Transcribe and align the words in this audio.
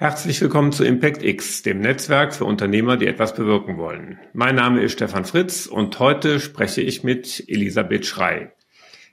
Herzlich 0.00 0.40
willkommen 0.40 0.70
zu 0.70 0.84
Impact 0.84 1.24
X, 1.24 1.62
dem 1.62 1.80
Netzwerk 1.80 2.32
für 2.32 2.44
Unternehmer, 2.44 2.96
die 2.96 3.08
etwas 3.08 3.34
bewirken 3.34 3.78
wollen. 3.78 4.20
Mein 4.32 4.54
Name 4.54 4.80
ist 4.80 4.92
Stefan 4.92 5.24
Fritz 5.24 5.66
und 5.66 5.98
heute 5.98 6.38
spreche 6.38 6.82
ich 6.82 7.02
mit 7.02 7.42
Elisabeth 7.48 8.06
Schrei. 8.06 8.52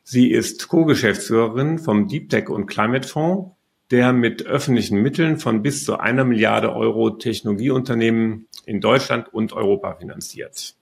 Sie 0.04 0.30
ist 0.30 0.68
Co-Geschäftsführerin 0.68 1.80
vom 1.80 2.08
Deep 2.08 2.30
Tech 2.30 2.50
und 2.50 2.68
Climate 2.68 3.08
Fonds, 3.08 3.56
der 3.90 4.14
mit 4.14 4.46
öffentlichen 4.46 5.02
Mitteln 5.02 5.40
von 5.40 5.64
bis 5.64 5.86
zu 5.86 5.98
einer 5.98 6.24
Milliarde 6.24 6.76
Euro 6.76 7.10
Technologieunternehmen 7.10 8.48
in 8.68 8.80
Deutschland 8.80 9.34
und 9.34 9.54
Europa 9.54 9.96
finanziert. 9.96 10.76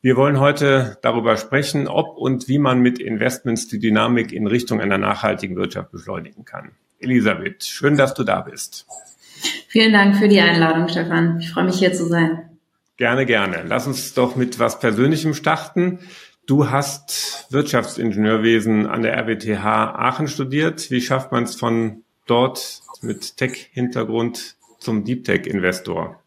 Wir 0.00 0.16
wollen 0.16 0.40
heute 0.40 0.96
darüber 1.02 1.36
sprechen, 1.36 1.86
ob 1.86 2.16
und 2.16 2.48
wie 2.48 2.58
man 2.58 2.80
mit 2.80 2.98
Investments 2.98 3.68
die 3.68 3.78
Dynamik 3.78 4.32
in 4.32 4.46
Richtung 4.46 4.80
einer 4.80 4.96
nachhaltigen 4.96 5.56
Wirtschaft 5.56 5.92
beschleunigen 5.92 6.46
kann. 6.46 6.70
Elisabeth, 6.98 7.62
schön, 7.64 7.98
dass 7.98 8.14
du 8.14 8.24
da 8.24 8.40
bist. 8.40 8.86
Vielen 9.70 9.92
Dank 9.92 10.16
für 10.16 10.28
die 10.28 10.40
Einladung, 10.40 10.88
Stefan. 10.88 11.38
Ich 11.40 11.50
freue 11.50 11.64
mich 11.64 11.78
hier 11.78 11.92
zu 11.92 12.06
sein. 12.06 12.58
Gerne, 12.96 13.26
gerne. 13.26 13.64
Lass 13.66 13.86
uns 13.86 14.14
doch 14.14 14.34
mit 14.34 14.58
was 14.58 14.80
Persönlichem 14.80 15.34
starten. 15.34 15.98
Du 16.46 16.70
hast 16.70 17.46
Wirtschaftsingenieurwesen 17.50 18.86
an 18.86 19.02
der 19.02 19.14
RWTH 19.18 19.64
Aachen 19.64 20.26
studiert. 20.26 20.90
Wie 20.90 21.02
schafft 21.02 21.32
man 21.32 21.44
es 21.44 21.54
von 21.54 22.02
dort 22.26 22.80
mit 23.02 23.36
Tech-Hintergrund 23.36 24.56
zum 24.78 25.04
Deep 25.04 25.24
Tech-Investor? 25.24 26.18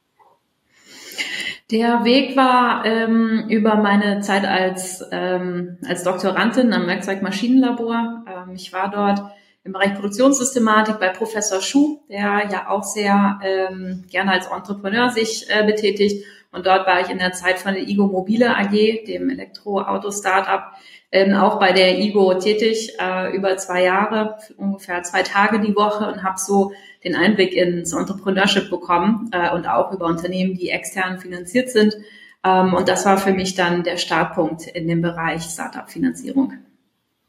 Der 1.71 2.05
Weg 2.05 2.35
war 2.37 2.85
ähm, 2.85 3.45
über 3.49 3.75
meine 3.77 4.19
Zeit 4.19 4.45
als, 4.45 5.03
ähm, 5.11 5.77
als 5.87 6.03
Doktorandin 6.03 6.73
am 6.73 6.85
Werkzeugmaschinenlabor. 6.85 8.25
Ähm, 8.27 8.53
ich 8.53 8.71
war 8.71 8.91
dort 8.91 9.21
im 9.63 9.73
Bereich 9.73 9.93
Produktionssystematik 9.93 10.99
bei 10.99 11.09
Professor 11.09 11.61
Schuh, 11.61 12.01
der 12.09 12.49
ja 12.51 12.69
auch 12.69 12.83
sehr 12.83 13.39
ähm, 13.43 14.05
gerne 14.09 14.31
als 14.31 14.47
Entrepreneur 14.47 15.09
sich 15.09 15.45
äh, 15.49 15.63
betätigt. 15.63 16.25
Und 16.51 16.65
dort 16.65 16.85
war 16.87 16.99
ich 16.99 17.09
in 17.09 17.19
der 17.19 17.31
Zeit 17.31 17.59
von 17.59 17.73
der 17.73 17.87
IGO 17.87 18.07
Mobile 18.07 18.57
AG, 18.57 19.05
dem 19.07 19.29
Elektroauto-Startup, 19.29 20.63
ähm, 21.11 21.35
auch 21.35 21.59
bei 21.59 21.71
der 21.71 21.99
IGO 21.99 22.33
tätig, 22.35 22.93
äh, 22.99 23.35
über 23.35 23.55
zwei 23.57 23.83
Jahre, 23.83 24.37
ungefähr 24.57 25.03
zwei 25.03 25.23
Tage 25.23 25.59
die 25.59 25.75
Woche 25.75 26.07
und 26.07 26.23
habe 26.23 26.39
so 26.39 26.73
den 27.03 27.15
Einblick 27.15 27.53
ins 27.53 27.93
Entrepreneurship 27.93 28.69
bekommen 28.69 29.29
äh, 29.31 29.53
und 29.53 29.67
auch 29.67 29.91
über 29.91 30.07
Unternehmen, 30.07 30.55
die 30.55 30.69
extern 30.69 31.19
finanziert 31.19 31.69
sind. 31.69 31.95
Ähm, 32.43 32.73
und 32.73 32.89
das 32.89 33.05
war 33.05 33.17
für 33.17 33.33
mich 33.33 33.55
dann 33.55 33.83
der 33.83 33.97
Startpunkt 33.97 34.67
in 34.67 34.87
dem 34.87 35.01
Bereich 35.01 35.43
Startup-Finanzierung. 35.43 36.53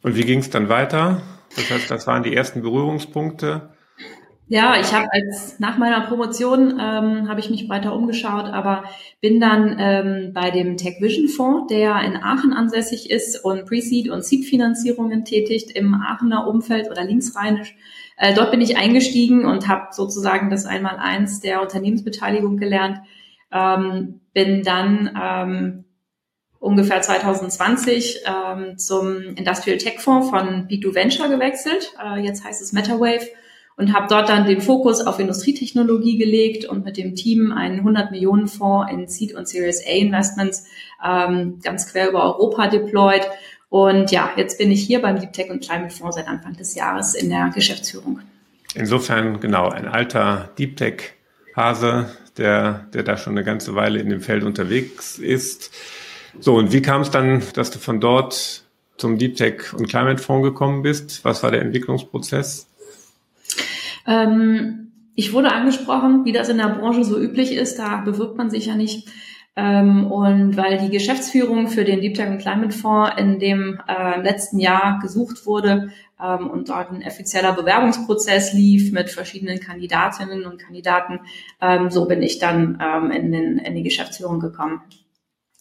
Und 0.02 0.16
wie 0.16 0.24
ging 0.24 0.40
es 0.40 0.50
dann 0.50 0.68
weiter? 0.68 1.22
Das 1.56 1.70
heißt, 1.70 1.90
das 1.90 2.06
waren 2.06 2.22
die 2.22 2.34
ersten 2.34 2.62
Berührungspunkte. 2.62 3.70
Ja, 4.48 4.78
ich 4.78 4.92
habe 4.92 5.08
als 5.12 5.60
nach 5.60 5.78
meiner 5.78 6.02
Promotion 6.02 6.72
ähm, 6.78 7.28
habe 7.28 7.40
ich 7.40 7.48
mich 7.48 7.70
weiter 7.70 7.94
umgeschaut, 7.94 8.44
aber 8.44 8.84
bin 9.22 9.40
dann 9.40 9.76
ähm, 9.78 10.32
bei 10.34 10.50
dem 10.50 10.76
Tech 10.76 11.00
Vision 11.00 11.28
Fonds, 11.28 11.68
der 11.72 12.02
in 12.02 12.16
Aachen 12.16 12.52
ansässig 12.52 13.10
ist 13.10 13.42
und 13.42 13.64
Pre-Seed 13.64 14.10
und 14.10 14.24
Seed 14.24 14.44
Finanzierungen 14.44 15.24
tätigt 15.24 15.70
im 15.70 15.94
Aachener 15.94 16.46
Umfeld 16.46 16.90
oder 16.90 17.02
linksrheinisch. 17.02 17.74
Äh, 18.18 18.34
dort 18.34 18.50
bin 18.50 18.60
ich 18.60 18.76
eingestiegen 18.76 19.46
und 19.46 19.68
habe 19.68 19.86
sozusagen 19.92 20.50
das 20.50 20.66
Einmaleins 20.66 21.40
der 21.40 21.62
Unternehmensbeteiligung 21.62 22.58
gelernt. 22.58 22.98
Ähm, 23.50 24.20
bin 24.34 24.64
dann 24.64 25.18
ähm, 25.18 25.84
ungefähr 26.62 27.02
2020 27.02 28.20
ähm, 28.24 28.78
zum 28.78 29.34
Industrial 29.34 29.78
Tech 29.78 29.98
Fonds 29.98 30.30
von 30.30 30.68
B2 30.68 30.94
Venture 30.94 31.28
gewechselt. 31.28 31.92
Äh, 32.02 32.20
jetzt 32.20 32.44
heißt 32.44 32.62
es 32.62 32.72
MetaWave 32.72 33.26
und 33.76 33.92
habe 33.92 34.06
dort 34.08 34.28
dann 34.28 34.46
den 34.46 34.60
Fokus 34.60 35.00
auf 35.04 35.18
Industrietechnologie 35.18 36.18
gelegt 36.18 36.64
und 36.64 36.84
mit 36.84 36.96
dem 36.96 37.16
Team 37.16 37.50
einen 37.50 37.78
100 37.78 38.12
Millionen 38.12 38.46
Fonds 38.46 38.92
in 38.92 39.08
Seed 39.08 39.34
und 39.34 39.48
Series 39.48 39.84
A 39.84 39.90
Investments 39.90 40.66
ähm, 41.04 41.58
ganz 41.64 41.90
quer 41.90 42.08
über 42.08 42.22
Europa 42.22 42.68
deployed. 42.68 43.22
Und 43.68 44.12
ja, 44.12 44.30
jetzt 44.36 44.58
bin 44.58 44.70
ich 44.70 44.84
hier 44.84 45.02
beim 45.02 45.18
Deep 45.18 45.32
Tech 45.32 45.50
und 45.50 45.64
Climate 45.64 45.92
Fonds 45.92 46.14
seit 46.14 46.28
Anfang 46.28 46.52
des 46.52 46.76
Jahres 46.76 47.14
in 47.14 47.28
der 47.28 47.50
Geschäftsführung. 47.52 48.20
Insofern 48.74 49.40
genau 49.40 49.68
ein 49.68 49.88
alter 49.88 50.50
Deep 50.58 50.76
Tech 50.76 51.14
Hase, 51.56 52.08
der, 52.36 52.86
der 52.94 53.02
da 53.02 53.16
schon 53.16 53.32
eine 53.32 53.44
ganze 53.44 53.74
Weile 53.74 53.98
in 53.98 54.10
dem 54.10 54.20
Feld 54.20 54.44
unterwegs 54.44 55.18
ist. 55.18 55.72
So, 56.40 56.54
und 56.56 56.72
wie 56.72 56.82
kam 56.82 57.02
es 57.02 57.10
dann, 57.10 57.42
dass 57.54 57.70
du 57.70 57.78
von 57.78 58.00
dort 58.00 58.64
zum 58.96 59.18
Deep 59.18 59.36
Tech 59.36 59.74
und 59.74 59.88
Climate 59.88 60.22
Fonds 60.22 60.44
gekommen 60.44 60.82
bist? 60.82 61.24
Was 61.24 61.42
war 61.42 61.50
der 61.50 61.62
Entwicklungsprozess? 61.62 62.68
Ähm, 64.06 64.92
ich 65.14 65.32
wurde 65.32 65.52
angesprochen, 65.52 66.24
wie 66.24 66.32
das 66.32 66.48
in 66.48 66.58
der 66.58 66.68
Branche 66.68 67.04
so 67.04 67.18
üblich 67.18 67.52
ist. 67.52 67.78
Da 67.78 67.98
bewirbt 67.98 68.36
man 68.36 68.50
sich 68.50 68.66
ja 68.66 68.76
nicht. 68.76 69.08
Ähm, 69.54 70.10
und 70.10 70.56
weil 70.56 70.78
die 70.78 70.88
Geschäftsführung 70.88 71.68
für 71.68 71.84
den 71.84 72.00
Deep 72.00 72.14
Tech 72.14 72.28
und 72.28 72.38
Climate 72.38 72.74
Fonds 72.74 73.12
in 73.18 73.38
dem 73.38 73.78
äh, 73.86 74.18
letzten 74.22 74.58
Jahr 74.58 74.98
gesucht 75.02 75.44
wurde 75.44 75.92
ähm, 76.18 76.48
und 76.48 76.70
dort 76.70 76.90
ein 76.90 77.04
offizieller 77.06 77.52
Bewerbungsprozess 77.52 78.54
lief 78.54 78.92
mit 78.92 79.10
verschiedenen 79.10 79.60
Kandidatinnen 79.60 80.46
und 80.46 80.58
Kandidaten, 80.58 81.20
ähm, 81.60 81.90
so 81.90 82.06
bin 82.06 82.22
ich 82.22 82.38
dann 82.38 82.78
ähm, 82.80 83.10
in, 83.10 83.30
den, 83.30 83.58
in 83.58 83.74
die 83.74 83.82
Geschäftsführung 83.82 84.40
gekommen. 84.40 84.80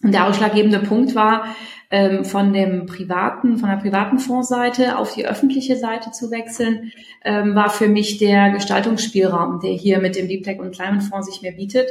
Und 0.03 0.13
der 0.13 0.27
ausschlaggebende 0.27 0.79
Punkt 0.79 1.15
war, 1.15 1.45
ähm, 1.91 2.23
von 2.23 2.53
dem 2.53 2.85
privaten, 2.85 3.57
von 3.57 3.69
der 3.69 3.75
privaten 3.75 4.17
Fondsseite 4.17 4.97
auf 4.97 5.13
die 5.13 5.27
öffentliche 5.27 5.75
Seite 5.75 6.11
zu 6.11 6.31
wechseln, 6.31 6.91
ähm, 7.23 7.53
war 7.53 7.69
für 7.69 7.87
mich 7.87 8.17
der 8.17 8.49
Gestaltungsspielraum, 8.51 9.59
der 9.59 9.71
hier 9.71 9.99
mit 9.99 10.15
dem 10.15 10.27
Deep 10.27 10.43
Tech 10.43 10.59
und 10.59 10.73
Climate 10.73 11.05
Fonds 11.05 11.27
sich 11.27 11.41
mir 11.41 11.51
bietet. 11.51 11.89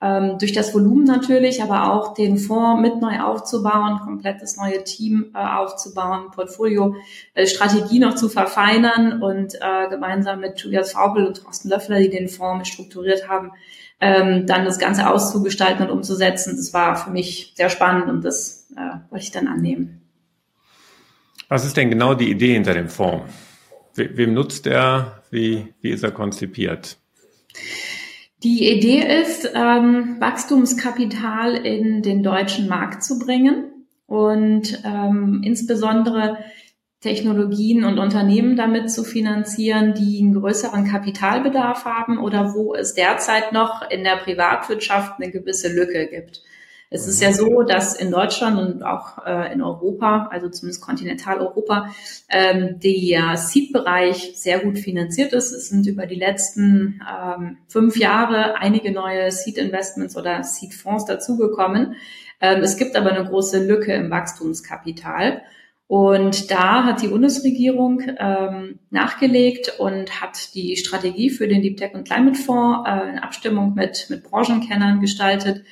Ähm, 0.00 0.36
durch 0.38 0.52
das 0.52 0.74
Volumen 0.74 1.04
natürlich, 1.04 1.62
aber 1.62 1.92
auch 1.92 2.14
den 2.14 2.36
Fonds 2.36 2.82
mit 2.82 3.00
neu 3.00 3.20
aufzubauen, 3.20 4.00
komplett 4.02 4.42
das 4.42 4.56
neue 4.56 4.82
Team 4.82 5.30
äh, 5.32 5.38
aufzubauen, 5.38 6.32
Portfolio, 6.34 6.96
äh, 7.34 7.46
Strategie 7.46 8.00
noch 8.00 8.16
zu 8.16 8.28
verfeinern 8.28 9.22
und 9.22 9.54
äh, 9.54 9.88
gemeinsam 9.90 10.40
mit 10.40 10.58
Julius 10.58 10.92
Faubel 10.92 11.24
und 11.24 11.44
Thorsten 11.44 11.68
Löffler, 11.68 12.00
die 12.00 12.10
den 12.10 12.28
Fonds 12.28 12.58
mit 12.58 12.66
strukturiert 12.66 13.28
haben, 13.28 13.52
ähm, 14.02 14.46
dann 14.46 14.64
das 14.64 14.80
Ganze 14.80 15.08
auszugestalten 15.08 15.86
und 15.86 15.92
umzusetzen. 15.92 16.56
Das 16.56 16.74
war 16.74 16.96
für 16.96 17.10
mich 17.10 17.52
sehr 17.54 17.70
spannend 17.70 18.10
und 18.10 18.24
das 18.24 18.66
äh, 18.76 19.10
wollte 19.10 19.24
ich 19.24 19.30
dann 19.30 19.46
annehmen. 19.46 20.02
Was 21.48 21.64
ist 21.64 21.76
denn 21.76 21.88
genau 21.88 22.14
die 22.14 22.30
Idee 22.30 22.54
hinter 22.54 22.74
dem 22.74 22.88
Fonds? 22.88 23.32
We 23.94 24.10
wem 24.16 24.34
nutzt 24.34 24.66
er? 24.66 25.22
Wie, 25.30 25.72
wie 25.80 25.90
ist 25.90 26.02
er 26.02 26.10
konzipiert? 26.10 26.96
Die 28.42 28.68
Idee 28.68 29.20
ist, 29.20 29.48
ähm, 29.54 30.16
Wachstumskapital 30.18 31.54
in 31.54 32.02
den 32.02 32.24
deutschen 32.24 32.68
Markt 32.68 33.04
zu 33.04 33.20
bringen 33.20 33.86
und 34.06 34.82
ähm, 34.84 35.42
insbesondere 35.44 36.38
Technologien 37.02 37.84
und 37.84 37.98
Unternehmen 37.98 38.56
damit 38.56 38.90
zu 38.90 39.02
finanzieren, 39.02 39.92
die 39.94 40.20
einen 40.20 40.34
größeren 40.34 40.88
Kapitalbedarf 40.88 41.84
haben 41.84 42.18
oder 42.18 42.54
wo 42.54 42.74
es 42.74 42.94
derzeit 42.94 43.52
noch 43.52 43.90
in 43.90 44.04
der 44.04 44.16
Privatwirtschaft 44.16 45.20
eine 45.20 45.32
gewisse 45.32 45.68
Lücke 45.68 46.06
gibt. 46.06 46.42
Es 46.94 47.08
ist 47.08 47.22
ja 47.22 47.32
so, 47.32 47.62
dass 47.62 47.94
in 47.96 48.10
Deutschland 48.10 48.58
und 48.58 48.82
auch 48.84 49.24
äh, 49.26 49.52
in 49.52 49.62
Europa, 49.62 50.28
also 50.30 50.50
zumindest 50.50 50.82
Kontinentaleuropa, 50.82 51.88
ähm, 52.28 52.78
der 52.80 53.36
Seed-Bereich 53.36 54.34
sehr 54.36 54.60
gut 54.60 54.78
finanziert 54.78 55.32
ist. 55.32 55.52
Es 55.52 55.70
sind 55.70 55.86
über 55.86 56.06
die 56.06 56.16
letzten 56.16 57.00
ähm, 57.10 57.56
fünf 57.66 57.96
Jahre 57.96 58.56
einige 58.56 58.92
neue 58.92 59.32
Seed-Investments 59.32 60.16
oder 60.18 60.44
Seed-Fonds 60.44 61.06
dazugekommen. 61.06 61.96
Ähm, 62.42 62.62
es 62.62 62.76
gibt 62.76 62.94
aber 62.94 63.10
eine 63.10 63.26
große 63.26 63.66
Lücke 63.66 63.94
im 63.94 64.10
Wachstumskapital. 64.10 65.42
Und 65.92 66.50
da 66.50 66.84
hat 66.84 67.02
die 67.02 67.08
Bundesregierung 67.08 68.00
ähm, 68.18 68.78
nachgelegt 68.88 69.78
und 69.78 70.22
hat 70.22 70.54
die 70.54 70.78
Strategie 70.78 71.28
für 71.28 71.46
den 71.46 71.60
Deep 71.60 71.76
Tech 71.76 71.92
und 71.92 72.08
Climate 72.08 72.38
Fonds 72.38 72.88
äh, 72.88 73.10
in 73.10 73.18
Abstimmung 73.18 73.74
mit, 73.74 74.06
mit 74.08 74.22
Branchenkennern 74.22 75.02
gestaltet. 75.02 75.64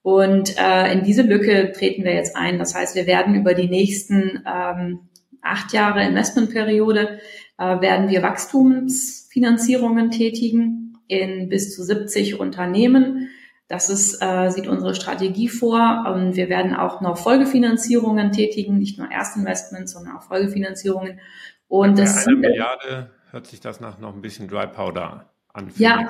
Und 0.00 0.56
äh, 0.60 0.92
in 0.92 1.02
diese 1.02 1.22
Lücke 1.22 1.72
treten 1.72 2.04
wir 2.04 2.14
jetzt 2.14 2.36
ein. 2.36 2.60
Das 2.60 2.76
heißt, 2.76 2.94
wir 2.94 3.08
werden 3.08 3.34
über 3.34 3.52
die 3.54 3.66
nächsten 3.66 4.44
ähm, 4.46 5.08
acht 5.42 5.72
Jahre 5.72 6.06
Investmentperiode 6.06 7.18
äh, 7.58 7.80
werden 7.80 8.08
wir 8.08 8.22
Wachstumsfinanzierungen 8.22 10.12
tätigen 10.12 10.98
in 11.08 11.48
bis 11.48 11.74
zu 11.74 11.82
70 11.82 12.38
Unternehmen 12.38 13.28
das 13.68 13.88
ist, 13.88 14.22
äh, 14.22 14.50
sieht 14.50 14.66
unsere 14.66 14.94
Strategie 14.94 15.48
vor. 15.48 16.04
Und 16.14 16.36
wir 16.36 16.48
werden 16.48 16.74
auch 16.74 17.00
noch 17.00 17.16
Folgefinanzierungen 17.16 18.32
tätigen, 18.32 18.78
nicht 18.78 18.98
nur 18.98 19.10
Erstinvestments, 19.10 19.92
sondern 19.92 20.16
auch 20.16 20.22
Folgefinanzierungen. 20.22 21.20
Und 21.68 21.98
das 21.98 22.26
eine 22.26 22.36
Milliarde 22.36 23.10
hört 23.30 23.46
sich 23.46 23.60
das 23.60 23.80
nach 23.80 23.98
noch 23.98 24.14
ein 24.14 24.20
bisschen 24.20 24.48
Dry 24.48 24.66
Powder 24.66 25.30
an. 25.52 25.70
Ja, 25.76 26.08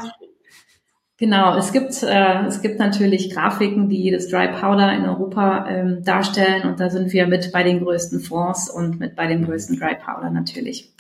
genau. 1.17 1.57
Es 1.57 1.73
gibt, 1.73 2.03
äh, 2.03 2.45
es 2.47 2.61
gibt 2.61 2.81
natürlich 2.81 3.33
Grafiken, 3.33 3.89
die 3.89 4.11
das 4.11 4.29
Dry 4.29 4.49
Powder 4.49 4.93
in 4.93 5.05
Europa 5.05 5.67
ähm, 5.69 6.03
darstellen. 6.05 6.69
Und 6.69 6.81
da 6.81 6.91
sind 6.91 7.13
wir 7.13 7.27
mit 7.29 7.53
bei 7.53 7.63
den 7.63 7.85
größten 7.85 8.21
Fonds 8.21 8.69
und 8.69 8.99
mit 8.99 9.15
bei 9.15 9.27
den 9.29 9.45
größten 9.45 9.79
Dry 9.79 9.95
Powder 9.95 10.31
natürlich. 10.31 10.93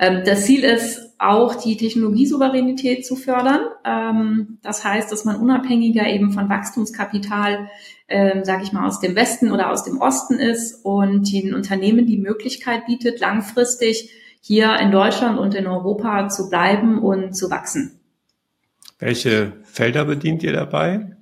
Ähm, 0.00 0.22
das 0.24 0.46
Ziel 0.46 0.64
ist 0.64 1.14
auch, 1.18 1.54
die 1.54 1.76
Technologiesouveränität 1.76 3.04
zu 3.04 3.16
fördern. 3.16 3.60
Ähm, 3.84 4.58
das 4.62 4.82
heißt, 4.82 5.12
dass 5.12 5.26
man 5.26 5.36
unabhängiger 5.36 6.06
eben 6.06 6.32
von 6.32 6.48
Wachstumskapital, 6.48 7.68
ähm, 8.08 8.42
sage 8.42 8.62
ich 8.62 8.72
mal, 8.72 8.86
aus 8.86 9.00
dem 9.00 9.14
Westen 9.14 9.52
oder 9.52 9.70
aus 9.70 9.84
dem 9.84 9.98
Osten 9.98 10.38
ist 10.38 10.82
und 10.86 11.30
den 11.30 11.54
Unternehmen 11.54 12.06
die 12.06 12.16
Möglichkeit 12.16 12.86
bietet, 12.86 13.20
langfristig 13.20 14.10
hier 14.40 14.74
in 14.80 14.90
Deutschland 14.90 15.38
und 15.38 15.54
in 15.54 15.66
Europa 15.66 16.30
zu 16.30 16.48
bleiben 16.48 16.98
und 16.98 17.34
zu 17.36 17.50
wachsen. 17.50 18.00
Welche 18.98 19.52
Felder 19.64 20.06
bedient 20.06 20.42
ihr 20.42 20.54
dabei? 20.54 21.16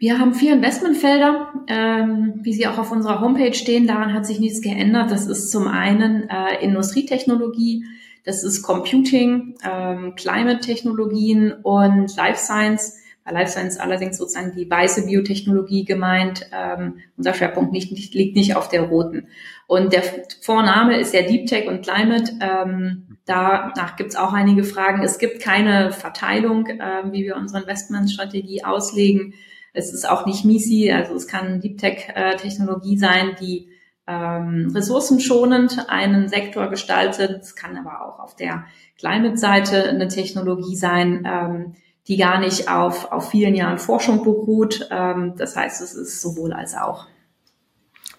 Wir 0.00 0.20
haben 0.20 0.32
vier 0.32 0.52
Investmentfelder, 0.52 1.52
ähm, 1.66 2.34
wie 2.42 2.52
sie 2.52 2.68
auch 2.68 2.78
auf 2.78 2.92
unserer 2.92 3.20
Homepage 3.20 3.52
stehen. 3.52 3.88
Daran 3.88 4.14
hat 4.14 4.26
sich 4.26 4.38
nichts 4.38 4.60
geändert. 4.60 5.10
Das 5.10 5.26
ist 5.26 5.50
zum 5.50 5.66
einen 5.66 6.30
äh, 6.30 6.62
Industrietechnologie, 6.62 7.84
das 8.24 8.44
ist 8.44 8.62
Computing, 8.62 9.56
ähm, 9.68 10.14
Climate-Technologien 10.14 11.52
und 11.64 12.14
Life 12.14 12.38
Science. 12.38 12.96
Bei 13.24 13.32
Life 13.32 13.50
Science 13.50 13.78
allerdings 13.78 14.18
sozusagen 14.18 14.54
die 14.54 14.70
weiße 14.70 15.06
Biotechnologie 15.06 15.84
gemeint. 15.84 16.48
Ähm, 16.52 16.98
unser 17.16 17.34
Schwerpunkt 17.34 17.72
nicht, 17.72 17.90
nicht, 17.90 18.14
liegt 18.14 18.36
nicht 18.36 18.54
auf 18.54 18.68
der 18.68 18.82
roten. 18.82 19.26
Und 19.66 19.92
der 19.92 20.02
Vorname 20.42 21.00
ist 21.00 21.12
ja 21.12 21.22
Deep 21.22 21.46
Tech 21.46 21.66
und 21.66 21.82
Climate. 21.82 22.34
Ähm, 22.40 23.18
danach 23.24 23.96
gibt 23.96 24.10
es 24.10 24.16
auch 24.16 24.32
einige 24.32 24.62
Fragen. 24.62 25.02
Es 25.02 25.18
gibt 25.18 25.42
keine 25.42 25.90
Verteilung, 25.90 26.66
äh, 26.66 27.10
wie 27.10 27.24
wir 27.24 27.34
unsere 27.34 27.62
Investmentstrategie 27.62 28.62
auslegen. 28.62 29.34
Es 29.78 29.92
ist 29.92 30.10
auch 30.10 30.26
nicht 30.26 30.44
MISI, 30.44 30.90
also 30.90 31.14
es 31.14 31.28
kann 31.28 31.60
Deep 31.60 31.78
Tech-Technologie 31.78 32.98
sein, 32.98 33.36
die 33.40 33.68
ähm, 34.08 34.72
ressourcenschonend 34.74 35.88
einen 35.88 36.28
Sektor 36.28 36.68
gestaltet. 36.68 37.42
Es 37.42 37.54
kann 37.54 37.76
aber 37.76 38.04
auch 38.04 38.18
auf 38.18 38.34
der 38.34 38.64
Climate-Seite 38.98 39.88
eine 39.88 40.08
Technologie 40.08 40.74
sein, 40.74 41.24
ähm, 41.24 41.74
die 42.08 42.16
gar 42.16 42.40
nicht 42.40 42.68
auf, 42.68 43.12
auf 43.12 43.30
vielen 43.30 43.54
Jahren 43.54 43.78
Forschung 43.78 44.24
beruht. 44.24 44.88
Ähm, 44.90 45.34
das 45.36 45.54
heißt, 45.54 45.80
es 45.80 45.94
ist 45.94 46.22
sowohl 46.22 46.52
als 46.52 46.74
auch. 46.74 47.06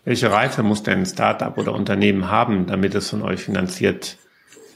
Welche 0.05 0.31
Reife 0.31 0.63
muss 0.63 0.83
denn 0.83 0.99
ein 0.99 1.05
Startup 1.05 1.57
oder 1.57 1.73
Unternehmen 1.73 2.29
haben, 2.29 2.67
damit 2.67 2.95
es 2.95 3.09
von 3.09 3.21
euch 3.21 3.41
finanziert 3.41 4.17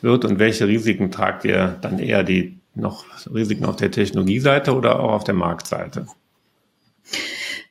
wird? 0.01 0.25
Und 0.25 0.37
welche 0.37 0.67
Risiken 0.67 1.11
tragt 1.11 1.45
ihr 1.45 1.77
dann 1.79 1.99
eher 1.99 2.23
die 2.23 2.59
noch 2.75 3.05
Risiken 3.33 3.63
auf 3.63 3.77
der 3.77 3.91
Technologieseite 3.91 4.75
oder 4.75 4.99
auch 4.99 5.13
auf 5.13 5.23
der 5.23 5.35
Marktseite? 5.35 6.07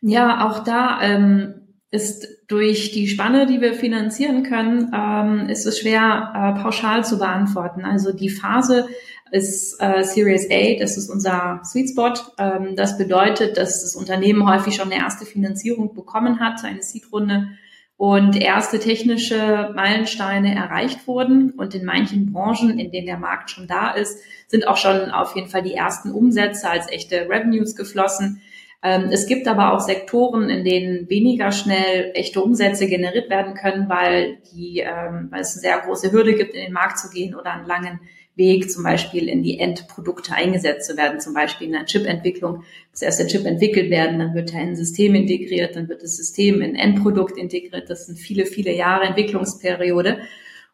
Ja, 0.02 0.49
auch 0.49 0.64
da 0.64 1.00
ähm, 1.00 1.54
ist 1.90 2.26
durch 2.49 2.90
die 2.90 3.06
Spanne, 3.06 3.46
die 3.46 3.60
wir 3.60 3.75
finanzieren 3.75 4.43
können, 4.43 4.90
ähm, 4.94 5.49
ist 5.49 5.64
es 5.64 5.78
schwer 5.78 6.32
äh, 6.34 6.60
pauschal 6.60 7.04
zu 7.04 7.19
beantworten. 7.19 7.84
Also 7.84 8.12
die 8.12 8.28
Phase 8.28 8.88
ist 9.31 9.81
äh, 9.81 10.02
Series 10.02 10.49
A, 10.50 10.78
das 10.78 10.96
ist 10.96 11.08
unser 11.08 11.60
Sweet 11.64 11.90
Spot. 11.90 12.14
Ähm, 12.38 12.75
das 12.76 12.99
bedeutet, 12.99 13.56
dass 13.56 13.82
das 13.82 13.94
Unternehmen 13.94 14.46
häufig 14.46 14.75
schon 14.75 14.93
eine 14.93 15.00
erste 15.00 15.25
Finanzierung 15.25 15.94
bekommen 15.94 16.40
hat, 16.40 16.64
eine 16.64 16.82
Seed-Runde 16.82 17.48
und 17.96 18.37
erste 18.37 18.81
technische 18.81 19.70
Meilensteine 19.76 20.55
erreicht 20.55 21.06
wurden. 21.06 21.52
Und 21.52 21.75
in 21.75 21.84
manchen 21.84 22.32
Branchen, 22.32 22.78
in 22.78 22.90
denen 22.90 23.06
der 23.06 23.19
Markt 23.19 23.50
schon 23.50 23.69
da 23.69 23.93
ist, 23.93 24.19
sind 24.48 24.66
auch 24.66 24.76
schon 24.76 25.10
auf 25.12 25.37
jeden 25.37 25.48
Fall 25.48 25.62
die 25.62 25.75
ersten 25.75 26.10
Umsätze 26.10 26.69
als 26.69 26.90
echte 26.90 27.28
Revenues 27.28 27.76
geflossen. 27.76 28.43
Ähm, 28.82 29.11
es 29.12 29.26
gibt 29.26 29.46
aber 29.46 29.73
auch 29.73 29.81
Sektoren, 29.81 30.50
in 30.50 30.64
denen 30.64 31.08
weniger 31.08 31.52
schnell 31.52 32.11
echte 32.14 32.43
Umsätze 32.43 32.88
generiert 32.88 33.31
werden 33.31 33.55
können, 33.55 33.88
weil, 33.88 34.38
die, 34.52 34.81
ähm, 34.81 35.29
weil 35.31 35.43
es 35.43 35.55
eine 35.55 35.61
sehr 35.61 35.79
große 35.79 36.11
Hürde 36.11 36.34
gibt, 36.34 36.55
in 36.55 36.62
den 36.62 36.73
Markt 36.73 36.99
zu 36.99 37.08
gehen 37.11 37.34
oder 37.34 37.52
einen 37.52 37.67
langen 37.67 38.00
Weg 38.34 38.70
zum 38.70 38.82
Beispiel 38.82 39.29
in 39.29 39.43
die 39.43 39.58
Endprodukte 39.58 40.34
eingesetzt 40.34 40.88
zu 40.88 40.96
werden, 40.96 41.20
zum 41.20 41.34
Beispiel 41.34 41.67
in 41.67 41.75
der 41.75 41.84
Chipentwicklung. 41.84 42.64
Dass 42.90 43.02
erst 43.02 43.20
der 43.20 43.26
Chip 43.29 43.44
entwickelt 43.44 43.90
werden, 43.90 44.19
dann 44.19 44.34
wird 44.34 44.52
er 44.52 44.62
in 44.62 44.70
ein 44.70 44.76
System 44.76 45.14
integriert, 45.14 45.76
dann 45.76 45.88
wird 45.88 46.02
das 46.02 46.17
System 46.17 46.62
in 46.62 46.70
ein 46.70 46.76
Endprodukt 46.76 47.37
integriert. 47.37 47.90
Das 47.90 48.06
sind 48.06 48.19
viele, 48.19 48.46
viele 48.46 48.75
Jahre 48.75 49.05
Entwicklungsperiode. 49.05 50.19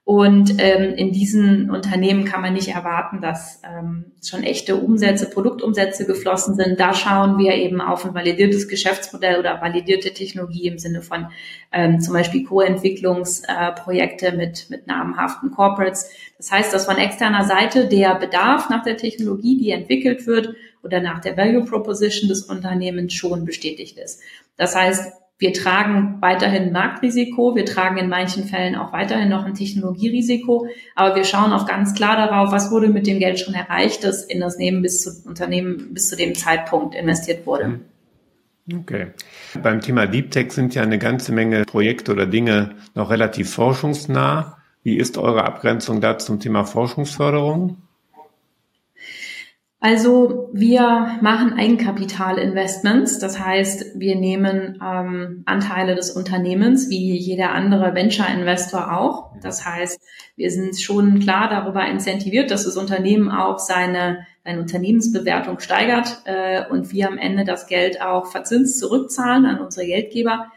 Und 0.08 0.54
ähm, 0.56 0.94
in 0.94 1.12
diesen 1.12 1.68
Unternehmen 1.70 2.24
kann 2.24 2.40
man 2.40 2.54
nicht 2.54 2.68
erwarten, 2.68 3.20
dass 3.20 3.60
ähm, 3.62 4.06
schon 4.24 4.42
echte 4.42 4.76
Umsätze, 4.76 5.28
Produktumsätze 5.28 6.06
geflossen 6.06 6.54
sind. 6.54 6.80
Da 6.80 6.94
schauen 6.94 7.36
wir 7.36 7.56
eben 7.56 7.82
auf 7.82 8.06
ein 8.06 8.14
validiertes 8.14 8.68
Geschäftsmodell 8.68 9.38
oder 9.38 9.60
validierte 9.60 10.14
Technologie 10.14 10.66
im 10.66 10.78
Sinne 10.78 11.02
von 11.02 11.26
ähm, 11.72 12.00
zum 12.00 12.14
Beispiel 12.14 12.42
Co-Entwicklungsprojekte 12.42 14.28
äh, 14.28 14.34
mit, 14.34 14.70
mit 14.70 14.86
namhaften 14.86 15.50
Corporates. 15.50 16.08
Das 16.38 16.50
heißt, 16.50 16.72
dass 16.72 16.86
von 16.86 16.96
externer 16.96 17.44
Seite 17.44 17.86
der 17.86 18.14
Bedarf 18.14 18.70
nach 18.70 18.84
der 18.84 18.96
Technologie, 18.96 19.58
die 19.58 19.72
entwickelt 19.72 20.26
wird, 20.26 20.54
oder 20.82 21.00
nach 21.00 21.20
der 21.20 21.36
Value 21.36 21.66
Proposition 21.66 22.30
des 22.30 22.44
Unternehmens 22.44 23.12
schon 23.12 23.44
bestätigt 23.44 23.98
ist. 23.98 24.22
Das 24.56 24.74
heißt, 24.74 25.12
wir 25.38 25.52
tragen 25.52 26.18
weiterhin 26.20 26.72
Marktrisiko, 26.72 27.54
wir 27.54 27.64
tragen 27.64 27.96
in 27.96 28.08
manchen 28.08 28.44
Fällen 28.44 28.74
auch 28.74 28.92
weiterhin 28.92 29.28
noch 29.28 29.44
ein 29.44 29.54
Technologierisiko, 29.54 30.66
aber 30.96 31.14
wir 31.14 31.24
schauen 31.24 31.52
auch 31.52 31.66
ganz 31.66 31.94
klar 31.94 32.16
darauf, 32.16 32.50
was 32.50 32.72
wurde 32.72 32.88
mit 32.88 33.06
dem 33.06 33.20
Geld 33.20 33.38
schon 33.38 33.54
erreicht, 33.54 34.02
das 34.02 34.24
in 34.24 34.40
das 34.40 34.58
Nehmen 34.58 34.82
bis 34.82 35.02
zu 35.02 35.28
Unternehmen 35.28 35.94
bis 35.94 36.08
zu 36.08 36.16
dem 36.16 36.34
Zeitpunkt 36.34 36.96
investiert 36.96 37.46
wurde. 37.46 37.80
Okay. 38.72 39.12
Beim 39.62 39.80
Thema 39.80 40.06
Deep 40.06 40.30
Tech 40.30 40.52
sind 40.52 40.74
ja 40.74 40.82
eine 40.82 40.98
ganze 40.98 41.32
Menge 41.32 41.64
Projekte 41.64 42.12
oder 42.12 42.26
Dinge 42.26 42.74
noch 42.94 43.10
relativ 43.10 43.50
forschungsnah. 43.54 44.58
Wie 44.82 44.96
ist 44.96 45.18
eure 45.18 45.44
Abgrenzung 45.44 46.00
da 46.00 46.18
zum 46.18 46.40
Thema 46.40 46.64
Forschungsförderung? 46.64 47.78
Also 49.80 50.50
wir 50.52 51.18
machen 51.20 51.52
Eigenkapitalinvestments, 51.56 53.20
das 53.20 53.38
heißt, 53.38 53.92
wir 53.94 54.16
nehmen 54.16 54.80
ähm, 54.84 55.44
Anteile 55.46 55.94
des 55.94 56.10
Unternehmens 56.10 56.90
wie 56.90 57.16
jeder 57.16 57.52
andere 57.52 57.94
Venture-Investor 57.94 58.98
auch. 58.98 59.30
Das 59.40 59.64
heißt, 59.64 60.00
wir 60.34 60.50
sind 60.50 60.80
schon 60.80 61.20
klar 61.20 61.48
darüber 61.48 61.86
incentiviert, 61.86 62.50
dass 62.50 62.64
das 62.64 62.76
Unternehmen 62.76 63.30
auch 63.30 63.60
seine, 63.60 64.26
seine 64.42 64.60
Unternehmensbewertung 64.60 65.60
steigert 65.60 66.22
äh, 66.24 66.66
und 66.68 66.92
wir 66.92 67.06
am 67.06 67.16
Ende 67.16 67.44
das 67.44 67.68
Geld 67.68 68.02
auch 68.02 68.26
verzinst 68.26 68.80
zurückzahlen 68.80 69.46
an 69.46 69.60
unsere 69.60 69.86
Geldgeber. 69.86 70.50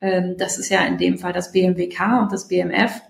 Ähm, 0.00 0.36
das 0.38 0.58
ist 0.58 0.70
ja 0.70 0.84
in 0.84 0.96
dem 0.96 1.18
Fall 1.18 1.32
das 1.32 1.50
BMWK 1.50 2.22
und 2.22 2.32
das 2.32 2.46
BMF. 2.46 3.02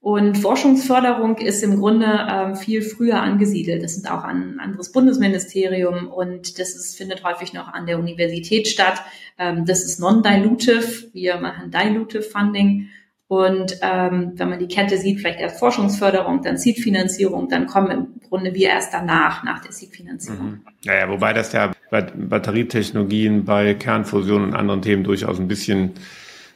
Und 0.00 0.38
Forschungsförderung 0.38 1.38
ist 1.38 1.62
im 1.62 1.80
Grunde 1.80 2.06
ähm, 2.30 2.56
viel 2.56 2.82
früher 2.82 3.20
angesiedelt. 3.20 3.82
Das 3.82 3.94
sind 3.94 4.10
auch 4.10 4.22
ein 4.22 4.60
anderes 4.60 4.92
Bundesministerium 4.92 6.06
und 6.06 6.58
das 6.58 6.76
ist, 6.76 6.96
findet 6.96 7.24
häufig 7.24 7.52
noch 7.52 7.68
an 7.72 7.86
der 7.86 7.98
Universität 7.98 8.68
statt. 8.68 9.02
Ähm, 9.38 9.64
das 9.66 9.84
ist 9.84 9.98
non-dilutive. 9.98 11.10
Wir 11.12 11.38
machen 11.38 11.72
dilutive 11.72 12.22
Funding. 12.22 12.88
Und 13.26 13.76
ähm, 13.82 14.32
wenn 14.36 14.48
man 14.48 14.58
die 14.58 14.68
Kette 14.68 14.96
sieht, 14.96 15.20
vielleicht 15.20 15.40
erst 15.40 15.58
Forschungsförderung, 15.58 16.42
dann 16.42 16.56
Seed-Finanzierung, 16.56 17.48
dann 17.50 17.66
kommen 17.66 17.90
im 17.90 18.20
Grunde 18.26 18.54
wir 18.54 18.68
erst 18.68 18.94
danach, 18.94 19.44
nach 19.44 19.60
der 19.60 19.72
Seed-Finanzierung. 19.72 20.46
Mhm. 20.46 20.60
Naja, 20.84 21.10
wobei 21.10 21.34
das 21.34 21.52
ja 21.52 21.72
bei 21.90 22.02
Batterietechnologien, 22.02 23.44
bei 23.44 23.74
Kernfusion 23.74 24.44
und 24.44 24.54
anderen 24.54 24.80
Themen 24.80 25.04
durchaus 25.04 25.38
ein 25.38 25.48
bisschen 25.48 25.92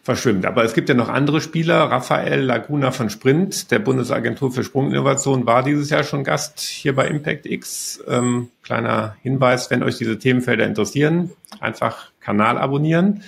verschwimmt. 0.02 0.44
Aber 0.46 0.64
es 0.64 0.74
gibt 0.74 0.88
ja 0.88 0.94
noch 0.94 1.08
andere 1.08 1.40
Spieler. 1.40 1.76
Raphael 1.76 2.40
Laguna 2.40 2.90
von 2.90 3.08
Sprint, 3.08 3.70
der 3.70 3.78
Bundesagentur 3.78 4.50
für 4.50 4.64
Sprunginnovation, 4.64 5.46
war 5.46 5.62
dieses 5.62 5.90
Jahr 5.90 6.02
schon 6.02 6.24
Gast 6.24 6.60
hier 6.60 6.94
bei 6.94 7.06
Impact 7.06 7.46
X. 7.46 8.02
Ähm, 8.08 8.48
kleiner 8.62 9.16
Hinweis, 9.22 9.70
wenn 9.70 9.82
euch 9.82 9.96
diese 9.96 10.18
Themenfelder 10.18 10.66
interessieren, 10.66 11.30
einfach 11.60 12.10
Kanal 12.20 12.58
abonnieren. 12.58 13.22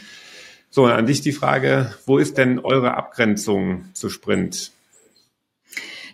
So, 0.69 0.87
an 0.87 1.07
dich 1.07 1.21
die 1.21 1.33
Frage, 1.33 1.95
wo 2.05 2.19
ist 2.19 2.37
denn 2.37 2.59
eure 2.59 2.97
Abgrenzung 2.97 3.85
zu 3.93 4.11
Sprint? 4.11 4.73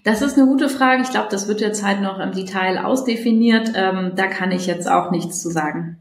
Das 0.04 0.20
ist 0.20 0.36
eine 0.36 0.46
gute 0.46 0.68
Frage. 0.68 1.02
Ich 1.02 1.10
glaube, 1.10 1.28
das 1.30 1.48
wird 1.48 1.62
jetzt 1.62 1.82
halt 1.82 2.02
noch 2.02 2.18
im 2.18 2.32
Detail 2.32 2.78
ausdefiniert. 2.78 3.72
Ähm, 3.74 4.12
da 4.16 4.26
kann 4.26 4.52
ich 4.52 4.66
jetzt 4.66 4.90
auch 4.90 5.10
nichts 5.10 5.40
zu 5.40 5.50
sagen. 5.50 5.98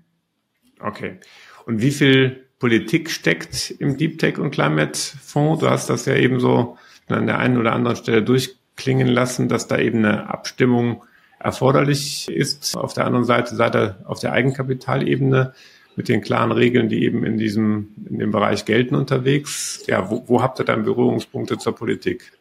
Okay. 0.82 1.20
Und 1.66 1.82
wie 1.82 1.92
viel 1.92 2.49
Politik 2.60 3.10
steckt 3.10 3.72
im 3.80 3.98
Deep 3.98 4.20
Tech 4.20 4.38
und 4.38 4.52
Climate 4.52 5.00
Fonds. 5.00 5.62
Du 5.62 5.70
hast 5.70 5.90
das 5.90 6.06
ja 6.06 6.16
eben 6.16 6.40
so 6.40 6.78
an 7.08 7.26
der 7.26 7.40
einen 7.40 7.58
oder 7.58 7.74
anderen 7.74 7.98
Stelle 7.98 8.22
durchklingen 8.22 9.08
lassen, 9.08 9.48
dass 9.48 9.68
da 9.68 9.78
eben 9.78 10.00
eine 10.06 10.30
Abstimmung 10.30 11.04
erforderlich 11.40 12.30
ist. 12.30 12.76
Auf 12.76 12.94
der 12.94 13.06
anderen 13.06 13.26
Seite 13.26 13.56
seid 13.56 13.76
ihr 13.76 13.98
auf 14.06 14.20
der 14.20 14.34
Eigenkapitalebene 14.34 15.54
mit 15.96 16.10
den 16.10 16.22
klaren 16.22 16.52
Regeln, 16.52 16.90
die 16.90 17.04
eben 17.04 17.26
in 17.26 17.38
diesem, 17.38 17.94
in 18.10 18.20
dem 18.20 18.32
Bereich 18.32 18.66
gelten 18.66 18.96
unterwegs. 18.96 19.84
Ja, 19.88 20.12
wo, 20.12 20.24
wo 20.28 20.42
habt 20.42 20.60
ihr 20.60 20.66
dann 20.66 20.84
Berührungspunkte 20.84 21.58
zur 21.58 21.76
Politik? 21.76 22.34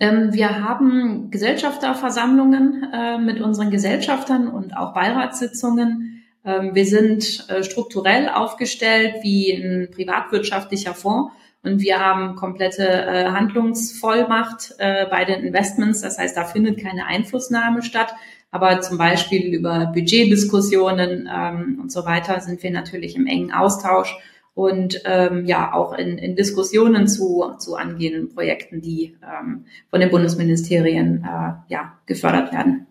Ähm, 0.00 0.32
wir 0.32 0.62
haben 0.62 1.30
Gesellschafterversammlungen 1.30 2.86
äh, 2.92 3.18
mit 3.18 3.40
unseren 3.40 3.70
Gesellschaftern 3.70 4.48
und 4.48 4.76
auch 4.76 4.94
Beiratssitzungen 4.94 6.13
wir 6.44 6.84
sind 6.84 7.48
äh, 7.48 7.62
strukturell 7.64 8.28
aufgestellt 8.28 9.16
wie 9.22 9.52
ein 9.52 9.90
privatwirtschaftlicher 9.90 10.94
Fonds. 10.94 11.32
und 11.62 11.80
wir 11.80 11.98
haben 11.98 12.36
komplette 12.36 12.86
äh, 12.86 13.30
Handlungsvollmacht 13.30 14.74
äh, 14.78 15.06
bei 15.06 15.24
den 15.24 15.42
Investments. 15.42 16.02
Das 16.02 16.18
heißt, 16.18 16.36
da 16.36 16.44
findet 16.44 16.78
keine 16.78 17.06
Einflussnahme 17.06 17.82
statt. 17.82 18.14
Aber 18.50 18.82
zum 18.82 18.98
Beispiel 18.98 19.52
über 19.52 19.86
Budgetdiskussionen 19.86 21.28
ähm, 21.34 21.80
und 21.82 21.90
so 21.90 22.04
weiter 22.04 22.40
sind 22.40 22.62
wir 22.62 22.70
natürlich 22.70 23.16
im 23.16 23.26
engen 23.26 23.52
Austausch 23.52 24.14
und 24.54 25.02
ähm, 25.04 25.44
ja 25.44 25.72
auch 25.72 25.92
in, 25.92 26.18
in 26.18 26.36
Diskussionen 26.36 27.08
zu, 27.08 27.54
zu 27.58 27.74
angehenden 27.74 28.32
Projekten, 28.32 28.80
die 28.80 29.16
ähm, 29.22 29.64
von 29.90 30.00
den 30.00 30.10
Bundesministerien 30.10 31.24
äh, 31.24 31.54
ja, 31.72 31.98
gefördert 32.06 32.52
werden. 32.52 32.86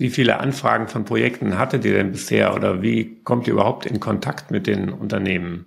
Wie 0.00 0.08
viele 0.08 0.40
Anfragen 0.40 0.88
von 0.88 1.04
Projekten 1.04 1.58
hattet 1.58 1.84
ihr 1.84 1.92
denn 1.92 2.10
bisher 2.10 2.54
oder 2.54 2.80
wie 2.80 3.22
kommt 3.22 3.46
ihr 3.46 3.52
überhaupt 3.52 3.84
in 3.84 4.00
Kontakt 4.00 4.50
mit 4.50 4.66
den 4.66 4.88
Unternehmen? 4.88 5.66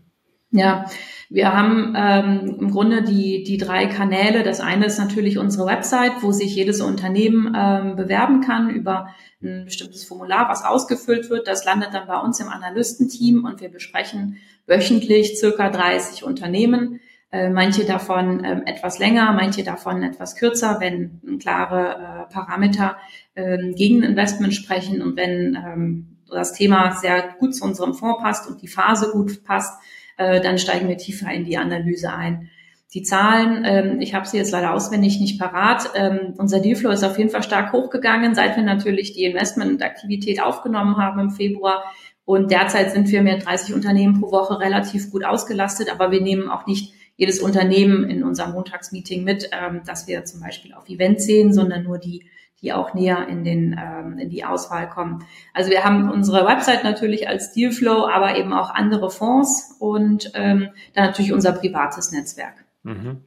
Ja, 0.50 0.86
wir 1.30 1.54
haben 1.54 1.94
ähm, 1.96 2.58
im 2.60 2.72
Grunde 2.72 3.04
die, 3.04 3.44
die 3.44 3.58
drei 3.58 3.86
Kanäle. 3.86 4.42
Das 4.42 4.60
eine 4.60 4.88
ist 4.88 4.98
natürlich 4.98 5.38
unsere 5.38 5.68
Website, 5.68 6.13
wo 6.22 6.32
sich 6.32 6.56
jedes 6.56 6.82
Unternehmen 6.82 7.56
ähm, 7.56 7.96
bewerben 7.96 8.42
kann 8.42 8.72
über 8.72 9.10
ein 9.44 9.66
bestimmtes 9.66 10.04
Formular, 10.04 10.50
was 10.50 10.66
ausgefüllt 10.66 11.30
wird. 11.30 11.48
Das 11.48 11.63
landet 11.63 11.94
dann 11.94 12.08
bei 12.08 12.18
uns 12.18 12.40
im 12.40 12.50
Analystenteam 12.50 13.46
und 13.46 13.62
wir 13.62 13.70
besprechen 13.70 14.38
wöchentlich 14.66 15.38
circa 15.38 15.70
30 15.70 16.24
Unternehmen. 16.24 17.02
Äh, 17.34 17.50
manche 17.50 17.84
davon 17.84 18.46
ähm, 18.46 18.62
etwas 18.68 19.00
länger, 19.00 19.34
manche 19.34 19.63
davon 19.63 20.04
etwas 20.04 20.36
kürzer, 20.36 20.78
wenn 20.80 21.40
klare 21.40 22.28
äh, 22.30 22.32
Parameter 22.32 22.96
ähm, 23.36 23.74
gegen 23.75 24.04
Investment 24.04 24.54
sprechen 24.54 25.02
und 25.02 25.18
wenn 25.18 25.56
ähm, 25.56 26.18
das 26.30 26.54
Thema 26.54 26.92
sehr 26.92 27.34
gut 27.40 27.56
zu 27.56 27.66
unserem 27.66 27.96
Fonds 27.96 28.22
passt 28.22 28.48
und 28.48 28.62
die 28.62 28.68
Phase 28.68 29.12
gut 29.12 29.44
passt, 29.44 29.82
äh, 30.18 30.42
dann 30.42 30.60
steigen 30.60 30.88
wir 30.88 30.98
tiefer 30.98 31.32
in 31.32 31.44
die 31.44 31.58
Analyse 31.58 32.13
ein. 32.13 32.52
Die 32.94 33.02
Zahlen, 33.02 33.63
ähm, 33.66 34.00
ich 34.00 34.13
habe 34.13 34.28
sie 34.28 34.38
jetzt 34.38 34.52
leider 34.52 34.72
auswendig 34.72 35.20
nicht 35.20 35.40
parat. 35.40 35.90
Ähm, 35.96 36.36
unser 36.38 36.60
Dealflow 36.60 36.92
ist 36.92 37.04
auf 37.04 37.18
jeden 37.18 37.32
Fall 37.32 37.42
stark 37.42 37.74
hochgegangen, 37.74 38.36
seit 38.36 38.56
wir 38.58 38.63
natürlich 38.63 39.13
die 39.13 39.24
Investmentaktivität 39.24 40.40
aufgenommen 40.40 40.98
haben 40.98 41.20
im 41.20 41.32
Februar. 41.32 41.84
Und 42.25 42.52
derzeit 42.52 42.92
sind 42.92 43.12
wir 43.12 43.24
mit 43.24 43.44
30 43.44 43.74
Unternehmen 43.74 44.22
pro 44.22 44.32
Woche 44.32 44.60
relativ 44.60 45.10
gut 45.10 45.25
ausgelastet, 45.25 45.92
aber 45.92 46.12
wir 46.12 46.22
nehmen 46.22 46.48
auch 46.48 46.68
nicht 46.68 46.94
jedes 47.15 47.39
Unternehmen 47.39 48.10
in 48.10 48.24
unserem 48.24 48.53
Montagsmeeting 48.53 49.24
mit, 49.24 49.50
ähm, 49.51 49.82
dass 49.86 50.08
wir 50.08 50.25
zum 50.25 50.41
Beispiel 50.41 50.74
auf 50.74 50.89
Events 50.89 51.25
sehen, 51.25 51.53
sondern 51.53 51.84
nur 51.84 51.98
die, 51.98 52.25
die 52.62 52.74
auch 52.74 52.93
näher 52.93 53.27
in, 53.27 53.43
den, 53.43 53.79
ähm, 53.79 54.17
in 54.17 54.29
die 54.29 54.46
Auswahl 54.46 54.89
kommen. 54.89 55.25
Also 55.53 55.70
wir 55.70 55.84
haben 55.84 56.10
unsere 56.10 56.46
Website 56.48 56.84
natürlich 56.84 57.27
als 57.27 57.51
Dealflow, 57.53 58.08
aber 58.08 58.38
eben 58.38 58.53
auch 58.53 58.70
andere 58.72 59.12
Fonds 59.12 59.75
und 59.79 60.32
ähm, 60.34 60.70
dann 60.93 61.05
natürlich 61.05 61.34
unser 61.34 61.51
privates 61.51 62.12
Netzwerk. 62.12 62.65
Mhm. 62.84 63.22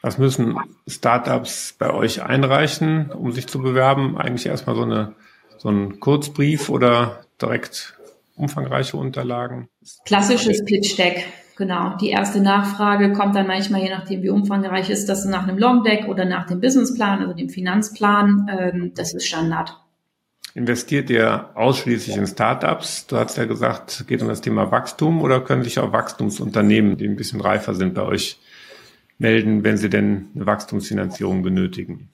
Was 0.00 0.18
müssen 0.18 0.56
Startups 0.86 1.74
bei 1.76 1.92
euch 1.92 2.22
einreichen, 2.22 3.10
um 3.10 3.32
sich 3.32 3.48
zu 3.48 3.60
bewerben? 3.60 4.16
Eigentlich 4.16 4.46
erstmal 4.46 4.76
so, 4.76 4.82
eine, 4.82 5.14
so 5.56 5.70
ein 5.70 5.98
Kurzbrief 5.98 6.68
oder 6.68 7.24
direkt 7.42 7.98
umfangreiche 8.36 8.96
Unterlagen? 8.96 9.68
Klassisches 10.04 10.64
Pitch 10.64 10.96
Deck. 10.96 11.26
Genau. 11.58 11.96
Die 11.96 12.10
erste 12.10 12.40
Nachfrage 12.40 13.12
kommt 13.12 13.34
dann 13.34 13.48
manchmal, 13.48 13.82
je 13.82 13.90
nachdem 13.90 14.22
wie 14.22 14.30
umfangreich 14.30 14.90
ist 14.90 15.08
das, 15.08 15.24
nach 15.24 15.42
einem 15.42 15.58
Long 15.58 15.82
Deck 15.82 16.06
oder 16.06 16.24
nach 16.24 16.46
dem 16.46 16.60
Businessplan, 16.60 17.20
also 17.20 17.34
dem 17.34 17.48
Finanzplan. 17.48 18.48
Ähm, 18.48 18.92
das 18.94 19.12
ist 19.12 19.26
Standard. 19.26 19.76
Investiert 20.54 21.10
ihr 21.10 21.50
ausschließlich 21.56 22.16
in 22.16 22.28
Startups? 22.28 23.08
Du 23.08 23.16
hast 23.16 23.36
ja 23.38 23.44
gesagt, 23.44 23.90
es 23.90 24.06
geht 24.06 24.22
um 24.22 24.28
das 24.28 24.40
Thema 24.40 24.70
Wachstum 24.70 25.20
oder 25.20 25.40
können 25.40 25.64
sich 25.64 25.80
auch 25.80 25.92
Wachstumsunternehmen, 25.92 26.96
die 26.96 27.08
ein 27.08 27.16
bisschen 27.16 27.40
reifer 27.40 27.74
sind, 27.74 27.94
bei 27.94 28.02
euch 28.02 28.38
melden, 29.18 29.64
wenn 29.64 29.76
sie 29.76 29.90
denn 29.90 30.28
eine 30.36 30.46
Wachstumsfinanzierung 30.46 31.42
benötigen? 31.42 32.08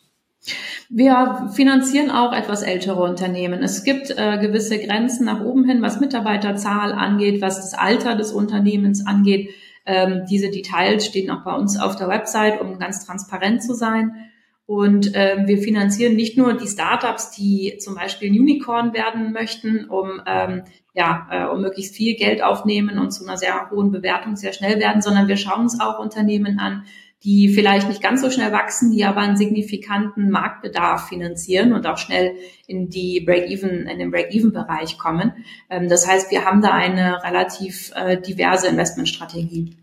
Wir 0.91 1.51
finanzieren 1.55 2.11
auch 2.11 2.33
etwas 2.33 2.63
ältere 2.63 3.03
Unternehmen. 3.03 3.63
Es 3.63 3.85
gibt 3.85 4.11
äh, 4.11 4.39
gewisse 4.39 4.79
Grenzen 4.79 5.25
nach 5.25 5.41
oben 5.41 5.65
hin, 5.65 5.83
was 5.83 6.01
Mitarbeiterzahl 6.01 6.93
angeht, 6.93 7.41
was 7.41 7.57
das 7.57 7.75
Alter 7.75 8.15
des 8.15 8.33
Unternehmens 8.33 9.07
angeht. 9.07 9.51
Ähm, 9.87 10.23
diese 10.29 10.51
Details 10.51 11.07
stehen 11.07 11.31
auch 11.31 11.45
bei 11.45 11.55
uns 11.55 11.79
auf 11.79 11.97
der 11.97 12.09
Website, 12.09 12.61
um 12.61 12.79
ganz 12.79 13.05
transparent 13.05 13.63
zu 13.63 13.75
sein. 13.75 14.15
Und 14.67 15.11
ähm, 15.15 15.47
wir 15.47 15.59
finanzieren 15.59 16.17
nicht 16.17 16.39
nur 16.39 16.55
die 16.55 16.67
Startups, 16.69 17.31
die 17.33 17.77
zum 17.79 17.95
Beispiel 17.95 18.31
ein 18.31 18.39
Unicorn 18.39 18.95
werden 18.95 19.33
möchten, 19.33 19.87
um 19.87 20.23
ähm, 20.27 20.63
ja, 20.95 21.27
äh, 21.31 21.45
um 21.53 21.61
möglichst 21.61 21.95
viel 21.95 22.17
Geld 22.17 22.43
aufnehmen 22.43 22.99
und 22.99 23.11
zu 23.11 23.25
einer 23.25 23.37
sehr 23.37 23.71
hohen 23.71 23.91
Bewertung 23.91 24.37
sehr 24.37 24.53
schnell 24.53 24.79
werden, 24.79 25.03
sondern 25.03 25.29
wir 25.29 25.37
schauen 25.37 25.63
uns 25.63 25.81
auch 25.81 25.99
Unternehmen 25.99 26.59
an, 26.59 26.85
die 27.25 27.49
vielleicht 27.49 27.89
nicht 27.89 28.03
ganz 28.03 28.21
so 28.21 28.31
schnell 28.31 28.53
wachsen, 28.53 28.93
die 28.93 29.05
aber 29.05 29.21
einen 29.21 29.37
signifikanten 29.37 30.31
Marktbedarf 30.31 31.09
finanzieren 31.09 31.73
und 31.73 31.87
auch 31.87 31.97
schnell 31.97 32.33
in 32.67 32.91
die 32.91 33.21
Break-even, 33.21 33.87
in 33.87 33.99
den 33.99 34.11
Break-even-Bereich 34.11 34.99
kommen. 34.99 35.33
Ähm, 35.71 35.89
das 35.89 36.07
heißt, 36.07 36.31
wir 36.31 36.45
haben 36.45 36.61
da 36.61 36.73
eine 36.73 37.25
relativ 37.25 37.93
äh, 37.95 38.21
diverse 38.21 38.69
Investmentstrategie. 38.69 39.75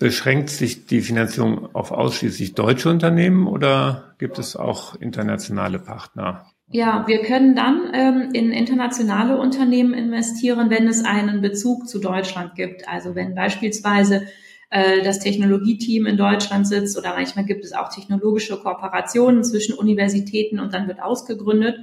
Beschränkt 0.00 0.50
sich 0.50 0.86
die 0.86 1.00
Finanzierung 1.00 1.74
auf 1.74 1.92
ausschließlich 1.92 2.54
deutsche 2.54 2.88
Unternehmen 2.88 3.46
oder 3.46 4.14
gibt 4.18 4.38
es 4.38 4.56
auch 4.56 4.96
internationale 4.96 5.78
Partner? 5.78 6.46
Ja, 6.72 7.04
wir 7.06 7.22
können 7.22 7.54
dann 7.54 7.90
ähm, 7.92 8.30
in 8.32 8.50
internationale 8.52 9.36
Unternehmen 9.36 9.92
investieren, 9.92 10.70
wenn 10.70 10.88
es 10.88 11.04
einen 11.04 11.40
Bezug 11.40 11.88
zu 11.88 12.00
Deutschland 12.00 12.54
gibt. 12.54 12.88
Also 12.88 13.14
wenn 13.14 13.34
beispielsweise 13.34 14.26
äh, 14.70 15.02
das 15.02 15.18
Technologieteam 15.18 16.06
in 16.06 16.16
Deutschland 16.16 16.66
sitzt 16.66 16.96
oder 16.96 17.14
manchmal 17.14 17.44
gibt 17.44 17.64
es 17.64 17.72
auch 17.72 17.88
technologische 17.88 18.56
Kooperationen 18.56 19.44
zwischen 19.44 19.74
Universitäten 19.74 20.60
und 20.60 20.72
dann 20.72 20.88
wird 20.88 21.02
ausgegründet. 21.02 21.78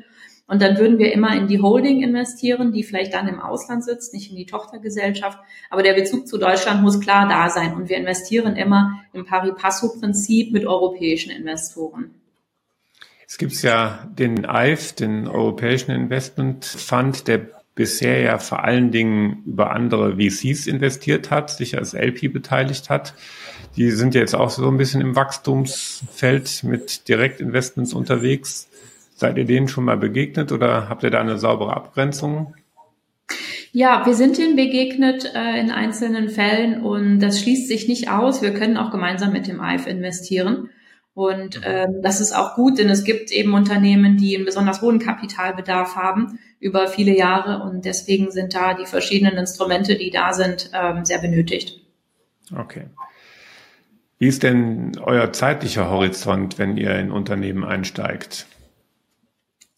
Und 0.50 0.62
dann 0.62 0.78
würden 0.78 0.98
wir 0.98 1.12
immer 1.12 1.36
in 1.36 1.48
die 1.48 1.62
Holding 1.62 2.02
investieren, 2.02 2.72
die 2.72 2.84
vielleicht 2.84 3.14
dann 3.14 3.28
im 3.28 3.42
Ausland 3.42 3.84
sitzt, 3.84 4.14
nicht 4.14 4.30
in 4.30 4.38
die 4.38 4.46
Tochtergesellschaft. 4.46 5.38
Aber 5.70 5.84
der 5.84 5.94
Bezug 5.94 6.26
zu 6.26 6.38
Deutschland 6.38 6.82
muss 6.82 7.02
klar 7.02 7.28
da 7.28 7.50
sein. 7.50 7.74
Und 7.76 7.90
wir 7.90 7.98
investieren 7.98 8.56
immer 8.56 9.04
im 9.12 9.26
Pari 9.26 9.52
Passo-Prinzip 9.52 10.54
mit 10.54 10.66
europäischen 10.66 11.32
Investoren. 11.32 12.12
Es 13.28 13.38
gibt 13.38 13.62
ja 13.62 14.08
den 14.18 14.46
EIF, 14.46 14.94
den 14.94 15.28
Europäischen 15.28 15.92
Investment 15.92 16.64
Fund, 16.64 17.28
der 17.28 17.57
bisher 17.78 18.20
ja 18.20 18.38
vor 18.40 18.66
allen 18.66 18.92
Dingen 18.92 19.44
über 19.46 19.72
andere 19.72 20.18
VCs 20.18 20.68
investiert 20.68 21.32
hat, 21.32 21.52
sich 21.52 21.78
als 21.78 21.94
LP 21.94 22.34
beteiligt 22.34 22.90
hat. 22.90 23.14
Die 23.78 23.92
sind 23.92 24.16
jetzt 24.16 24.36
auch 24.36 24.50
so 24.50 24.68
ein 24.68 24.78
bisschen 24.78 25.00
im 25.00 25.16
Wachstumsfeld 25.16 26.64
mit 26.64 27.08
Direktinvestments 27.08 27.94
unterwegs. 27.94 28.68
Seid 29.16 29.38
ihr 29.38 29.46
denen 29.46 29.68
schon 29.68 29.86
mal 29.86 29.98
begegnet 29.98 30.52
oder 30.52 30.90
habt 30.90 31.04
ihr 31.04 31.12
da 31.12 31.22
eine 31.22 31.38
saubere 31.38 31.76
Abgrenzung? 31.76 32.56
Ja, 33.72 34.06
wir 34.06 34.16
sind 34.16 34.40
ihnen 34.40 34.56
begegnet 34.56 35.32
äh, 35.36 35.60
in 35.60 35.72
einzelnen 35.72 36.30
Fällen 36.30 36.82
und 36.82 37.20
das 37.20 37.40
schließt 37.40 37.68
sich 37.68 37.88
nicht 37.88 38.10
aus. 38.10 38.42
Wir 38.42 38.54
können 38.54 38.78
auch 38.78 38.92
gemeinsam 38.92 39.32
mit 39.32 39.48
dem 39.48 39.62
EIF 39.62 39.86
investieren. 39.86 40.70
Und 41.18 41.62
ähm, 41.64 42.04
das 42.04 42.22
ist 42.22 42.32
auch 42.32 42.54
gut, 42.54 42.78
denn 42.78 42.92
es 42.92 43.04
gibt 43.04 43.32
eben 43.32 43.56
Unternehmen, 43.56 44.18
die 44.18 44.36
einen 44.36 44.46
besonders 44.46 44.84
hohen 44.84 45.00
Kapitalbedarf 45.00 45.96
haben 45.96 46.38
über 46.60 46.88
viele 46.88 47.18
Jahre 47.18 47.64
und 47.64 47.86
deswegen 47.86 48.30
sind 48.30 48.54
da 48.54 48.76
die 48.76 48.86
verschiedenen 48.86 49.36
Instrumente, 49.36 49.96
die 49.96 50.12
da 50.12 50.32
sind, 50.32 50.70
ähm, 50.76 51.06
sehr 51.06 51.18
benötigt. 51.18 51.82
Okay. 52.56 52.84
Wie 54.20 54.28
ist 54.28 54.44
denn 54.44 54.92
euer 55.04 55.34
zeitlicher 55.34 55.90
Horizont, 55.90 56.60
wenn 56.60 56.78
ihr 56.78 56.94
in 57.00 57.10
Unternehmen 57.10 57.64
einsteigt? 57.64 58.46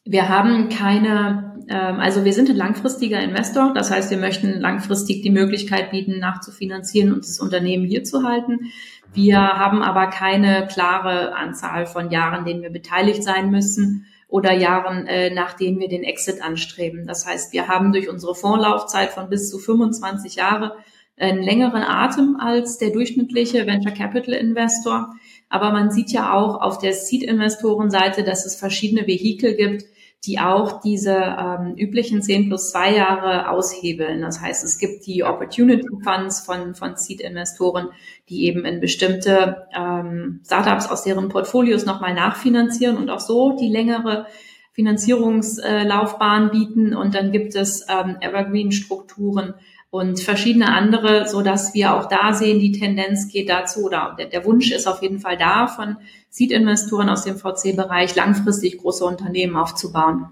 Wir 0.03 0.27
haben 0.27 0.67
keine, 0.67 1.63
ähm, 1.69 2.01
also 2.01 2.25
wir 2.25 2.33
sind 2.33 2.49
ein 2.49 2.57
langfristiger 2.57 3.21
Investor, 3.21 3.73
das 3.73 3.91
heißt, 3.91 4.11
wir 4.11 4.17
möchten 4.17 4.59
langfristig 4.59 5.21
die 5.21 5.29
Möglichkeit 5.29 5.91
bieten, 5.91 6.19
nachzufinanzieren 6.19 7.13
und 7.13 7.23
das 7.23 7.39
Unternehmen 7.39 7.85
hier 7.85 8.03
zu 8.03 8.23
halten. 8.23 8.71
Wir 9.13 9.39
haben 9.39 9.81
aber 9.81 10.07
keine 10.07 10.67
klare 10.67 11.35
Anzahl 11.35 11.85
von 11.85 12.11
Jahren, 12.11 12.45
denen 12.45 12.61
wir 12.61 12.69
beteiligt 12.69 13.23
sein 13.23 13.49
müssen 13.49 14.05
oder 14.27 14.53
Jahren, 14.53 15.07
äh, 15.07 15.33
nachdem 15.33 15.79
wir 15.79 15.89
den 15.89 16.03
Exit 16.03 16.43
anstreben. 16.43 17.07
Das 17.07 17.25
heißt, 17.25 17.51
wir 17.51 17.67
haben 17.67 17.91
durch 17.91 18.09
unsere 18.09 18.35
Fondslaufzeit 18.35 19.09
von 19.09 19.29
bis 19.29 19.49
zu 19.49 19.57
25 19.57 20.35
Jahre 20.35 20.75
einen 21.17 21.43
längeren 21.43 21.83
Atem 21.83 22.37
als 22.39 22.77
der 22.77 22.91
durchschnittliche 22.91 23.65
Venture 23.65 23.91
Capital 23.91 24.35
Investor. 24.35 25.13
Aber 25.49 25.71
man 25.71 25.89
sieht 25.89 26.11
ja 26.11 26.33
auch 26.33 26.61
auf 26.61 26.77
der 26.77 26.93
Seed-Investorenseite, 26.93 28.23
dass 28.23 28.45
es 28.45 28.55
verschiedene 28.55 29.07
Vehikel 29.07 29.55
gibt, 29.55 29.83
die 30.25 30.39
auch 30.39 30.81
diese 30.81 31.15
ähm, 31.15 31.75
üblichen 31.77 32.21
10 32.21 32.49
plus 32.49 32.71
2 32.71 32.95
Jahre 32.95 33.49
aushebeln. 33.49 34.21
Das 34.21 34.41
heißt, 34.41 34.65
es 34.65 34.77
gibt 34.77 35.05
die 35.05 35.23
Opportunity 35.23 35.87
Funds 36.03 36.41
von, 36.41 36.75
von 36.75 36.97
Seed-Investoren, 36.97 37.89
die 38.27 38.45
eben 38.45 38.65
in 38.65 38.81
bestimmte 38.81 39.67
ähm, 39.73 40.41
Startups 40.45 40.89
aus 40.89 41.03
deren 41.03 41.29
Portfolios 41.29 41.85
nochmal 41.85 42.13
nachfinanzieren 42.13 42.97
und 42.97 43.09
auch 43.09 43.21
so 43.21 43.55
die 43.55 43.69
längere 43.69 44.25
Finanzierungslaufbahn 44.73 46.51
bieten. 46.51 46.93
Und 46.93 47.15
dann 47.15 47.31
gibt 47.31 47.55
es 47.55 47.85
ähm, 47.89 48.17
Evergreen-Strukturen, 48.19 49.53
und 49.91 50.19
verschiedene 50.19 50.71
andere, 50.71 51.27
so 51.27 51.41
dass 51.41 51.73
wir 51.73 51.95
auch 51.95 52.07
da 52.07 52.33
sehen, 52.33 52.59
die 52.59 52.71
Tendenz 52.71 53.27
geht 53.27 53.49
dazu 53.49 53.85
oder 53.85 54.15
der, 54.17 54.27
der 54.27 54.45
Wunsch 54.45 54.71
ist 54.71 54.87
auf 54.87 55.01
jeden 55.01 55.19
Fall 55.19 55.37
da 55.37 55.67
von 55.67 55.97
Seed-Investoren 56.29 57.09
aus 57.09 57.23
dem 57.23 57.37
VC-Bereich 57.37 58.15
langfristig 58.15 58.77
große 58.77 59.03
Unternehmen 59.03 59.55
aufzubauen. 59.55 60.27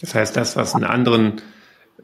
Das 0.00 0.14
heißt, 0.14 0.36
das, 0.36 0.56
was 0.56 0.74
in 0.74 0.84
anderen 0.84 1.40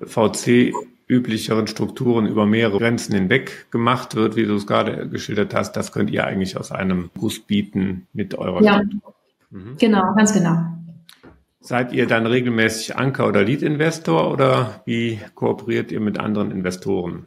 VC 0.02 0.72
üblicheren 1.08 1.66
Strukturen 1.66 2.26
über 2.26 2.46
mehrere 2.46 2.78
Grenzen 2.78 3.14
hinweg 3.14 3.70
gemacht 3.70 4.14
wird, 4.14 4.36
wie 4.36 4.44
du 4.44 4.54
es 4.54 4.66
gerade 4.66 5.08
geschildert 5.08 5.54
hast, 5.54 5.72
das 5.72 5.92
könnt 5.92 6.10
ihr 6.10 6.26
eigentlich 6.26 6.56
aus 6.56 6.70
einem 6.70 7.10
Guss 7.18 7.40
bieten 7.40 8.06
mit 8.12 8.34
eurer 8.34 8.62
Ja, 8.62 8.82
mhm. 9.50 9.76
genau, 9.78 10.14
ganz 10.14 10.32
genau. 10.32 10.58
Seid 11.68 11.92
ihr 11.92 12.06
dann 12.06 12.24
regelmäßig 12.24 12.96
Anker- 12.96 13.28
oder 13.28 13.44
Lead-Investor 13.44 14.32
oder 14.32 14.80
wie 14.86 15.20
kooperiert 15.34 15.92
ihr 15.92 16.00
mit 16.00 16.18
anderen 16.18 16.50
Investoren? 16.50 17.26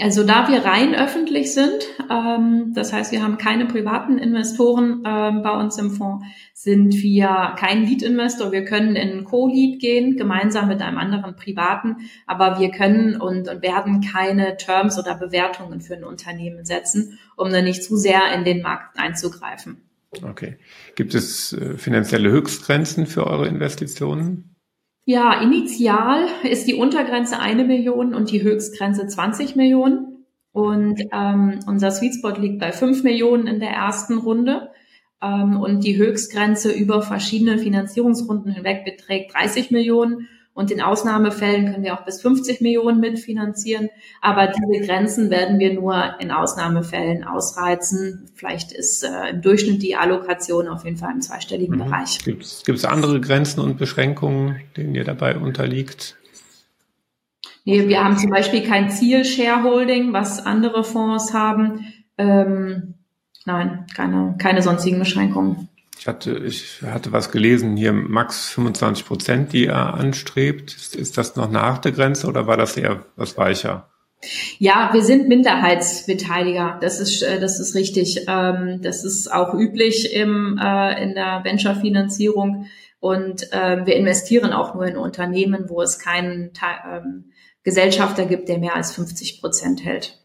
Also 0.00 0.24
da 0.24 0.48
wir 0.48 0.64
rein 0.64 0.96
öffentlich 0.96 1.54
sind, 1.54 1.86
ähm, 2.10 2.72
das 2.74 2.92
heißt, 2.92 3.12
wir 3.12 3.22
haben 3.22 3.38
keine 3.38 3.66
privaten 3.66 4.18
Investoren 4.18 5.04
ähm, 5.06 5.42
bei 5.44 5.52
uns 5.52 5.78
im 5.78 5.92
Fonds, 5.92 6.24
sind 6.54 6.92
wir 7.04 7.54
kein 7.56 7.84
Lead-Investor. 7.84 8.50
Wir 8.50 8.64
können 8.64 8.96
in 8.96 9.22
Co-Lead 9.22 9.80
gehen, 9.80 10.16
gemeinsam 10.16 10.66
mit 10.66 10.82
einem 10.82 10.98
anderen 10.98 11.36
Privaten, 11.36 11.98
aber 12.26 12.58
wir 12.58 12.72
können 12.72 13.14
und, 13.14 13.48
und 13.48 13.62
werden 13.62 14.00
keine 14.00 14.56
Terms 14.56 14.98
oder 14.98 15.14
Bewertungen 15.14 15.80
für 15.80 15.94
ein 15.94 16.02
Unternehmen 16.02 16.64
setzen, 16.64 17.16
um 17.36 17.52
dann 17.52 17.62
nicht 17.62 17.84
zu 17.84 17.96
sehr 17.96 18.22
in 18.34 18.42
den 18.42 18.60
Markt 18.60 18.98
einzugreifen. 18.98 19.85
Okay. 20.22 20.56
Gibt 20.94 21.14
es 21.14 21.52
äh, 21.52 21.76
finanzielle 21.76 22.30
Höchstgrenzen 22.30 23.06
für 23.06 23.26
eure 23.26 23.48
Investitionen? 23.48 24.56
Ja, 25.04 25.40
initial 25.40 26.26
ist 26.42 26.66
die 26.66 26.74
Untergrenze 26.74 27.38
eine 27.38 27.64
Million 27.64 28.14
und 28.14 28.30
die 28.30 28.42
Höchstgrenze 28.42 29.06
20 29.06 29.54
Millionen. 29.54 30.24
Und 30.52 31.00
ähm, 31.12 31.60
unser 31.66 31.90
Sweet 31.90 32.14
Spot 32.14 32.30
liegt 32.30 32.58
bei 32.58 32.72
fünf 32.72 33.04
Millionen 33.04 33.46
in 33.46 33.60
der 33.60 33.70
ersten 33.70 34.18
Runde. 34.18 34.70
Ähm, 35.22 35.60
und 35.60 35.84
die 35.84 35.96
Höchstgrenze 35.96 36.72
über 36.72 37.02
verschiedene 37.02 37.58
Finanzierungsrunden 37.58 38.52
hinweg 38.52 38.84
beträgt 38.84 39.34
30 39.34 39.70
Millionen. 39.70 40.28
Und 40.56 40.70
in 40.70 40.80
Ausnahmefällen 40.80 41.70
können 41.70 41.84
wir 41.84 41.92
auch 41.92 42.06
bis 42.06 42.22
50 42.22 42.62
Millionen 42.62 42.98
mitfinanzieren. 42.98 43.90
Aber 44.22 44.46
diese 44.46 44.86
Grenzen 44.86 45.28
werden 45.28 45.58
wir 45.58 45.74
nur 45.74 46.18
in 46.18 46.30
Ausnahmefällen 46.30 47.24
ausreizen. 47.24 48.30
Vielleicht 48.34 48.72
ist 48.72 49.04
äh, 49.04 49.32
im 49.32 49.42
Durchschnitt 49.42 49.82
die 49.82 49.96
Allokation 49.96 50.66
auf 50.68 50.86
jeden 50.86 50.96
Fall 50.96 51.12
im 51.12 51.20
zweistelligen 51.20 51.76
mhm. 51.76 51.84
Bereich. 51.84 52.24
Gibt 52.24 52.42
es 52.42 52.84
andere 52.86 53.20
Grenzen 53.20 53.60
und 53.60 53.76
Beschränkungen, 53.76 54.62
denen 54.78 54.94
ihr 54.94 55.04
dabei 55.04 55.36
unterliegt? 55.36 56.16
Nee, 57.66 57.86
wir 57.88 58.02
haben 58.02 58.16
zum 58.16 58.30
Beispiel 58.30 58.62
kein 58.62 58.88
Ziel-Shareholding, 58.88 60.14
was 60.14 60.46
andere 60.46 60.84
Fonds 60.84 61.34
haben. 61.34 61.84
Ähm, 62.16 62.94
nein, 63.44 63.84
keine, 63.94 64.36
keine 64.38 64.62
sonstigen 64.62 65.00
Beschränkungen. 65.00 65.65
Ich 65.98 66.06
hatte, 66.06 66.36
ich 66.38 66.82
hatte 66.82 67.12
was 67.12 67.30
gelesen, 67.30 67.76
hier 67.76 67.92
max 67.92 68.48
25 68.50 69.06
Prozent, 69.06 69.52
die 69.52 69.66
er 69.66 69.94
anstrebt. 69.94 70.74
Ist, 70.74 70.94
ist 70.94 71.18
das 71.18 71.36
noch 71.36 71.50
nach 71.50 71.78
der 71.78 71.92
Grenze 71.92 72.26
oder 72.26 72.46
war 72.46 72.56
das 72.56 72.76
eher 72.76 73.04
was 73.16 73.36
weicher? 73.36 73.88
Ja, 74.58 74.90
wir 74.92 75.02
sind 75.02 75.28
Minderheitsbeteiliger. 75.28 76.78
Das 76.80 77.00
ist, 77.00 77.22
äh, 77.22 77.40
das 77.40 77.60
ist 77.60 77.74
richtig. 77.74 78.24
Ähm, 78.28 78.80
das 78.82 79.04
ist 79.04 79.32
auch 79.32 79.54
üblich 79.54 80.14
im, 80.14 80.58
äh, 80.62 81.02
in 81.02 81.14
der 81.14 81.42
Venture-Finanzierung. 81.44 82.66
Und 83.00 83.48
ähm, 83.52 83.86
wir 83.86 83.96
investieren 83.96 84.52
auch 84.52 84.74
nur 84.74 84.86
in 84.86 84.96
Unternehmen, 84.96 85.68
wo 85.68 85.82
es 85.82 85.98
keinen 85.98 86.50
ähm, 86.90 87.32
Gesellschafter 87.62 88.26
gibt, 88.26 88.48
der 88.48 88.58
mehr 88.58 88.74
als 88.74 88.92
50 88.94 89.40
Prozent 89.40 89.84
hält. 89.84 90.18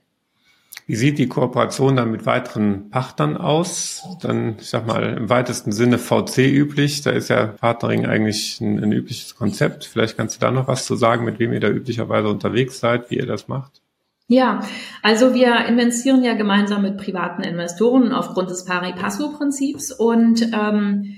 Wie 0.92 0.98
sieht 0.98 1.20
die 1.20 1.30
Kooperation 1.30 1.96
dann 1.96 2.12
mit 2.12 2.26
weiteren 2.26 2.90
Partnern 2.90 3.38
aus? 3.38 4.04
Dann, 4.22 4.58
ich 4.60 4.70
sag 4.70 4.86
mal, 4.86 5.16
im 5.16 5.30
weitesten 5.30 5.72
Sinne 5.72 5.98
VC 5.98 6.40
üblich. 6.40 7.02
Da 7.02 7.12
ist 7.12 7.30
ja 7.30 7.46
Partnering 7.48 8.06
eigentlich 8.08 8.60
ein, 8.60 8.78
ein 8.78 8.92
übliches 8.92 9.38
Konzept. 9.38 9.86
Vielleicht 9.86 10.18
kannst 10.18 10.36
du 10.36 10.40
da 10.42 10.52
noch 10.52 10.68
was 10.68 10.86
zu 10.86 10.98
sagen, 10.98 11.24
mit 11.24 11.40
wem 11.40 11.54
ihr 11.54 11.62
da 11.62 11.70
üblicherweise 11.70 12.28
unterwegs 12.28 12.82
seid, 12.82 13.10
wie 13.10 13.16
ihr 13.16 13.26
das 13.26 13.48
macht? 13.48 13.82
Ja, 14.28 14.66
also 15.02 15.34
wir 15.34 15.66
investieren 15.66 16.26
ja 16.26 16.34
gemeinsam 16.34 16.82
mit 16.82 16.98
privaten 16.98 17.44
Investoren 17.44 18.12
aufgrund 18.12 18.50
des 18.50 18.66
Pari 18.66 18.92
Passu 18.92 19.32
Prinzips 19.32 19.94
und 19.94 20.42
ähm, 20.54 21.16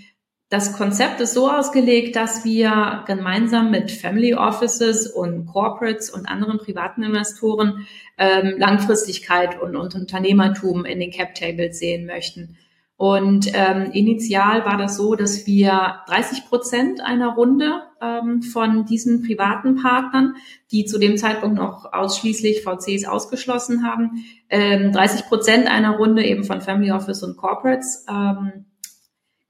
das 0.54 0.72
Konzept 0.72 1.20
ist 1.20 1.34
so 1.34 1.50
ausgelegt, 1.50 2.16
dass 2.16 2.46
wir 2.46 3.04
gemeinsam 3.08 3.72
mit 3.72 3.89
Family 3.89 4.36
Offices 4.36 5.08
und 5.08 5.48
Corporates 5.48 6.12
und 6.12 6.28
anderen 6.28 6.60
privaten 6.60 7.02
Investoren 7.02 7.88
ähm, 8.20 8.60
Langfristigkeit 8.60 9.60
und, 9.60 9.76
und 9.76 9.96
Unternehmertum 9.96 10.86
in 10.86 11.00
den 11.00 11.10
Cap 11.10 11.34
Tables 11.34 11.80
sehen 11.80 12.06
möchten. 12.06 12.56
Und 12.98 13.48
ähm, 13.56 13.89
initial 13.94 14.63
war 14.63 14.78
das 14.78 14.96
so, 14.96 15.16
dass 15.16 15.48
wir 15.48 16.02
30 16.06 16.46
Prozent 16.46 17.02
einer 17.02 17.30
Runde 17.30 17.82
ähm, 18.00 18.44
von 18.44 18.86
diesen 18.86 19.24
privaten 19.24 19.82
Partnern, 19.82 20.36
die 20.72 20.86
zu 20.86 21.00
dem 21.00 21.18
Zeitpunkt 21.18 21.58
noch 21.58 21.92
ausschließlich 21.92 22.62
VCs 22.62 23.06
ausgeschlossen 23.06 23.84
haben, 23.88 24.24
ähm, 24.52 24.92
30 24.92 25.26
Prozent 25.26 25.68
einer 25.68 25.98
Runde 25.98 26.24
eben 26.24 26.44
von 26.44 26.62
Family 26.62 26.92
Office 26.92 27.24
und 27.24 27.38
Corporates 27.38 28.06
ähm, 28.08 28.66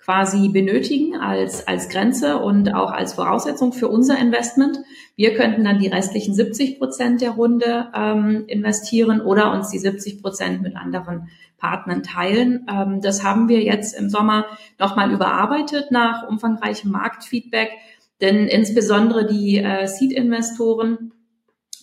quasi 0.04 0.50
benötigen 0.50 1.16
als, 1.16 1.66
als 1.66 1.88
Grenze 1.88 2.38
und 2.40 2.74
auch 2.74 2.92
als 2.92 3.14
Voraussetzung 3.14 3.72
für 3.72 3.88
unser 3.88 4.20
Investment. 4.20 4.80
Wir 5.16 5.34
könnten 5.34 5.64
dann 5.64 5.80
die 5.80 5.88
restlichen 5.88 6.34
70 6.34 6.78
Prozent 6.78 7.22
der 7.22 7.32
Runde 7.32 7.88
ähm, 7.96 8.44
investieren 8.48 9.22
oder 9.22 9.54
uns 9.54 9.70
die 9.70 9.80
70 9.80 10.22
Prozent 10.22 10.62
mit 10.62 10.76
anderen 10.76 11.30
Partnern 11.58 12.04
teilen. 12.04 12.68
Ähm, 12.70 13.00
das 13.00 13.24
haben 13.24 13.48
wir 13.48 13.64
jetzt 13.64 13.98
im 13.98 14.10
Sommer 14.10 14.46
nochmal 14.78 15.12
überarbeitet 15.14 15.92
nach 15.92 16.28
umfangreichem 16.28 16.92
Marktfeedback, 16.92 17.70
denn 18.20 18.48
insbesondere 18.48 19.26
die 19.26 19.60
äh, 19.60 19.88
Seed-Investoren, 19.88 21.14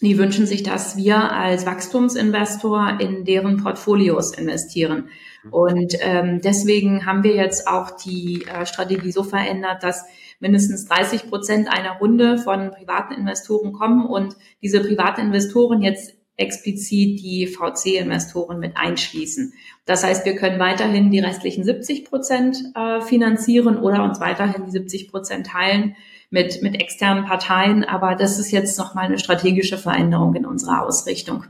die 0.02 0.18
wünschen 0.18 0.46
sich, 0.46 0.62
dass 0.62 0.98
wir 0.98 1.32
als 1.32 1.64
Wachstumsinvestor 1.64 2.98
in 3.00 3.24
deren 3.24 3.62
Portfolios 3.62 4.32
investieren. 4.36 5.08
Und 5.50 5.94
ähm, 6.00 6.40
deswegen 6.42 7.06
haben 7.06 7.22
wir 7.22 7.34
jetzt 7.34 7.66
auch 7.66 7.92
die 7.92 8.44
äh, 8.44 8.66
Strategie 8.66 9.12
so 9.12 9.22
verändert, 9.22 9.82
dass 9.82 10.04
mindestens 10.38 10.86
30 10.86 11.28
Prozent 11.28 11.68
einer 11.68 11.98
Runde 11.98 12.38
von 12.38 12.70
privaten 12.70 13.14
Investoren 13.14 13.72
kommen 13.72 14.06
und 14.06 14.36
diese 14.62 14.80
privaten 14.80 15.20
Investoren 15.22 15.82
jetzt 15.82 16.14
explizit 16.36 17.20
die 17.20 17.46
VC-Investoren 17.46 18.58
mit 18.58 18.76
einschließen. 18.76 19.52
Das 19.84 20.02
heißt, 20.02 20.24
wir 20.24 20.36
können 20.36 20.58
weiterhin 20.58 21.10
die 21.10 21.20
restlichen 21.20 21.64
70 21.64 22.06
Prozent 22.06 22.56
äh, 22.74 23.02
finanzieren 23.02 23.78
oder 23.78 24.02
uns 24.02 24.20
weiterhin 24.20 24.64
die 24.64 24.70
70 24.70 25.10
Prozent 25.10 25.46
teilen 25.48 25.96
mit, 26.30 26.62
mit 26.62 26.80
externen 26.80 27.26
Parteien. 27.26 27.84
Aber 27.84 28.14
das 28.14 28.38
ist 28.38 28.50
jetzt 28.52 28.78
nochmal 28.78 29.06
eine 29.06 29.18
strategische 29.18 29.76
Veränderung 29.76 30.34
in 30.34 30.46
unserer 30.46 30.82
Ausrichtung. 30.86 31.44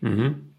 Mhm. 0.00 0.49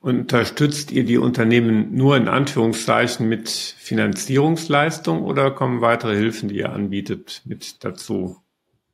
Unterstützt 0.00 0.92
ihr 0.92 1.04
die 1.04 1.18
Unternehmen 1.18 1.94
nur 1.94 2.16
in 2.16 2.26
Anführungszeichen 2.26 3.28
mit 3.28 3.50
Finanzierungsleistung 3.50 5.22
oder 5.22 5.50
kommen 5.50 5.82
weitere 5.82 6.16
Hilfen, 6.16 6.48
die 6.48 6.56
ihr 6.56 6.72
anbietet, 6.72 7.42
mit 7.44 7.84
dazu? 7.84 8.38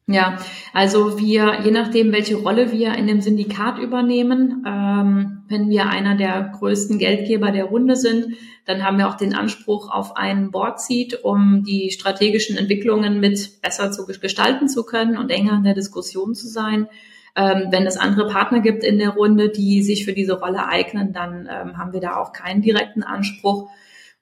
Ja, 0.09 0.39
also 0.73 1.19
wir, 1.19 1.61
je 1.65 1.73
nachdem, 1.73 2.13
welche 2.13 2.37
Rolle 2.37 2.73
wir 2.73 2.95
in 2.95 3.09
dem 3.09 3.21
Syndikat 3.21 3.79
übernehmen, 3.79 4.65
ähm, 4.67 5.43
wenn 5.49 5.69
wir 5.69 5.89
einer 5.89 6.17
der 6.17 6.53
größten 6.59 6.99
Geldgeber 6.99 7.51
der 7.51 7.65
Runde 7.65 7.97
sind, 7.97 8.35
dann 8.67 8.85
haben 8.85 8.99
wir 8.99 9.09
auch 9.09 9.17
den 9.17 9.35
Anspruch 9.35 9.91
auf 9.91 10.17
einen 10.17 10.51
Board 10.51 10.81
Seat, 10.81 11.25
um 11.25 11.65
die 11.65 11.91
strategischen 11.91 12.57
Entwicklungen 12.57 13.19
mit 13.19 13.61
besser 13.63 13.91
zu 13.91 14.07
gestalten 14.07 14.69
zu 14.69 14.85
können 14.85 15.17
und 15.17 15.31
enger 15.31 15.55
in 15.55 15.65
der 15.65 15.75
Diskussion 15.75 16.35
zu 16.35 16.49
sein. 16.49 16.89
Ähm, 17.37 17.67
wenn 17.71 17.87
es 17.87 17.99
andere 17.99 18.29
Partner 18.29 18.61
gibt 18.61 18.83
in 18.83 18.99
der 18.99 19.11
Runde, 19.11 19.51
die 19.51 19.83
sich 19.83 20.05
für 20.05 20.15
diese 20.15 20.41
Rolle 20.41 20.67
eignen, 20.67 21.13
dann 21.13 21.49
ähm, 21.51 21.77
haben 21.77 21.93
wir 21.93 22.01
da 22.01 22.17
auch 22.17 22.33
keinen 22.33 22.63
direkten 22.63 23.03
Anspruch. 23.03 23.69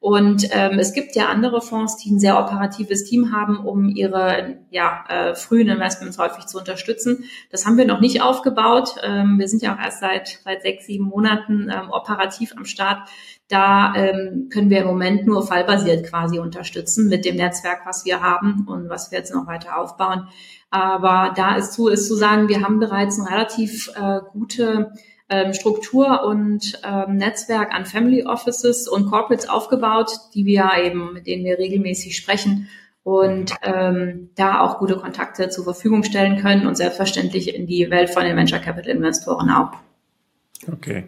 Und 0.04 0.48
ähm, 0.50 0.78
es 0.78 0.92
gibt 0.92 1.16
ja 1.16 1.30
andere 1.30 1.62
Fonds, 1.62 1.96
die 1.96 2.10
ein 2.10 2.20
sehr 2.20 2.38
operatives 2.38 3.04
Team 3.04 3.32
haben, 3.32 3.56
um 3.56 3.88
ihre 3.88 4.58
ja, 4.68 5.02
äh, 5.08 5.34
frühen 5.34 5.70
Investments 5.70 6.18
häufig 6.18 6.44
zu 6.44 6.58
unterstützen. 6.58 7.24
Das 7.50 7.64
haben 7.64 7.78
wir 7.78 7.86
noch 7.86 8.00
nicht 8.00 8.20
aufgebaut. 8.20 8.96
Ähm, 9.02 9.38
wir 9.38 9.48
sind 9.48 9.62
ja 9.62 9.74
auch 9.74 9.78
erst 9.78 10.00
seit, 10.00 10.40
seit 10.44 10.60
sechs, 10.60 10.84
sieben 10.84 11.06
Monaten 11.06 11.70
ähm, 11.74 11.88
operativ 11.90 12.52
am 12.54 12.66
Start. 12.66 13.08
Da 13.48 13.94
ähm, 13.96 14.50
können 14.52 14.68
wir 14.68 14.82
im 14.82 14.88
Moment 14.88 15.24
nur 15.24 15.46
fallbasiert 15.46 16.06
quasi 16.06 16.38
unterstützen 16.38 17.08
mit 17.08 17.24
dem 17.24 17.36
Netzwerk, 17.36 17.86
was 17.86 18.04
wir 18.04 18.20
haben 18.20 18.66
und 18.68 18.90
was 18.90 19.10
wir 19.10 19.16
jetzt 19.16 19.32
noch 19.32 19.46
weiter 19.46 19.78
aufbauen. 19.78 20.28
Aber 20.68 21.32
da 21.34 21.56
ist 21.56 21.72
zu, 21.72 21.88
ist 21.88 22.08
zu 22.08 22.14
sagen, 22.14 22.48
wir 22.48 22.60
haben 22.60 22.78
bereits 22.78 23.18
eine 23.18 23.30
relativ 23.30 23.90
äh, 23.96 24.20
gute 24.34 24.92
Struktur 25.52 26.24
und 26.24 26.80
ähm, 26.84 27.16
Netzwerk 27.16 27.74
an 27.74 27.86
Family 27.86 28.24
Offices 28.24 28.88
und 28.88 29.10
Corporates 29.10 29.48
aufgebaut, 29.48 30.10
die 30.34 30.46
wir 30.46 30.70
eben, 30.82 31.12
mit 31.12 31.26
denen 31.26 31.44
wir 31.44 31.58
regelmäßig 31.58 32.16
sprechen 32.16 32.68
und 33.02 33.54
ähm, 33.62 34.30
da 34.34 34.60
auch 34.60 34.78
gute 34.78 34.96
Kontakte 34.96 35.50
zur 35.50 35.64
Verfügung 35.64 36.04
stellen 36.04 36.40
können 36.40 36.66
und 36.66 36.76
selbstverständlich 36.76 37.54
in 37.54 37.66
die 37.66 37.90
Welt 37.90 38.10
von 38.10 38.24
den 38.24 38.36
Venture 38.36 38.58
Capital 38.58 38.96
Investoren 38.96 39.50
auch. 39.50 39.72
Okay. 40.70 41.04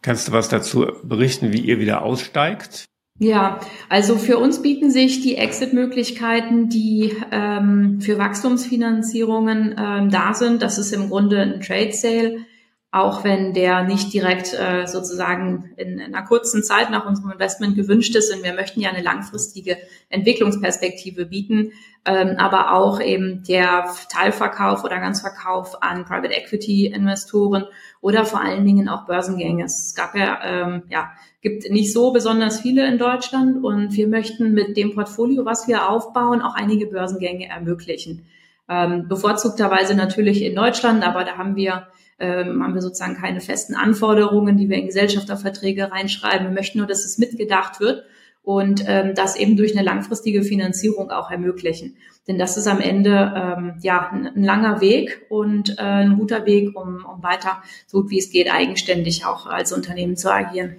Kannst 0.00 0.28
du 0.28 0.32
was 0.32 0.48
dazu 0.48 0.86
berichten, 1.02 1.52
wie 1.52 1.60
ihr 1.60 1.80
wieder 1.80 2.02
aussteigt? 2.02 2.84
Ja, 3.20 3.58
also 3.88 4.16
für 4.16 4.38
uns 4.38 4.62
bieten 4.62 4.90
sich 4.90 5.22
die 5.22 5.36
Exit-Möglichkeiten, 5.36 6.68
die 6.68 7.16
ähm, 7.32 8.00
für 8.00 8.16
Wachstumsfinanzierungen 8.16 9.74
ähm, 9.76 10.10
da 10.10 10.34
sind. 10.34 10.62
Das 10.62 10.78
ist 10.78 10.92
im 10.92 11.08
Grunde 11.08 11.40
ein 11.40 11.60
Trade 11.60 11.92
Sale 11.92 12.46
auch 12.90 13.22
wenn 13.22 13.52
der 13.52 13.82
nicht 13.82 14.14
direkt 14.14 14.54
äh, 14.54 14.86
sozusagen 14.86 15.72
in, 15.76 15.98
in 15.98 16.14
einer 16.14 16.26
kurzen 16.26 16.62
Zeit 16.62 16.90
nach 16.90 17.04
unserem 17.04 17.32
Investment 17.32 17.76
gewünscht 17.76 18.16
ist. 18.16 18.34
Und 18.34 18.42
wir 18.42 18.54
möchten 18.54 18.80
ja 18.80 18.88
eine 18.88 19.02
langfristige 19.02 19.76
Entwicklungsperspektive 20.08 21.26
bieten, 21.26 21.72
ähm, 22.06 22.36
aber 22.38 22.72
auch 22.72 22.98
eben 23.00 23.42
der 23.46 23.84
Teilverkauf 24.10 24.84
oder 24.84 25.00
Ganzverkauf 25.00 25.82
an 25.82 26.06
Private 26.06 26.32
Equity 26.32 26.86
Investoren 26.86 27.66
oder 28.00 28.24
vor 28.24 28.40
allen 28.40 28.64
Dingen 28.64 28.88
auch 28.88 29.04
Börsengänge. 29.04 29.64
Es 29.64 29.94
gab 29.94 30.14
ja, 30.14 30.40
ähm, 30.42 30.84
ja, 30.88 31.10
gibt 31.42 31.70
nicht 31.70 31.92
so 31.92 32.10
besonders 32.12 32.60
viele 32.60 32.88
in 32.88 32.96
Deutschland 32.96 33.62
und 33.62 33.92
wir 33.92 34.08
möchten 34.08 34.54
mit 34.54 34.78
dem 34.78 34.94
Portfolio, 34.94 35.44
was 35.44 35.68
wir 35.68 35.90
aufbauen, 35.90 36.40
auch 36.40 36.54
einige 36.54 36.86
Börsengänge 36.86 37.50
ermöglichen. 37.50 38.24
Ähm, 38.66 39.08
bevorzugterweise 39.08 39.94
natürlich 39.94 40.42
in 40.42 40.54
Deutschland, 40.54 41.06
aber 41.06 41.24
da 41.24 41.36
haben 41.36 41.54
wir 41.54 41.88
ähm, 42.18 42.62
haben 42.62 42.74
wir 42.74 42.82
sozusagen 42.82 43.16
keine 43.16 43.40
festen 43.40 43.74
Anforderungen, 43.74 44.56
die 44.56 44.68
wir 44.68 44.76
in 44.76 44.86
Gesellschafterverträge 44.86 45.90
reinschreiben. 45.92 46.48
Wir 46.48 46.54
möchten 46.54 46.78
nur, 46.78 46.86
dass 46.86 47.04
es 47.04 47.18
mitgedacht 47.18 47.80
wird 47.80 48.04
und 48.42 48.82
ähm, 48.86 49.14
das 49.14 49.36
eben 49.36 49.56
durch 49.56 49.76
eine 49.76 49.84
langfristige 49.84 50.42
Finanzierung 50.42 51.10
auch 51.10 51.30
ermöglichen. 51.30 51.96
Denn 52.26 52.38
das 52.38 52.56
ist 52.56 52.66
am 52.66 52.80
Ende 52.80 53.32
ähm, 53.36 53.74
ja 53.82 54.10
ein, 54.10 54.26
ein 54.26 54.42
langer 54.42 54.80
Weg 54.80 55.26
und 55.28 55.78
äh, 55.78 55.82
ein 55.82 56.18
guter 56.18 56.46
Weg, 56.46 56.74
um, 56.74 57.04
um 57.04 57.22
weiter, 57.22 57.62
so 57.86 58.02
gut 58.02 58.10
wie 58.10 58.18
es 58.18 58.30
geht, 58.30 58.52
eigenständig 58.52 59.24
auch 59.26 59.46
als 59.46 59.72
Unternehmen 59.72 60.16
zu 60.16 60.32
agieren. 60.32 60.76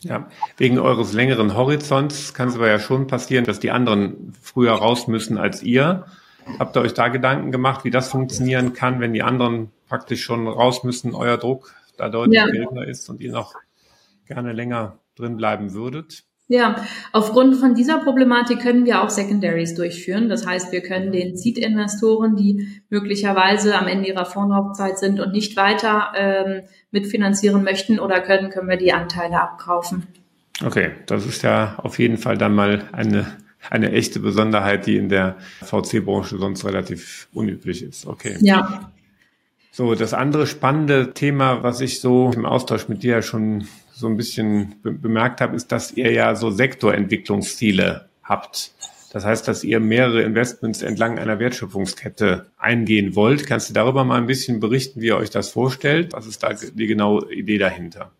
Ja, 0.00 0.28
wegen 0.56 0.78
eures 0.78 1.14
längeren 1.14 1.56
Horizonts 1.56 2.34
kann 2.34 2.48
es 2.48 2.56
aber 2.56 2.68
ja 2.68 2.78
schon 2.78 3.06
passieren, 3.06 3.44
dass 3.44 3.60
die 3.60 3.70
anderen 3.70 4.34
früher 4.42 4.72
raus 4.72 5.08
müssen 5.08 5.38
als 5.38 5.62
ihr. 5.62 6.04
Habt 6.58 6.76
ihr 6.76 6.82
euch 6.82 6.94
da 6.94 7.08
Gedanken 7.08 7.50
gemacht, 7.50 7.84
wie 7.84 7.90
das 7.90 8.08
funktionieren 8.08 8.72
kann, 8.72 9.00
wenn 9.00 9.14
die 9.14 9.22
anderen 9.22 9.70
praktisch 9.88 10.22
schon 10.22 10.46
raus 10.48 10.84
müssen, 10.84 11.14
euer 11.14 11.38
Druck 11.38 11.74
da 11.96 12.08
deutlich 12.08 12.36
ja. 12.36 12.46
geringer 12.46 12.86
ist 12.86 13.08
und 13.08 13.20
ihr 13.20 13.32
noch 13.32 13.54
gerne 14.26 14.52
länger 14.52 14.98
drin 15.16 15.36
bleiben 15.36 15.72
würdet? 15.72 16.24
Ja, 16.48 16.76
aufgrund 17.12 17.56
von 17.56 17.74
dieser 17.74 17.98
Problematik 17.98 18.60
können 18.60 18.84
wir 18.84 19.02
auch 19.02 19.10
Secondaries 19.10 19.74
durchführen. 19.74 20.28
Das 20.28 20.46
heißt, 20.46 20.70
wir 20.70 20.80
können 20.80 21.10
den 21.10 21.36
Seed-Investoren, 21.36 22.36
die 22.36 22.68
möglicherweise 22.88 23.76
am 23.76 23.88
Ende 23.88 24.08
ihrer 24.08 24.26
Fondslaufzeit 24.26 24.98
sind 24.98 25.18
und 25.18 25.32
nicht 25.32 25.56
weiter 25.56 26.12
ähm, 26.14 26.62
mitfinanzieren 26.92 27.64
möchten 27.64 27.98
oder 27.98 28.20
können, 28.20 28.50
können 28.50 28.68
wir 28.68 28.76
die 28.76 28.92
Anteile 28.92 29.40
abkaufen. 29.40 30.06
Okay, 30.64 30.92
das 31.06 31.26
ist 31.26 31.42
ja 31.42 31.74
auf 31.78 31.98
jeden 31.98 32.16
Fall 32.16 32.38
dann 32.38 32.54
mal 32.54 32.88
eine 32.92 33.26
eine 33.70 33.90
echte 33.90 34.20
Besonderheit, 34.20 34.86
die 34.86 34.96
in 34.96 35.08
der 35.08 35.36
VC-Branche 35.64 36.38
sonst 36.38 36.64
relativ 36.64 37.28
unüblich 37.32 37.82
ist. 37.82 38.06
Okay. 38.06 38.36
Ja. 38.40 38.92
So, 39.76 39.94
das 39.94 40.14
andere 40.14 40.46
spannende 40.46 41.12
Thema, 41.12 41.62
was 41.62 41.82
ich 41.82 42.00
so 42.00 42.30
im 42.34 42.46
Austausch 42.46 42.88
mit 42.88 43.02
dir 43.02 43.20
schon 43.20 43.68
so 43.92 44.06
ein 44.06 44.16
bisschen 44.16 44.76
be 44.82 44.90
bemerkt 44.90 45.42
habe, 45.42 45.54
ist, 45.54 45.70
dass 45.70 45.92
ihr 45.92 46.10
ja 46.12 46.34
so 46.34 46.50
Sektorentwicklungsziele 46.50 48.08
habt. 48.22 48.72
Das 49.12 49.26
heißt, 49.26 49.46
dass 49.46 49.64
ihr 49.64 49.78
mehrere 49.78 50.22
Investments 50.22 50.80
entlang 50.80 51.18
einer 51.18 51.38
Wertschöpfungskette 51.38 52.46
eingehen 52.56 53.14
wollt. 53.16 53.46
Kannst 53.46 53.68
du 53.68 53.74
darüber 53.74 54.02
mal 54.04 54.16
ein 54.16 54.26
bisschen 54.26 54.60
berichten, 54.60 55.02
wie 55.02 55.08
ihr 55.08 55.18
euch 55.18 55.28
das 55.28 55.50
vorstellt? 55.50 56.14
Was 56.14 56.26
ist 56.26 56.42
da 56.42 56.54
die 56.54 56.86
genaue 56.86 57.30
Idee 57.30 57.58
dahinter? 57.58 58.12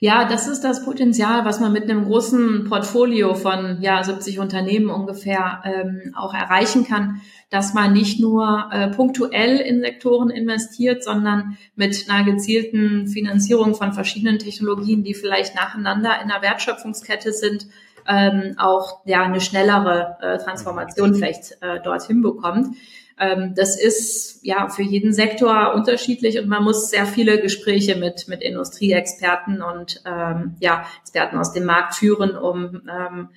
Ja, 0.00 0.24
das 0.24 0.48
ist 0.48 0.62
das 0.62 0.84
Potenzial, 0.84 1.44
was 1.44 1.60
man 1.60 1.72
mit 1.72 1.84
einem 1.84 2.04
großen 2.04 2.64
Portfolio 2.68 3.34
von 3.34 3.78
ja 3.80 4.02
70 4.02 4.38
Unternehmen 4.38 4.90
ungefähr 4.90 5.62
ähm, 5.64 6.14
auch 6.16 6.34
erreichen 6.34 6.84
kann, 6.86 7.20
dass 7.50 7.74
man 7.74 7.92
nicht 7.92 8.18
nur 8.18 8.70
äh, 8.72 8.88
punktuell 8.88 9.58
in 9.58 9.82
Sektoren 9.82 10.30
investiert, 10.30 11.04
sondern 11.04 11.58
mit 11.76 12.06
einer 12.08 12.24
gezielten 12.24 13.06
Finanzierung 13.08 13.74
von 13.74 13.92
verschiedenen 13.92 14.38
Technologien, 14.38 15.04
die 15.04 15.14
vielleicht 15.14 15.54
nacheinander 15.54 16.20
in 16.22 16.28
der 16.28 16.40
Wertschöpfungskette 16.40 17.32
sind, 17.32 17.66
ähm, 18.08 18.54
auch 18.58 19.02
ja 19.04 19.22
eine 19.22 19.40
schnellere 19.40 20.16
äh, 20.20 20.38
Transformation 20.38 21.14
vielleicht 21.14 21.58
äh, 21.60 21.80
dorthin 21.80 22.22
bekommt. 22.22 22.76
Ähm, 23.22 23.54
das 23.54 23.80
ist 23.80 24.40
ja 24.42 24.68
für 24.68 24.82
jeden 24.82 25.12
Sektor 25.12 25.74
unterschiedlich 25.74 26.38
und 26.38 26.48
man 26.48 26.64
muss 26.64 26.90
sehr 26.90 27.06
viele 27.06 27.40
Gespräche 27.40 27.94
mit, 27.96 28.26
mit 28.26 28.42
Industrieexperten 28.42 29.62
und 29.62 30.02
ähm, 30.04 30.56
ja, 30.60 30.84
Experten 31.02 31.38
aus 31.38 31.52
dem 31.52 31.64
Markt 31.64 31.94
führen, 31.94 32.36
um 32.36 32.82
ähm, 32.90 33.28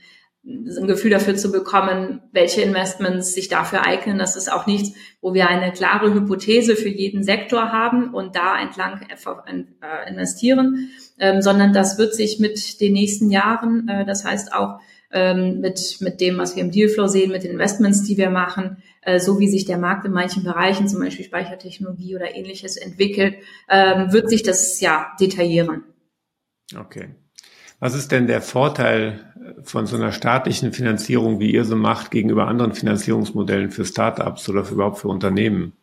ein 0.44 0.88
Gefühl 0.88 1.12
dafür 1.12 1.36
zu 1.36 1.52
bekommen, 1.52 2.22
welche 2.32 2.62
Investments 2.62 3.34
sich 3.34 3.48
dafür 3.48 3.86
eignen. 3.86 4.20
Das 4.20 4.36
ist 4.36 4.52
auch 4.52 4.68
nichts, 4.68 4.96
wo 5.22 5.34
wir 5.34 5.50
eine 5.50 5.72
klare 5.72 6.14
Hypothese 6.14 6.76
für 6.76 6.90
jeden 6.90 7.24
Sektor 7.24 7.72
haben 7.72 8.14
und 8.14 8.36
da 8.36 8.60
entlang 8.60 9.02
äh, 9.02 10.10
investieren, 10.10 10.90
ähm, 11.20 11.42
sondern 11.42 11.74
das 11.74 11.98
wird 11.98 12.16
sich 12.16 12.40
mit 12.40 12.80
den 12.82 12.94
nächsten 12.94 13.30
Jahren, 13.30 13.88
äh, 13.88 14.06
das 14.06 14.26
heißt 14.26 14.54
auch 14.54 14.80
ähm, 15.12 15.62
mit, 15.62 15.98
mit 16.02 16.22
dem, 16.22 16.38
was 16.38 16.56
wir 16.56 16.64
im 16.64 16.72
Dealflow 16.72 17.08
sehen, 17.08 17.32
mit 17.32 17.44
den 17.44 17.52
Investments, 17.52 18.04
die 18.04 18.18
wir 18.18 18.30
machen, 18.30 18.78
äh, 19.06 19.20
so 19.20 19.40
wie 19.40 19.48
sich 19.48 19.66
der 19.66 19.78
Markt 19.78 20.06
in 20.06 20.12
manchen 20.12 20.44
Bereichen, 20.44 20.88
zum 20.88 21.00
Beispiel 21.00 21.26
Speichertechnologie 21.26 22.16
oder 22.16 22.36
ähnliches 22.36 22.76
entwickelt, 22.76 23.36
ähm, 23.70 24.12
wird 24.12 24.30
sich 24.30 24.44
das 24.44 24.80
ja 24.82 25.12
detaillieren. 25.20 25.84
Okay. 26.76 27.10
Was 27.80 27.94
ist 27.94 28.12
denn 28.12 28.28
der 28.28 28.42
Vorteil 28.42 29.34
von 29.64 29.86
so 29.86 29.96
einer 29.96 30.12
staatlichen 30.12 30.74
Finanzierung, 30.74 31.40
wie 31.40 31.52
ihr 31.52 31.66
so 31.66 31.76
macht, 31.76 32.10
gegenüber 32.10 32.48
anderen 32.48 32.74
Finanzierungsmodellen 32.74 33.70
für 33.70 33.86
Startups 33.86 34.50
oder 34.50 34.66
für 34.66 34.74
überhaupt 34.74 35.00
für 35.00 35.10
Unternehmen? 35.10 35.74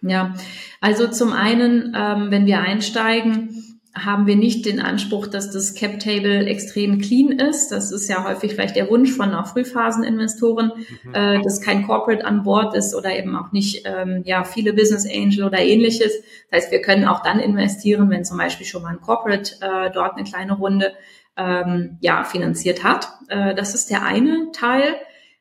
Ja, 0.00 0.34
also 0.80 1.08
zum 1.08 1.32
einen, 1.32 1.94
ähm, 1.96 2.30
wenn 2.30 2.46
wir 2.46 2.60
einsteigen, 2.60 3.67
haben 4.04 4.26
wir 4.26 4.36
nicht 4.36 4.66
den 4.66 4.80
Anspruch, 4.80 5.26
dass 5.26 5.50
das 5.50 5.74
Cap 5.74 5.98
Table 6.00 6.46
extrem 6.46 7.00
clean 7.00 7.32
ist. 7.32 7.70
Das 7.70 7.92
ist 7.92 8.08
ja 8.08 8.24
häufig 8.24 8.52
vielleicht 8.52 8.76
der 8.76 8.90
Wunsch 8.90 9.12
von 9.12 9.34
auch 9.34 9.46
Frühphaseninvestoren, 9.46 10.72
mhm. 11.04 11.14
äh, 11.14 11.42
dass 11.42 11.60
kein 11.60 11.86
Corporate 11.86 12.24
an 12.24 12.42
Bord 12.42 12.74
ist 12.74 12.94
oder 12.94 13.16
eben 13.16 13.36
auch 13.36 13.52
nicht 13.52 13.82
ähm, 13.86 14.22
ja 14.24 14.44
viele 14.44 14.72
Business 14.72 15.06
Angel 15.06 15.44
oder 15.44 15.58
ähnliches. 15.58 16.12
Das 16.50 16.62
heißt, 16.62 16.72
wir 16.72 16.82
können 16.82 17.06
auch 17.06 17.22
dann 17.22 17.40
investieren, 17.40 18.10
wenn 18.10 18.24
zum 18.24 18.38
Beispiel 18.38 18.66
schon 18.66 18.82
mal 18.82 18.90
ein 18.90 19.00
Corporate 19.00 19.54
äh, 19.60 19.90
dort 19.92 20.16
eine 20.16 20.24
kleine 20.24 20.54
Runde 20.54 20.92
ähm, 21.36 21.98
ja 22.00 22.24
finanziert 22.24 22.84
hat. 22.84 23.08
Äh, 23.28 23.54
das 23.54 23.74
ist 23.74 23.90
der 23.90 24.04
eine 24.04 24.48
Teil. 24.52 24.96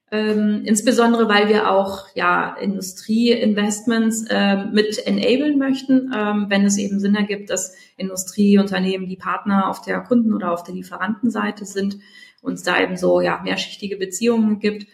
Ähm, 0.09 0.61
insbesondere, 0.63 1.27
weil 1.27 1.49
wir 1.49 1.69
auch 1.69 2.05
ja 2.15 2.55
Industrieinvestments 2.55 4.25
ähm, 4.29 4.71
mit 4.71 5.05
enablen 5.05 5.57
möchten, 5.57 6.13
ähm, 6.15 6.45
wenn 6.47 6.65
es 6.65 6.77
eben 6.77 6.99
Sinn 6.99 7.15
ergibt, 7.15 7.49
dass 7.49 7.75
Industrieunternehmen 7.97 9.09
die 9.09 9.17
Partner 9.17 9.69
auf 9.69 9.81
der 9.81 9.99
Kunden- 9.99 10.33
oder 10.33 10.53
auf 10.53 10.63
der 10.63 10.75
Lieferantenseite 10.75 11.65
sind, 11.65 11.97
uns 12.41 12.63
da 12.63 12.81
eben 12.81 12.95
so 12.95 13.19
ja 13.19 13.41
mehrschichtige 13.43 13.97
Beziehungen 13.97 14.59
gibt. 14.59 14.87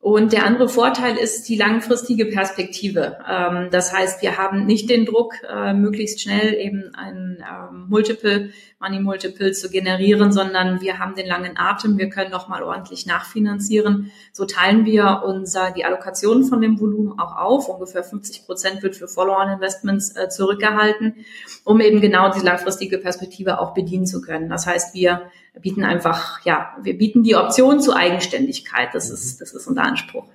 Und 0.00 0.32
der 0.32 0.44
andere 0.46 0.68
Vorteil 0.68 1.16
ist 1.16 1.48
die 1.48 1.56
langfristige 1.56 2.26
Perspektive. 2.26 3.18
Ähm, 3.28 3.68
das 3.70 3.92
heißt, 3.92 4.22
wir 4.22 4.38
haben 4.38 4.64
nicht 4.64 4.88
den 4.90 5.06
Druck, 5.06 5.34
äh, 5.50 5.72
möglichst 5.72 6.20
schnell 6.20 6.54
eben 6.54 6.94
ein 6.94 7.38
ähm, 7.42 7.86
Multiple, 7.88 8.50
Money 8.80 9.00
Multiple 9.00 9.50
zu 9.52 9.70
generieren, 9.70 10.30
sondern 10.30 10.80
wir 10.80 11.00
haben 11.00 11.16
den 11.16 11.26
langen 11.26 11.56
Atem. 11.56 11.98
Wir 11.98 12.08
können 12.10 12.30
nochmal 12.30 12.62
ordentlich 12.62 13.06
nachfinanzieren. 13.06 14.12
So 14.32 14.44
teilen 14.44 14.84
wir 14.84 15.24
unser, 15.26 15.72
die 15.72 15.84
Allokation 15.84 16.44
von 16.44 16.60
dem 16.60 16.78
Volumen 16.78 17.18
auch 17.18 17.36
auf. 17.36 17.68
Ungefähr 17.68 18.04
50 18.04 18.46
Prozent 18.46 18.82
wird 18.84 18.94
für 18.94 19.08
Follow-on-Investments 19.08 20.14
äh, 20.16 20.28
zurückgehalten, 20.28 21.24
um 21.64 21.80
eben 21.80 22.00
genau 22.00 22.30
die 22.30 22.44
langfristige 22.44 22.98
Perspektive 22.98 23.60
auch 23.60 23.74
bedienen 23.74 24.06
zu 24.06 24.20
können. 24.20 24.48
Das 24.48 24.66
heißt, 24.66 24.94
wir 24.94 25.22
bieten 25.60 25.82
einfach, 25.82 26.44
ja, 26.44 26.76
wir 26.80 26.96
bieten 26.96 27.24
die 27.24 27.34
Option 27.34 27.80
zur 27.80 27.96
Eigenständigkeit. 27.96 28.90
Das 28.92 29.10
ist, 29.10 29.40
das 29.40 29.54
ist 29.54 29.66
unser 29.66 29.82
Anspruch. 29.82 30.28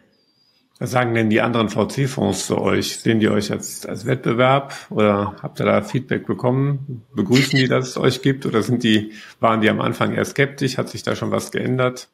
Was 0.84 0.92
sagen 0.92 1.14
denn 1.14 1.30
die 1.30 1.40
anderen 1.40 1.70
VC-Fonds 1.70 2.46
zu 2.46 2.58
euch? 2.58 2.98
Sehen 2.98 3.22
die 3.22 3.30
euch 3.30 3.54
als, 3.54 3.86
als 3.86 4.06
Wettbewerb 4.06 4.74
oder 4.90 5.38
habt 5.42 5.62
ihr 5.62 5.66
da 5.66 5.82
Feedback 5.82 6.26
bekommen? 6.26 7.06
Begrüßen 7.16 7.58
die, 7.58 7.70
dass 7.70 7.88
es 7.88 7.98
euch 7.98 8.22
gibt 8.22 8.46
oder 8.46 8.62
sind 8.64 8.84
die, 8.84 9.14
waren 9.40 9.62
die 9.62 9.70
am 9.70 9.80
Anfang 9.80 10.14
eher 10.14 10.26
skeptisch? 10.26 10.78
Hat 10.78 10.90
sich 10.90 11.02
da 11.02 11.16
schon 11.16 11.32
was 11.32 11.52
geändert? 11.52 12.10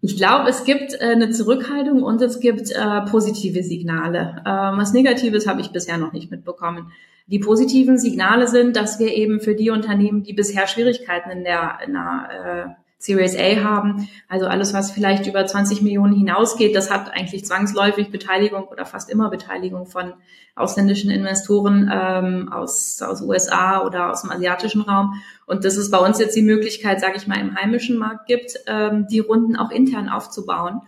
Ich 0.00 0.16
glaube, 0.16 0.48
es 0.48 0.64
gibt 0.64 0.94
äh, 0.94 1.10
eine 1.12 1.28
Zurückhaltung 1.28 2.02
und 2.02 2.22
es 2.22 2.40
gibt 2.40 2.70
äh, 2.70 3.02
positive 3.02 3.62
Signale. 3.62 4.42
Ähm, 4.46 4.78
was 4.78 4.94
Negatives 4.94 5.46
habe 5.46 5.60
ich 5.60 5.70
bisher 5.70 5.98
noch 5.98 6.14
nicht 6.14 6.30
mitbekommen. 6.30 6.92
Die 7.26 7.38
positiven 7.38 7.98
Signale 7.98 8.48
sind, 8.48 8.76
dass 8.76 8.98
wir 8.98 9.12
eben 9.12 9.40
für 9.40 9.54
die 9.54 9.68
Unternehmen, 9.68 10.22
die 10.22 10.32
bisher 10.32 10.66
Schwierigkeiten 10.66 11.28
in 11.28 11.44
der, 11.44 11.80
in 11.86 11.92
der 11.92 12.76
äh, 12.78 12.89
Series 13.00 13.34
A 13.34 13.64
haben. 13.64 14.08
Also 14.28 14.46
alles, 14.46 14.74
was 14.74 14.90
vielleicht 14.90 15.26
über 15.26 15.46
20 15.46 15.80
Millionen 15.80 16.12
hinausgeht, 16.12 16.76
das 16.76 16.90
hat 16.90 17.10
eigentlich 17.14 17.46
zwangsläufig 17.46 18.10
Beteiligung 18.10 18.64
oder 18.64 18.84
fast 18.84 19.08
immer 19.08 19.30
Beteiligung 19.30 19.86
von 19.86 20.12
ausländischen 20.54 21.10
Investoren 21.10 21.90
ähm, 21.90 22.52
aus, 22.52 23.00
aus 23.00 23.22
USA 23.22 23.86
oder 23.86 24.10
aus 24.10 24.20
dem 24.20 24.30
asiatischen 24.30 24.82
Raum. 24.82 25.14
Und 25.46 25.64
das 25.64 25.78
ist 25.78 25.90
bei 25.90 25.96
uns 25.96 26.18
jetzt 26.18 26.36
die 26.36 26.42
Möglichkeit, 26.42 27.00
sage 27.00 27.16
ich 27.16 27.26
mal, 27.26 27.40
im 27.40 27.56
heimischen 27.56 27.96
Markt 27.96 28.26
gibt, 28.26 28.52
ähm, 28.66 29.06
die 29.10 29.20
Runden 29.20 29.56
auch 29.56 29.70
intern 29.70 30.10
aufzubauen. 30.10 30.82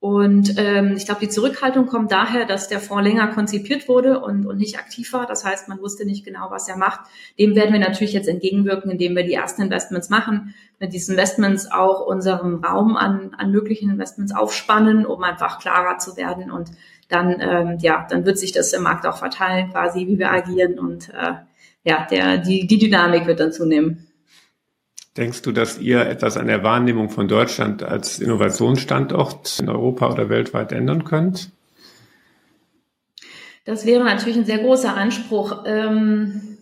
Und 0.00 0.54
ähm, 0.58 0.94
ich 0.96 1.06
glaube, 1.06 1.20
die 1.22 1.28
Zurückhaltung 1.28 1.86
kommt 1.86 2.12
daher, 2.12 2.44
dass 2.44 2.68
der 2.68 2.78
Fonds 2.78 3.02
länger 3.02 3.26
konzipiert 3.28 3.88
wurde 3.88 4.20
und, 4.20 4.46
und 4.46 4.56
nicht 4.56 4.78
aktiv 4.78 5.12
war. 5.12 5.26
Das 5.26 5.44
heißt, 5.44 5.68
man 5.68 5.80
wusste 5.80 6.04
nicht 6.04 6.24
genau, 6.24 6.50
was 6.50 6.68
er 6.68 6.76
macht. 6.76 7.00
Dem 7.36 7.56
werden 7.56 7.72
wir 7.72 7.80
natürlich 7.80 8.12
jetzt 8.12 8.28
entgegenwirken, 8.28 8.92
indem 8.92 9.16
wir 9.16 9.24
die 9.24 9.34
ersten 9.34 9.62
Investments 9.62 10.08
machen, 10.08 10.54
mit 10.78 10.92
diesen 10.92 11.14
Investments 11.14 11.68
auch 11.68 12.06
unseren 12.06 12.64
Raum 12.64 12.96
an, 12.96 13.34
an 13.36 13.50
möglichen 13.50 13.90
Investments 13.90 14.32
aufspannen, 14.32 15.04
um 15.04 15.24
einfach 15.24 15.58
klarer 15.58 15.98
zu 15.98 16.16
werden. 16.16 16.52
Und 16.52 16.70
dann, 17.08 17.40
ähm, 17.40 17.78
ja, 17.80 18.06
dann 18.08 18.24
wird 18.24 18.38
sich 18.38 18.52
das 18.52 18.72
im 18.72 18.84
Markt 18.84 19.04
auch 19.04 19.18
verteilen, 19.18 19.70
quasi, 19.72 20.06
wie 20.06 20.20
wir 20.20 20.30
agieren. 20.30 20.78
Und 20.78 21.08
äh, 21.08 21.32
ja, 21.82 22.06
der, 22.08 22.38
die, 22.38 22.68
die 22.68 22.78
Dynamik 22.78 23.26
wird 23.26 23.40
dann 23.40 23.50
zunehmen. 23.50 24.07
Denkst 25.18 25.42
du, 25.42 25.50
dass 25.50 25.78
ihr 25.78 26.06
etwas 26.06 26.36
an 26.36 26.46
der 26.46 26.62
Wahrnehmung 26.62 27.10
von 27.10 27.26
Deutschland 27.26 27.82
als 27.82 28.20
Innovationsstandort 28.20 29.58
in 29.58 29.68
Europa 29.68 30.12
oder 30.12 30.28
weltweit 30.28 30.70
ändern 30.70 31.02
könnt? 31.02 31.50
Das 33.64 33.84
wäre 33.84 34.04
natürlich 34.04 34.38
ein 34.38 34.44
sehr 34.44 34.58
großer 34.58 34.96
Anspruch. 34.96 35.64
Ähm, 35.66 36.58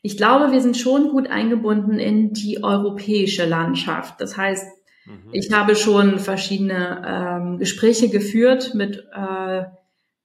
ich 0.00 0.16
glaube, 0.16 0.50
wir 0.50 0.62
sind 0.62 0.78
schon 0.78 1.10
gut 1.10 1.28
eingebunden 1.28 1.98
in 1.98 2.32
die 2.32 2.64
europäische 2.64 3.44
Landschaft. 3.44 4.18
Das 4.18 4.34
heißt, 4.34 4.66
mhm. 5.04 5.28
ich 5.32 5.52
habe 5.52 5.76
schon 5.76 6.18
verschiedene 6.18 7.02
ähm, 7.06 7.58
Gespräche 7.58 8.08
geführt 8.08 8.72
mit 8.72 9.04
äh, 9.14 9.64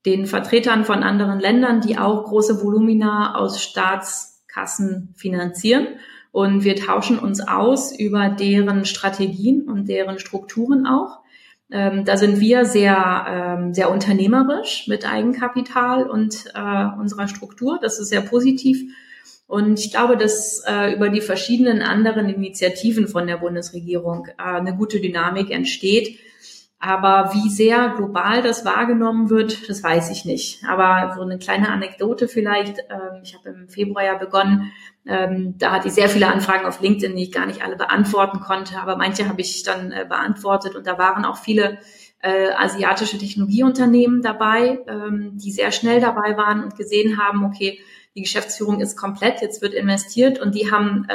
den 0.05 0.27
Vertretern 0.27 0.85
von 0.85 1.03
anderen 1.03 1.41
Ländern, 1.41 1.81
die 1.81 1.97
auch 1.97 2.23
große 2.23 2.63
Volumina 2.63 3.35
aus 3.35 3.61
Staatskassen 3.61 5.13
finanzieren 5.17 5.87
und 6.35 6.65
wir 6.65 6.75
tauschen 6.75 7.17
uns 7.17 7.39
aus 7.39 7.97
über 7.97 8.27
deren 8.27 8.83
Strategien 8.83 9.61
und 9.69 9.87
deren 9.87 10.19
Strukturen 10.19 10.85
auch. 10.85 11.21
Ähm, 11.71 12.03
da 12.03 12.17
sind 12.17 12.41
wir 12.41 12.65
sehr, 12.65 13.25
ähm, 13.29 13.73
sehr 13.73 13.89
unternehmerisch 13.89 14.85
mit 14.89 15.09
Eigenkapital 15.09 16.09
und 16.09 16.43
äh, 16.53 16.99
unserer 16.99 17.29
Struktur. 17.29 17.79
Das 17.81 17.99
ist 17.99 18.09
sehr 18.09 18.19
positiv. 18.19 18.83
Und 19.47 19.79
ich 19.79 19.91
glaube, 19.91 20.17
dass 20.17 20.61
äh, 20.67 20.93
über 20.93 21.07
die 21.07 21.21
verschiedenen 21.21 21.81
anderen 21.81 22.27
Initiativen 22.27 23.07
von 23.07 23.27
der 23.27 23.37
Bundesregierung 23.37 24.27
äh, 24.37 24.41
eine 24.41 24.75
gute 24.75 24.99
Dynamik 24.99 25.51
entsteht. 25.51 26.19
Aber 26.85 27.33
wie 27.33 27.49
sehr 27.49 27.95
global 27.97 28.43
das 28.43 28.63
wahrgenommen 28.63 29.31
wird, 29.31 29.67
das 29.67 29.81
weiß 29.81 30.11
ich 30.11 30.23
nicht. 30.23 30.63
Aber 30.65 31.15
so 31.15 31.23
eine 31.23 31.39
kleine 31.39 31.69
Anekdote 31.69 32.27
vielleicht. 32.27 32.77
Ähm, 32.77 33.21
ich 33.23 33.33
habe 33.33 33.49
im 33.49 33.67
Februar 33.67 34.03
ja 34.03 34.13
begonnen, 34.13 34.71
ähm, 35.07 35.55
da 35.57 35.71
hatte 35.71 35.87
ich 35.87 35.95
sehr 35.95 36.09
viele 36.09 36.27
Anfragen 36.27 36.67
auf 36.67 36.81
LinkedIn, 36.81 37.15
die 37.15 37.23
ich 37.23 37.31
gar 37.31 37.47
nicht 37.47 37.63
alle 37.63 37.75
beantworten 37.75 38.39
konnte, 38.39 38.79
aber 38.79 38.97
manche 38.97 39.27
habe 39.27 39.41
ich 39.41 39.63
dann 39.63 39.91
äh, 39.91 40.05
beantwortet 40.07 40.75
und 40.75 40.85
da 40.85 40.99
waren 40.99 41.25
auch 41.25 41.37
viele 41.37 41.79
äh, 42.21 42.51
asiatische 42.51 43.17
Technologieunternehmen 43.17 44.21
dabei, 44.21 44.79
ähm, 44.87 45.37
die 45.37 45.51
sehr 45.51 45.71
schnell 45.71 45.99
dabei 45.99 46.37
waren 46.37 46.63
und 46.63 46.75
gesehen 46.75 47.19
haben, 47.19 47.45
okay, 47.45 47.79
die 48.15 48.21
Geschäftsführung 48.21 48.79
ist 48.79 48.95
komplett, 48.95 49.41
jetzt 49.41 49.63
wird 49.63 49.73
investiert 49.73 50.39
und 50.39 50.55
die 50.55 50.71
haben 50.71 51.05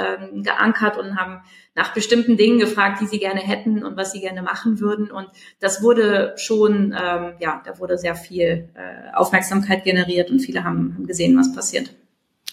geankert 0.43 0.99
und 0.99 1.17
haben 1.17 1.41
nach 1.75 1.95
bestimmten 1.95 2.37
Dingen 2.37 2.59
gefragt, 2.59 3.01
die 3.01 3.07
sie 3.07 3.19
gerne 3.19 3.41
hätten 3.41 3.85
und 3.85 3.97
was 3.97 4.13
sie 4.13 4.21
gerne 4.21 4.43
machen 4.43 4.81
würden. 4.81 5.11
Und 5.11 5.29
das 5.61 5.83
wurde 5.83 6.35
schon, 6.37 6.95
ähm, 6.99 7.35
ja, 7.39 7.63
da 7.65 7.79
wurde 7.79 7.97
sehr 7.97 8.17
viel 8.17 8.69
äh, 8.75 9.15
Aufmerksamkeit 9.15 9.85
generiert 9.85 10.31
und 10.31 10.41
viele 10.41 10.65
haben, 10.65 10.95
haben 10.95 11.07
gesehen, 11.07 11.39
was 11.39 11.55
passiert. 11.55 11.95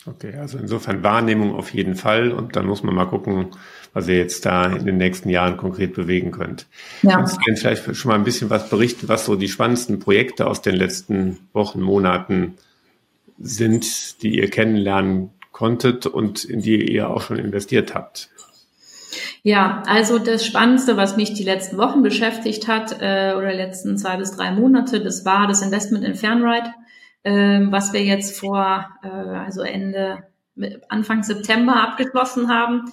Okay, 0.06 0.36
also 0.36 0.58
insofern 0.58 1.04
Wahrnehmung 1.04 1.54
auf 1.54 1.74
jeden 1.74 1.96
Fall 1.96 2.32
und 2.32 2.56
dann 2.56 2.66
muss 2.66 2.82
man 2.82 2.96
mal 2.96 3.06
gucken, 3.06 3.48
was 3.94 4.08
ihr 4.08 4.18
jetzt 4.18 4.46
da 4.46 4.68
in 4.68 4.86
den 4.86 4.98
nächsten 4.98 5.28
Jahren 5.30 5.58
konkret 5.58 5.94
bewegen 5.96 6.32
könnt. 6.32 6.68
Ja. 7.02 7.18
Kannst 7.18 7.36
du 7.36 7.42
denn 7.46 7.58
vielleicht 7.58 7.96
schon 7.96 8.10
mal 8.10 8.16
ein 8.16 8.24
bisschen 8.24 8.50
was 8.50 8.70
berichten, 8.70 9.10
was 9.10 9.26
so 9.26 9.36
die 9.36 9.50
spannendsten 9.50 10.00
Projekte 10.00 10.48
aus 10.48 10.62
den 10.62 10.76
letzten 10.76 11.40
Wochen, 11.52 11.82
Monaten 11.82 12.56
sind, 13.40 14.22
die 14.22 14.38
ihr 14.38 14.50
kennenlernen 14.50 15.32
konntet 15.52 16.06
und 16.06 16.46
in 16.46 16.62
die 16.62 16.90
ihr 16.90 17.10
auch 17.10 17.22
schon 17.22 17.38
investiert 17.38 17.94
habt? 17.94 18.30
Ja, 19.44 19.84
also 19.88 20.20
das 20.20 20.46
Spannendste, 20.46 20.98
was 20.98 21.18
mich 21.18 21.34
die 21.34 21.44
letzten 21.44 21.78
Wochen 21.78 22.04
beschäftigt 22.04 22.68
hat, 22.68 23.02
äh, 23.02 23.34
oder 23.38 23.54
letzten 23.54 23.98
zwei 23.98 24.18
bis 24.18 24.36
drei 24.36 24.52
Monate, 24.52 25.02
das 25.02 25.26
war 25.26 25.48
das 25.48 25.62
Investment 25.62 26.04
in 26.04 26.16
Fernride 26.16 26.74
ähm, 27.28 27.74
was 27.74 27.92
wir 27.92 28.06
jetzt 28.06 28.40
vor, 28.40 28.88
äh, 29.04 29.08
also 29.08 29.62
Ende, 29.62 30.24
Anfang 30.88 31.24
September 31.24 31.76
abgeschlossen 31.76 32.48
haben. 32.48 32.86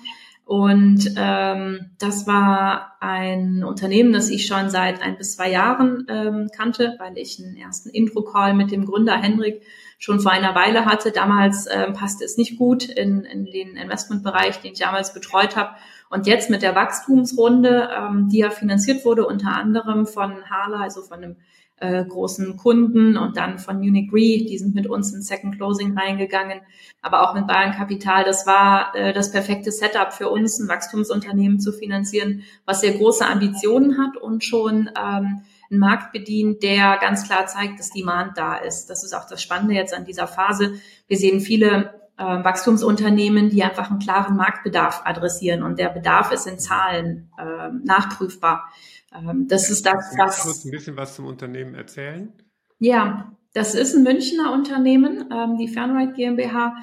Und 0.45 1.15
ähm, 1.17 1.93
das 2.01 2.27
war 2.27 2.97
ein 3.01 3.63
Unternehmen, 3.63 4.13
das 4.13 4.29
ich 4.29 4.47
schon 4.47 4.71
seit 4.71 5.01
ein 5.01 5.17
bis 5.17 5.37
zwei 5.37 5.51
Jahren 5.53 6.05
ähm, 6.11 6.49
kannte, 6.55 6.97
weil 6.99 7.17
ich 7.17 7.39
einen 7.39 7.57
ersten 7.57 7.91
Intro-Call 7.91 8.55
mit 8.55 8.73
dem 8.73 8.87
Gründer 8.87 9.17
Henrik 9.17 9.63
schon 9.99 10.19
vor 10.19 10.33
einer 10.33 10.57
Weile 10.57 10.85
hatte. 10.85 11.13
Damals 11.13 11.67
ähm, 11.71 11.95
passte 11.95 12.25
es 12.25 12.37
nicht 12.37 12.59
gut 12.59 12.85
in, 12.85 13.25
in 13.25 13.45
den 13.47 13.77
Investmentbereich, 13.77 14.61
den 14.61 14.73
ich 14.73 14.81
damals 14.81 15.15
betreut 15.15 15.55
habe. 15.57 15.77
Und 16.11 16.27
jetzt 16.27 16.51
mit 16.51 16.63
der 16.63 16.75
Wachstumsrunde, 16.75 17.89
ähm, 17.97 18.29
die 18.29 18.39
ja 18.39 18.51
finanziert 18.51 19.05
wurde, 19.05 19.27
unter 19.27 19.49
anderem 19.49 20.07
von 20.07 20.49
Hala, 20.49 20.81
also 20.81 21.03
von 21.03 21.19
einem 21.19 21.37
äh, 21.81 22.05
großen 22.05 22.57
Kunden 22.57 23.17
und 23.17 23.37
dann 23.37 23.59
von 23.59 23.79
Munich 23.79 24.11
Re, 24.13 24.45
die 24.45 24.59
sind 24.59 24.75
mit 24.75 24.87
uns 24.87 25.13
in 25.13 25.23
Second 25.23 25.57
Closing 25.57 25.99
reingegangen, 25.99 26.61
aber 27.03 27.23
auch 27.23 27.35
mit 27.35 27.47
Bayern 27.47 27.73
Kapital. 27.73 28.25
Das 28.25 28.47
war 28.47 28.95
äh, 28.95 29.13
das 29.13 29.33
perfekte 29.33 29.73
Setup 29.73 30.13
für 30.13 30.29
uns, 30.29 30.59
ein 30.59 30.69
Wachstumsunternehmen 30.69 31.59
zu 31.59 31.73
finanzieren, 31.73 32.45
was 32.65 32.81
sehr 32.81 32.93
große 32.93 33.27
Ambitionen 33.27 33.99
hat 33.99 34.17
und 34.17 34.45
schon 34.45 34.89
ähm, 34.97 35.43
einen 35.71 35.81
Markt 35.81 36.13
bedient, 36.13 36.63
der 36.63 36.99
ganz 37.01 37.27
klar 37.27 37.47
zeigt, 37.47 37.81
dass 37.81 37.91
Demand 37.91 38.39
da 38.39 38.57
ist. 38.57 38.87
Das 38.89 39.03
ist 39.03 39.13
auch 39.13 39.27
das 39.29 39.43
Spannende 39.43 39.75
jetzt 39.75 39.95
an 39.95 40.05
dieser 40.05 40.27
Phase. 40.27 40.75
Wir 41.09 41.17
sehen 41.17 41.41
viele 41.41 42.04
äh, 42.17 42.23
Wachstumsunternehmen, 42.23 43.51
die 43.51 43.63
einfach 43.63 43.91
einen 43.91 43.99
klaren 43.99 44.37
Marktbedarf 44.37 45.03
adressieren 45.05 45.63
und 45.63 45.79
der 45.79 45.89
Bedarf 45.89 46.33
ist 46.33 46.47
in 46.47 46.59
Zahlen 46.59 47.31
äh, 47.39 47.71
nachprüfbar. 47.85 48.71
Ähm, 49.13 49.47
das 49.49 49.71
ist 49.71 49.85
das, 49.87 49.95
was. 49.95 50.17
Kannst 50.17 50.39
du 50.39 50.43
kurz 50.45 50.65
ein 50.65 50.71
bisschen 50.71 50.97
was 50.97 51.17
zum 51.17 51.27
Unternehmen 51.27 51.75
erzählen? 51.75 52.33
Ja, 52.79 53.33
das 53.53 53.75
ist 53.75 53.95
ein 53.95 54.03
Münchner 54.03 54.53
Unternehmen, 54.53 55.29
ähm, 55.33 55.57
die 55.59 55.69
Fernride 55.69 56.13
GmbH, 56.13 56.77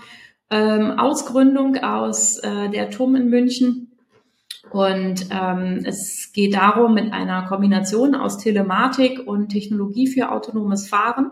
ähm, 0.50 1.00
Ausgründung 1.00 1.78
aus 1.78 2.38
äh, 2.40 2.70
der 2.70 2.90
TUM 2.90 3.16
in 3.16 3.30
München. 3.30 3.88
Und 4.72 5.28
ähm, 5.32 5.82
es 5.86 6.32
geht 6.34 6.56
darum, 6.56 6.94
mit 6.94 7.12
einer 7.12 7.46
Kombination 7.46 8.16
aus 8.16 8.38
Telematik 8.38 9.28
und 9.28 9.50
Technologie 9.50 10.08
für 10.08 10.32
autonomes 10.32 10.88
Fahren 10.88 11.32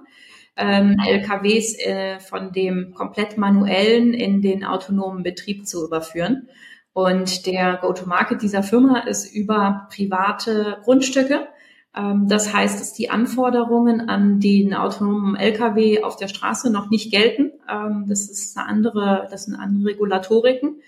ähm, 0.60 0.98
LKWs 1.00 1.80
äh, 1.80 2.20
von 2.20 2.52
dem 2.52 2.94
komplett 2.94 3.38
manuellen 3.38 4.14
in 4.14 4.42
den 4.42 4.66
autonomen 4.66 5.24
Betrieb 5.24 5.66
zu 5.66 5.86
überführen. 5.86 6.50
Und 6.94 7.46
der 7.46 7.78
Go-to-Market 7.82 8.42
dieser 8.42 8.62
Firma 8.62 9.00
ist 9.00 9.34
über 9.34 9.88
private 9.90 10.80
Grundstücke. 10.84 11.48
Ähm, 11.96 12.28
das 12.28 12.54
heißt, 12.54 12.80
dass 12.80 12.94
die 12.94 13.10
Anforderungen 13.10 14.10
an 14.10 14.42
den 14.42 14.74
autonomen 14.74 15.38
Lkw 15.38 16.04
auf 16.04 16.18
der 16.18 16.28
Straße 16.28 16.70
noch 16.70 16.90
nicht 16.90 17.10
gelten. 17.10 17.52
Ähm, 17.72 18.06
das 18.10 18.30
ist 18.30 18.58
eine 18.58 18.68
andere, 18.68 19.28
das 19.32 19.46
sind 19.46 19.56
andere 19.56 19.92
Regulatoriken. 19.92 20.82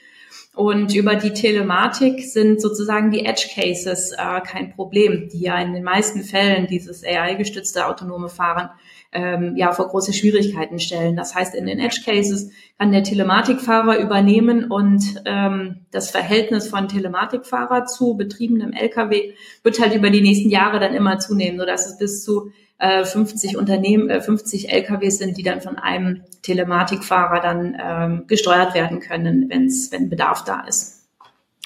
Und 0.53 0.93
über 0.93 1.15
die 1.15 1.31
Telematik 1.31 2.25
sind 2.25 2.61
sozusagen 2.61 3.09
die 3.09 3.25
Edge 3.25 3.47
Cases 3.55 4.11
äh, 4.11 4.41
kein 4.41 4.73
Problem, 4.75 5.29
die 5.29 5.39
ja 5.39 5.57
in 5.61 5.73
den 5.73 5.83
meisten 5.83 6.23
Fällen 6.23 6.67
dieses 6.67 7.05
AI-gestützte 7.05 7.87
autonome 7.87 8.27
Fahren 8.27 8.69
ähm, 9.11 9.55
ja 9.57 9.71
vor 9.71 9.89
große 9.89 10.13
Schwierigkeiten 10.13 10.79
stellen. 10.79 11.15
Das 11.15 11.35
heißt, 11.35 11.55
in 11.55 11.65
den 11.65 11.79
Edge 11.79 12.01
Cases 12.05 12.51
kann 12.77 12.91
der 12.91 13.03
Telematikfahrer 13.03 13.99
übernehmen 13.99 14.71
und 14.71 15.21
ähm, 15.25 15.81
das 15.91 16.11
Verhältnis 16.11 16.69
von 16.69 16.87
Telematikfahrer 16.87 17.85
zu 17.85 18.15
betriebenem 18.15 18.73
LKW 18.73 19.33
wird 19.63 19.79
halt 19.81 19.95
über 19.95 20.09
die 20.09 20.21
nächsten 20.21 20.49
Jahre 20.49 20.79
dann 20.79 20.93
immer 20.93 21.19
zunehmen, 21.19 21.59
sodass 21.59 21.87
es 21.87 21.97
bis 21.97 22.23
zu 22.23 22.51
äh, 22.77 23.05
50 23.05 23.57
Unternehmen, 23.57 24.09
äh, 24.09 24.21
50 24.21 24.71
LKWs 24.71 25.19
sind, 25.19 25.37
die 25.37 25.43
dann 25.43 25.61
von 25.61 25.77
einem 25.77 26.23
Telematikfahrer 26.41 27.39
dann 27.39 27.77
ähm, 27.79 28.23
gesteuert 28.27 28.73
werden 28.73 28.99
können, 28.99 29.49
wenn's, 29.49 29.91
wenn 29.91 30.09
Bedarf 30.09 30.43
da 30.43 30.61
ist. 30.61 31.00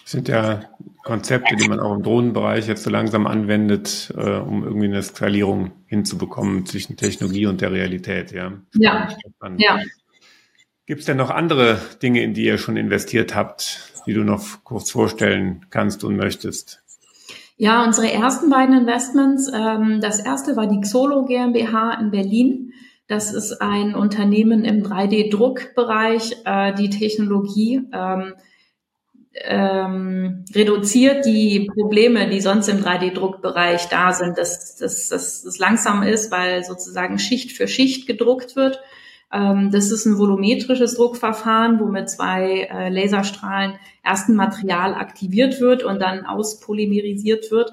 Das 0.06 0.12
sind 0.12 0.28
ja 0.28 0.62
Konzepte, 1.04 1.56
die 1.56 1.68
man 1.68 1.80
auch 1.80 1.96
im 1.96 2.04
Drohnenbereich 2.04 2.68
jetzt 2.68 2.84
so 2.84 2.92
langsam 2.92 3.26
anwendet, 3.26 4.14
äh, 4.16 4.38
um 4.38 4.64
irgendwie 4.64 4.86
eine 4.86 5.02
Skalierung 5.02 5.72
hinzubekommen 5.88 6.68
zwischen 6.68 6.96
Technologie 6.96 7.48
und 7.48 7.60
der 7.60 7.72
Realität. 7.72 8.32
Ja. 8.32 8.54
Ja. 8.76 9.10
ja. 9.58 9.80
Gibt 10.86 11.00
es 11.00 11.08
denn 11.08 11.18
noch 11.18 11.32
andere 11.32 11.80
Dinge, 12.04 12.22
in 12.22 12.36
die 12.36 12.46
ihr 12.46 12.60
schon 12.60 12.78
investiert 12.78 13.34
habt, 13.34 13.94
die 14.06 14.14
du 14.14 14.24
noch 14.24 14.64
kurz 14.64 14.92
vorstellen 14.92 15.66
kannst 15.72 16.04
und 16.04 16.18
möchtest. 16.18 16.84
Ja, 17.58 17.84
unsere 17.84 18.12
ersten 18.12 18.52
beiden 18.52 18.78
Investments. 18.78 19.50
Ähm, 19.52 20.02
das 20.02 20.20
erste 20.20 20.56
war 20.56 20.68
die 20.68 20.82
Xolo 20.82 21.26
GmbH 21.26 22.00
in 22.00 22.12
Berlin. 22.12 22.74
Das 23.08 23.34
ist 23.34 23.60
ein 23.60 23.96
Unternehmen 23.96 24.66
im 24.66 24.84
3D-Druckbereich, 24.84 26.44
äh, 26.46 26.76
die 26.76 26.92
Technologie 26.92 27.82
ähm, 27.92 28.34
ähm, 29.44 30.46
reduziert 30.54 31.26
die 31.26 31.70
Probleme, 31.74 32.30
die 32.30 32.40
sonst 32.40 32.70
im 32.70 32.78
3D-Druckbereich 32.78 33.90
da 33.90 34.14
sind, 34.14 34.38
dass, 34.38 34.78
dass, 34.78 35.10
dass 35.10 35.44
es 35.44 35.60
langsam 35.60 36.04
ist, 36.04 36.32
weil 36.32 36.64
sozusagen 36.64 37.20
Schicht 37.20 37.52
für 37.52 37.68
Schicht 37.68 38.08
gedruckt 38.08 38.56
wird. 38.56 38.80
Ähm, 39.34 39.72
das 39.72 39.92
ist 39.92 40.06
ein 40.06 40.18
volumetrisches 40.18 40.96
Druckverfahren, 40.96 41.80
wo 41.80 41.86
mit 41.86 42.10
zwei 42.10 42.70
äh, 42.72 42.90
Laserstrahlen 42.90 43.74
erst 44.04 44.30
ein 44.30 44.36
Material 44.36 44.94
aktiviert 44.94 45.60
wird 45.60 45.84
und 45.84 46.02
dann 46.02 46.26
auspolymerisiert 46.26 47.52
wird. 47.52 47.72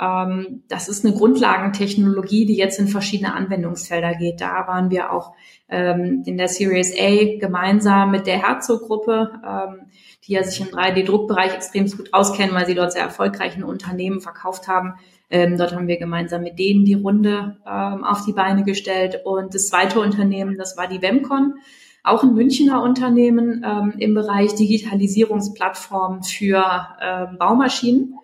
Ähm, 0.00 0.62
das 0.68 0.88
ist 0.88 1.04
eine 1.04 1.14
Grundlagentechnologie, 1.14 2.46
die 2.46 2.56
jetzt 2.56 2.78
in 2.78 2.88
verschiedene 2.88 3.34
Anwendungsfelder 3.34 4.14
geht. 4.14 4.40
Da 4.40 4.66
waren 4.66 4.90
wir 4.90 5.12
auch 5.12 5.34
ähm, 5.68 6.22
in 6.26 6.38
der 6.38 6.48
Series 6.48 6.94
A 6.98 7.38
gemeinsam 7.38 8.10
mit 8.10 8.26
der 8.26 8.46
Herzog-Gruppe, 8.46 9.40
ähm, 9.44 9.86
die 10.30 10.34
ja 10.34 10.44
sich 10.44 10.60
im 10.60 10.68
3D-Druckbereich 10.68 11.54
extrem 11.54 11.90
gut 11.90 12.14
auskennen, 12.14 12.54
weil 12.54 12.64
sie 12.64 12.76
dort 12.76 12.92
sehr 12.92 13.02
erfolgreichen 13.02 13.64
Unternehmen 13.64 14.20
verkauft 14.20 14.68
haben. 14.68 14.94
Ähm, 15.28 15.58
dort 15.58 15.74
haben 15.74 15.88
wir 15.88 15.98
gemeinsam 15.98 16.42
mit 16.42 16.56
denen 16.56 16.84
die 16.84 16.94
Runde 16.94 17.56
ähm, 17.66 18.04
auf 18.04 18.24
die 18.24 18.32
Beine 18.32 18.62
gestellt. 18.62 19.22
Und 19.24 19.54
das 19.54 19.66
zweite 19.66 19.98
Unternehmen, 19.98 20.56
das 20.56 20.76
war 20.76 20.86
die 20.86 21.02
Wemcon, 21.02 21.54
auch 22.04 22.22
ein 22.22 22.32
Münchner 22.32 22.80
Unternehmen 22.80 23.64
ähm, 23.66 23.94
im 23.98 24.14
Bereich 24.14 24.54
Digitalisierungsplattformen 24.54 26.22
für 26.22 26.86
ähm, 27.02 27.36
Baumaschinen, 27.36 28.14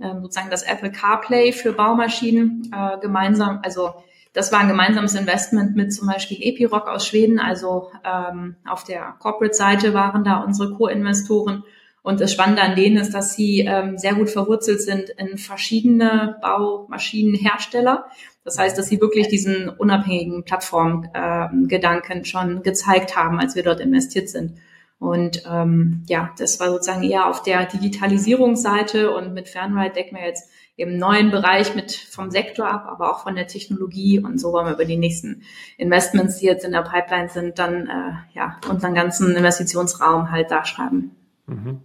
ähm, 0.00 0.22
sozusagen 0.22 0.50
das 0.50 0.64
Apple 0.64 0.90
CarPlay 0.90 1.52
für 1.52 1.72
Baumaschinen 1.72 2.68
äh, 2.74 2.98
gemeinsam, 2.98 3.60
also 3.62 3.92
das 4.34 4.50
war 4.50 4.58
ein 4.58 4.68
gemeinsames 4.68 5.14
Investment 5.14 5.76
mit 5.76 5.94
zum 5.94 6.08
Beispiel 6.08 6.38
Epiroc 6.40 6.88
aus 6.88 7.06
Schweden. 7.06 7.38
Also 7.38 7.92
ähm, 8.04 8.56
auf 8.66 8.84
der 8.84 9.14
Corporate-Seite 9.20 9.94
waren 9.94 10.24
da 10.24 10.40
unsere 10.40 10.74
Co-Investoren. 10.74 11.62
Und 12.02 12.20
das 12.20 12.32
Spannende 12.32 12.60
an 12.60 12.74
denen 12.76 12.98
ist, 12.98 13.14
dass 13.14 13.34
sie 13.34 13.60
ähm, 13.60 13.96
sehr 13.96 14.14
gut 14.14 14.28
verwurzelt 14.28 14.82
sind 14.82 15.08
in 15.08 15.38
verschiedene 15.38 16.36
Baumaschinenhersteller. 16.42 18.06
Das 18.42 18.58
heißt, 18.58 18.76
dass 18.76 18.88
sie 18.88 19.00
wirklich 19.00 19.28
diesen 19.28 19.70
unabhängigen 19.70 20.44
Plattformgedanken 20.44 22.20
äh, 22.20 22.24
schon 22.24 22.62
gezeigt 22.62 23.16
haben, 23.16 23.38
als 23.38 23.54
wir 23.54 23.62
dort 23.62 23.80
investiert 23.80 24.28
sind. 24.28 24.58
Und 24.98 25.44
ähm, 25.50 26.02
ja, 26.08 26.32
das 26.38 26.58
war 26.60 26.70
sozusagen 26.70 27.04
eher 27.04 27.26
auf 27.26 27.42
der 27.42 27.66
Digitalisierungsseite 27.66 29.14
und 29.14 29.32
mit 29.32 29.48
Fernride 29.48 29.94
decken 29.94 30.16
wir 30.16 30.26
jetzt 30.26 30.50
im 30.76 30.98
neuen 30.98 31.30
Bereich 31.30 31.74
mit 31.74 31.92
vom 31.92 32.30
Sektor 32.30 32.68
ab, 32.68 32.86
aber 32.88 33.10
auch 33.10 33.22
von 33.22 33.36
der 33.36 33.46
Technologie 33.46 34.18
und 34.18 34.38
so 34.38 34.52
wollen 34.52 34.66
wir 34.66 34.74
über 34.74 34.84
die 34.84 34.96
nächsten 34.96 35.42
Investments, 35.76 36.38
die 36.38 36.46
jetzt 36.46 36.64
in 36.64 36.72
der 36.72 36.82
Pipeline 36.82 37.28
sind, 37.28 37.58
dann 37.58 37.86
äh, 37.86 38.12
ja 38.34 38.58
unseren 38.68 38.94
ganzen 38.94 39.36
Investitionsraum 39.36 40.30
halt 40.30 40.50
darschreiben. 40.50 41.12
Mhm. 41.46 41.80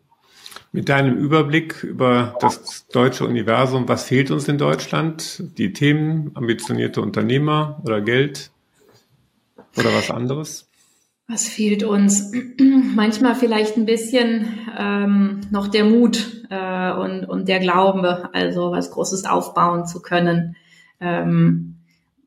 Mit 0.71 0.89
deinem 0.89 1.17
Überblick 1.17 1.83
über 1.83 2.35
das 2.39 2.87
deutsche 2.87 3.25
Universum, 3.25 3.87
was 3.87 4.03
fehlt 4.03 4.29
uns 4.29 4.47
in 4.47 4.59
Deutschland? 4.59 5.43
Die 5.57 5.73
Themen, 5.73 6.31
ambitionierte 6.35 7.01
Unternehmer 7.01 7.81
oder 7.83 8.01
Geld 8.01 8.51
oder 9.75 9.93
was 9.93 10.11
anderes? 10.11 10.68
Was 11.31 11.47
fehlt 11.47 11.83
uns? 11.83 12.31
Manchmal 12.95 13.35
vielleicht 13.35 13.77
ein 13.77 13.85
bisschen 13.85 14.47
ähm, 14.75 15.41
noch 15.51 15.67
der 15.67 15.85
Mut 15.85 16.43
äh, 16.49 16.91
und, 16.91 17.23
und 17.25 17.47
der 17.47 17.59
Glaube, 17.59 18.29
also 18.33 18.71
was 18.71 18.89
Großes 18.89 19.25
aufbauen 19.25 19.85
zu 19.85 20.01
können. 20.01 20.55
Ähm, 20.99 21.75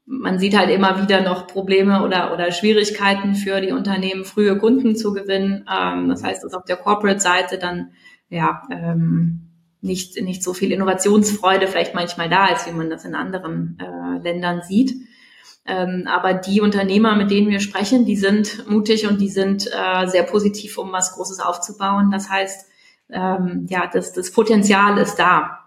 man 0.07 0.39
sieht 0.39 0.57
halt 0.57 0.71
immer 0.71 1.03
wieder 1.03 1.21
noch 1.21 1.49
Probleme 1.49 2.05
oder, 2.05 2.33
oder 2.33 2.53
Schwierigkeiten 2.53 3.35
für 3.35 3.61
die 3.61 3.73
Unternehmen, 3.73 4.25
frühe 4.25 4.57
Kunden 4.57 4.95
zu 4.95 5.13
gewinnen. 5.13 5.65
Ähm, 5.69 6.09
das 6.09 6.23
heißt, 6.23 6.45
dass 6.45 6.55
auf 6.55 6.65
der 6.65 6.77
Corporate-Seite 6.77 7.59
dann 7.59 7.91
ja 8.29 8.63
ähm, 8.71 9.49
nicht, 9.81 10.23
nicht 10.23 10.45
so 10.45 10.55
viel 10.55 10.71
Innovationsfreude 10.71 11.67
vielleicht 11.67 11.97
manchmal 11.97 12.29
da 12.29 12.47
ist, 12.47 12.69
wie 12.69 12.77
man 12.77 12.89
das 12.89 13.05
in 13.05 13.17
anderen 13.17 13.79
äh, 13.81 14.23
Ländern 14.23 14.63
sieht. 14.63 14.95
Ähm, 15.65 16.09
aber 16.09 16.35
die 16.35 16.61
Unternehmer, 16.61 17.15
mit 17.15 17.31
denen 17.31 17.51
wir 17.51 17.61
sprechen, 17.61 18.05
die 18.05 18.17
sind 18.17 18.69
mutig 18.69 19.07
und 19.07 19.21
die 19.21 19.29
sind 19.29 19.69
äh, 19.73 20.07
sehr 20.07 20.25
positiv, 20.25 20.77
um 20.79 20.93
was 20.93 21.15
Großes 21.15 21.41
aufzubauen. 21.41 22.11
Das 22.11 22.29
heißt, 22.29 22.67
ähm, 23.11 23.67
ja, 23.69 23.89
das, 23.93 24.13
das 24.13 24.33
Potenzial 24.33 24.99
ist 24.99 25.17
da. 25.17 25.62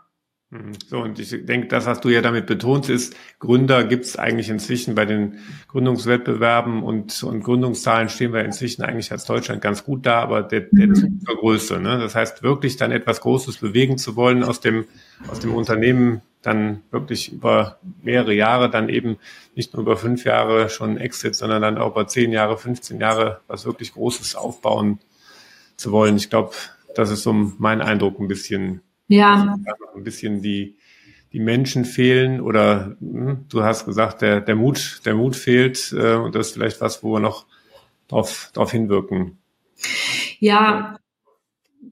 Mhm. 0.55 0.73
So, 0.87 0.99
und 0.99 1.19
ich 1.19 1.29
denke, 1.45 1.67
das, 1.67 1.85
was 1.85 1.99
du 1.99 2.09
ja 2.09 2.21
damit 2.21 2.45
betont, 2.45 2.89
ist, 2.89 3.15
Gründer 3.39 3.83
gibt 3.83 4.05
es 4.05 4.17
eigentlich 4.17 4.49
inzwischen 4.49 4.95
bei 4.95 5.05
den 5.05 5.39
Gründungswettbewerben 5.67 6.83
und, 6.83 7.21
und 7.23 7.43
Gründungszahlen 7.43 8.09
stehen 8.09 8.33
wir 8.33 8.45
inzwischen 8.45 8.83
eigentlich 8.83 9.11
als 9.11 9.25
Deutschland 9.25 9.61
ganz 9.61 9.83
gut 9.83 10.05
da, 10.05 10.21
aber 10.21 10.43
der, 10.43 10.61
der 10.71 10.87
mhm. 10.87 10.95
Zug 10.95 11.09
zur 11.25 11.35
Größe. 11.35 11.79
Ne? 11.79 11.99
Das 11.99 12.15
heißt, 12.15 12.43
wirklich 12.43 12.77
dann 12.77 12.91
etwas 12.91 13.21
Großes 13.21 13.57
bewegen 13.57 13.97
zu 13.97 14.15
wollen 14.15 14.43
aus 14.43 14.61
dem, 14.61 14.85
aus 15.29 15.39
dem 15.39 15.53
Unternehmen, 15.53 16.21
dann 16.41 16.83
wirklich 16.91 17.33
über 17.33 17.79
mehrere 18.03 18.33
Jahre, 18.33 18.69
dann 18.69 18.87
eben 18.87 19.17
nicht 19.55 19.73
nur 19.73 19.81
über 19.81 19.97
fünf 19.97 20.25
Jahre 20.25 20.69
schon 20.69 20.97
Exit, 20.97 21.35
sondern 21.35 21.61
dann 21.61 21.77
auch 21.77 21.91
über 21.91 22.07
zehn 22.07 22.31
Jahre, 22.31 22.57
15 22.57 22.99
Jahre 22.99 23.41
was 23.47 23.65
wirklich 23.65 23.93
Großes 23.93 24.35
aufbauen 24.35 24.99
zu 25.75 25.91
wollen. 25.91 26.17
Ich 26.17 26.29
glaube, 26.29 26.51
das 26.95 27.09
ist 27.09 27.23
so 27.23 27.33
mein 27.33 27.81
Eindruck 27.81 28.19
ein 28.19 28.27
bisschen. 28.27 28.81
Ja. 29.07 29.55
Ein 29.95 30.03
bisschen 30.03 30.41
die, 30.41 30.77
die 31.31 31.39
Menschen 31.39 31.85
fehlen 31.85 32.41
oder 32.41 32.95
hm, 32.99 33.45
du 33.49 33.63
hast 33.63 33.85
gesagt, 33.85 34.21
der, 34.21 34.41
der 34.41 34.55
Mut, 34.55 35.01
der 35.05 35.15
Mut 35.15 35.35
fehlt 35.35 35.93
äh, 35.97 36.15
und 36.15 36.35
das 36.35 36.47
ist 36.47 36.53
vielleicht 36.53 36.81
was, 36.81 37.03
wo 37.03 37.13
wir 37.13 37.19
noch 37.19 37.45
drauf, 38.07 38.51
drauf 38.53 38.71
hinwirken. 38.71 39.37
Ja, 40.39 40.97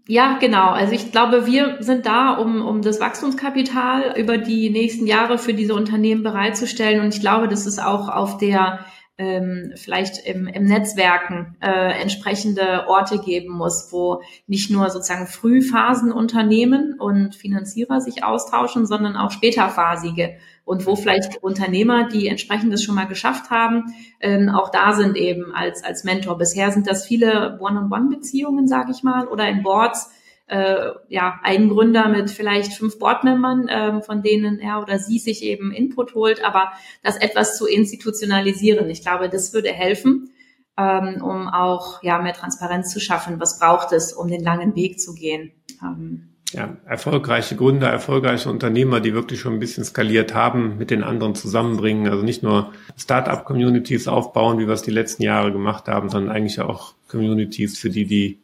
ja, 0.07 0.37
genau. 0.37 0.69
Also 0.71 0.93
ich 0.93 1.11
glaube, 1.11 1.45
wir 1.45 1.77
sind 1.79 2.05
da, 2.05 2.33
um, 2.33 2.65
um 2.65 2.81
das 2.81 2.99
Wachstumskapital 2.99 4.15
über 4.17 4.37
die 4.37 4.69
nächsten 4.69 5.07
Jahre 5.07 5.37
für 5.37 5.53
diese 5.53 5.75
Unternehmen 5.75 6.23
bereitzustellen. 6.23 7.01
Und 7.01 7.13
ich 7.13 7.21
glaube, 7.21 7.47
das 7.47 7.65
ist 7.65 7.79
auch 7.81 8.09
auf 8.09 8.37
der 8.37 8.85
ähm, 9.17 9.73
vielleicht 9.75 10.25
im, 10.25 10.47
im 10.47 10.65
Netzwerken 10.65 11.55
äh, 11.61 12.01
entsprechende 12.01 12.87
Orte 12.87 13.19
geben 13.19 13.53
muss, 13.53 13.89
wo 13.91 14.21
nicht 14.47 14.71
nur 14.71 14.89
sozusagen 14.89 15.27
Frühphasenunternehmen 15.27 16.99
und 16.99 17.35
Finanzierer 17.35 18.01
sich 18.01 18.23
austauschen, 18.23 18.87
sondern 18.87 19.15
auch 19.15 19.29
späterphasige 19.29 20.37
und 20.65 20.87
wo 20.87 20.95
vielleicht 20.95 21.43
Unternehmer, 21.43 22.07
die 22.07 22.27
entsprechendes 22.27 22.83
schon 22.83 22.95
mal 22.95 23.07
geschafft 23.07 23.51
haben, 23.51 23.93
ähm, 24.19 24.49
auch 24.49 24.71
da 24.71 24.93
sind 24.93 25.15
eben 25.15 25.53
als, 25.53 25.83
als 25.83 26.03
Mentor. 26.03 26.37
Bisher 26.37 26.71
sind 26.71 26.87
das 26.87 27.05
viele 27.05 27.59
One-on-One-Beziehungen, 27.61 28.67
sage 28.67 28.91
ich 28.91 29.03
mal, 29.03 29.27
oder 29.27 29.47
in 29.47 29.61
Boards, 29.61 30.09
äh, 30.53 30.91
ja, 31.09 31.39
ein 31.41 31.67
Gründer 31.67 32.07
mit 32.09 32.29
vielleicht 32.29 32.73
fünf 32.73 32.99
Boardmembern, 32.99 33.67
äh, 33.67 34.01
von 34.03 34.21
denen 34.21 34.59
er 34.59 34.83
oder 34.83 34.99
sie 34.99 35.17
sich 35.17 35.43
eben 35.43 35.71
Input 35.71 36.13
holt, 36.13 36.45
aber 36.45 36.73
das 37.01 37.17
etwas 37.17 37.57
zu 37.57 37.65
institutionalisieren. 37.65 38.87
Ich 38.91 39.01
glaube, 39.01 39.29
das 39.29 39.51
würde 39.53 39.69
helfen, 39.69 40.29
ähm, 40.77 41.23
um 41.23 41.47
auch 41.47 42.03
ja 42.03 42.19
mehr 42.19 42.33
Transparenz 42.33 42.93
zu 42.93 42.99
schaffen. 42.99 43.39
Was 43.39 43.57
braucht 43.57 43.93
es, 43.93 44.13
um 44.13 44.27
den 44.27 44.43
langen 44.43 44.75
Weg 44.75 44.99
zu 44.99 45.15
gehen? 45.15 45.53
Ähm, 45.81 46.29
ja, 46.51 46.77
erfolgreiche 46.85 47.55
Gründer, 47.55 47.89
erfolgreiche 47.89 48.47
Unternehmer, 48.47 48.99
die 48.99 49.15
wirklich 49.15 49.39
schon 49.39 49.53
ein 49.53 49.59
bisschen 49.59 49.83
skaliert 49.83 50.35
haben, 50.35 50.77
mit 50.77 50.91
den 50.91 51.03
anderen 51.03 51.33
zusammenbringen. 51.33 52.07
Also 52.07 52.21
nicht 52.23 52.43
nur 52.43 52.73
Startup-Communities 52.95 54.07
aufbauen, 54.07 54.59
wie 54.59 54.67
wir 54.67 54.73
es 54.75 54.83
die 54.83 54.91
letzten 54.91 55.23
Jahre 55.23 55.51
gemacht 55.51 55.87
haben, 55.87 56.09
sondern 56.09 56.35
eigentlich 56.35 56.61
auch 56.61 56.93
Communities 57.07 57.79
für 57.79 57.89
die, 57.89 58.05
die 58.05 58.42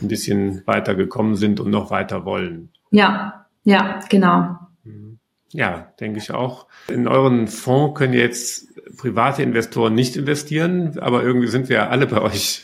ein 0.00 0.08
bisschen 0.08 0.62
weiter 0.66 0.94
gekommen 0.94 1.36
sind 1.36 1.60
und 1.60 1.70
noch 1.70 1.90
weiter 1.90 2.24
wollen. 2.24 2.70
Ja, 2.90 3.46
ja, 3.64 4.00
genau. 4.08 4.58
Mhm. 4.84 5.18
Ja, 5.50 5.92
denke 6.00 6.18
ich 6.18 6.32
auch. 6.32 6.66
In 6.88 7.08
euren 7.08 7.48
Fonds 7.48 7.98
können 7.98 8.12
jetzt 8.12 8.68
private 8.96 9.42
Investoren 9.42 9.94
nicht 9.94 10.16
investieren, 10.16 10.98
aber 10.98 11.22
irgendwie 11.22 11.48
sind 11.48 11.68
wir 11.68 11.76
ja 11.76 11.88
alle 11.88 12.06
bei 12.06 12.20
euch 12.20 12.62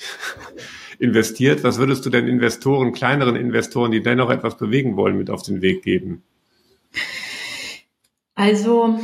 investiert. 0.98 1.64
Was 1.64 1.78
würdest 1.78 2.04
du 2.04 2.10
denn 2.10 2.26
Investoren, 2.26 2.92
kleineren 2.92 3.36
Investoren, 3.36 3.90
die 3.90 4.02
dennoch 4.02 4.30
etwas 4.30 4.56
bewegen 4.56 4.96
wollen, 4.96 5.16
mit 5.16 5.30
auf 5.30 5.42
den 5.42 5.62
Weg 5.62 5.82
geben? 5.82 6.22
Also, 8.34 8.98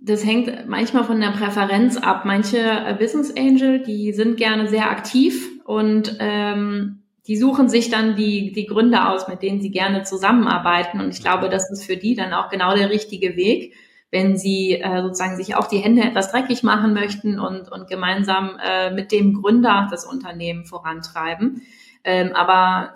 das 0.00 0.24
hängt 0.24 0.68
manchmal 0.68 1.04
von 1.04 1.20
der 1.20 1.30
Präferenz 1.30 1.96
ab. 1.96 2.24
Manche 2.24 2.96
Business 2.98 3.34
Angel, 3.36 3.82
die 3.82 4.12
sind 4.12 4.36
gerne 4.36 4.68
sehr 4.68 4.90
aktiv 4.90 5.48
und 5.64 6.16
ähm, 6.18 7.01
die 7.26 7.36
suchen 7.36 7.68
sich 7.68 7.88
dann 7.90 8.16
die, 8.16 8.52
die 8.52 8.66
Gründe 8.66 9.08
aus, 9.08 9.28
mit 9.28 9.42
denen 9.42 9.60
sie 9.60 9.70
gerne 9.70 10.02
zusammenarbeiten. 10.02 11.00
Und 11.00 11.10
ich 11.10 11.22
glaube, 11.22 11.48
das 11.48 11.70
ist 11.70 11.84
für 11.84 11.96
die 11.96 12.14
dann 12.14 12.32
auch 12.32 12.48
genau 12.48 12.74
der 12.74 12.90
richtige 12.90 13.36
Weg, 13.36 13.74
wenn 14.10 14.36
sie 14.36 14.72
äh, 14.74 15.02
sozusagen 15.02 15.36
sich 15.36 15.54
auch 15.54 15.68
die 15.68 15.78
Hände 15.78 16.02
etwas 16.02 16.32
dreckig 16.32 16.62
machen 16.62 16.92
möchten 16.92 17.38
und, 17.38 17.70
und 17.70 17.88
gemeinsam 17.88 18.58
äh, 18.62 18.90
mit 18.90 19.12
dem 19.12 19.40
Gründer 19.40 19.88
das 19.90 20.04
Unternehmen 20.04 20.64
vorantreiben. 20.64 21.62
Ähm, 22.04 22.32
aber 22.34 22.94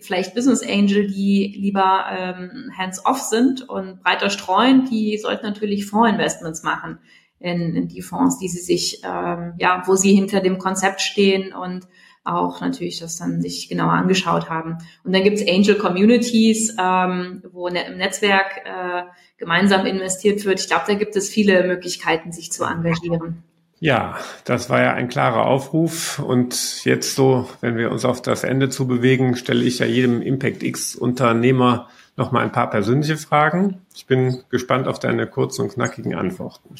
vielleicht 0.00 0.34
Business 0.34 0.62
Angel, 0.62 1.06
die 1.06 1.54
lieber 1.56 2.04
ähm, 2.10 2.72
hands-off 2.76 3.20
sind 3.20 3.68
und 3.68 4.02
breiter 4.02 4.30
streuen, 4.30 4.86
die 4.90 5.18
sollten 5.18 5.46
natürlich 5.46 5.86
Fondsinvestments 5.86 6.64
machen 6.64 6.98
in, 7.38 7.74
in 7.74 7.88
die 7.88 8.02
Fonds, 8.02 8.38
die 8.38 8.48
sie 8.48 8.60
sich, 8.60 9.02
ähm, 9.04 9.54
ja, 9.58 9.82
wo 9.86 9.94
sie 9.94 10.14
hinter 10.14 10.40
dem 10.40 10.58
Konzept 10.58 11.00
stehen 11.00 11.52
und 11.52 11.86
auch 12.28 12.60
natürlich 12.60 13.00
das 13.00 13.16
dann 13.16 13.40
sich 13.40 13.68
genauer 13.68 13.92
angeschaut 13.92 14.50
haben. 14.50 14.78
Und 15.04 15.14
dann 15.14 15.24
gibt's 15.24 15.42
Angel 15.46 15.76
Communities, 15.76 16.74
ähm, 16.78 17.42
wo 17.52 17.68
ne, 17.68 17.86
im 17.86 17.96
Netzwerk 17.96 18.62
äh, 18.64 19.02
gemeinsam 19.38 19.86
investiert 19.86 20.44
wird. 20.44 20.60
Ich 20.60 20.68
glaube, 20.68 20.84
da 20.86 20.94
gibt 20.94 21.16
es 21.16 21.28
viele 21.28 21.66
Möglichkeiten, 21.66 22.32
sich 22.32 22.52
zu 22.52 22.64
engagieren. 22.64 23.42
Ja, 23.80 24.18
das 24.44 24.70
war 24.70 24.82
ja 24.82 24.92
ein 24.94 25.08
klarer 25.08 25.46
Aufruf. 25.46 26.18
Und 26.18 26.84
jetzt 26.84 27.14
so, 27.14 27.48
wenn 27.60 27.76
wir 27.76 27.92
uns 27.92 28.04
auf 28.04 28.20
das 28.20 28.42
Ende 28.42 28.68
zu 28.68 28.86
bewegen, 28.86 29.36
stelle 29.36 29.64
ich 29.64 29.78
ja 29.78 29.86
jedem 29.86 30.20
Impact 30.20 30.62
X 30.62 30.96
Unternehmer 30.96 31.88
noch 32.16 32.32
mal 32.32 32.42
ein 32.42 32.52
paar 32.52 32.68
persönliche 32.68 33.16
Fragen. 33.16 33.80
Ich 33.94 34.06
bin 34.06 34.42
gespannt 34.50 34.88
auf 34.88 34.98
deine 34.98 35.28
kurzen 35.28 35.62
und 35.62 35.74
knackigen 35.74 36.16
Antworten. 36.16 36.74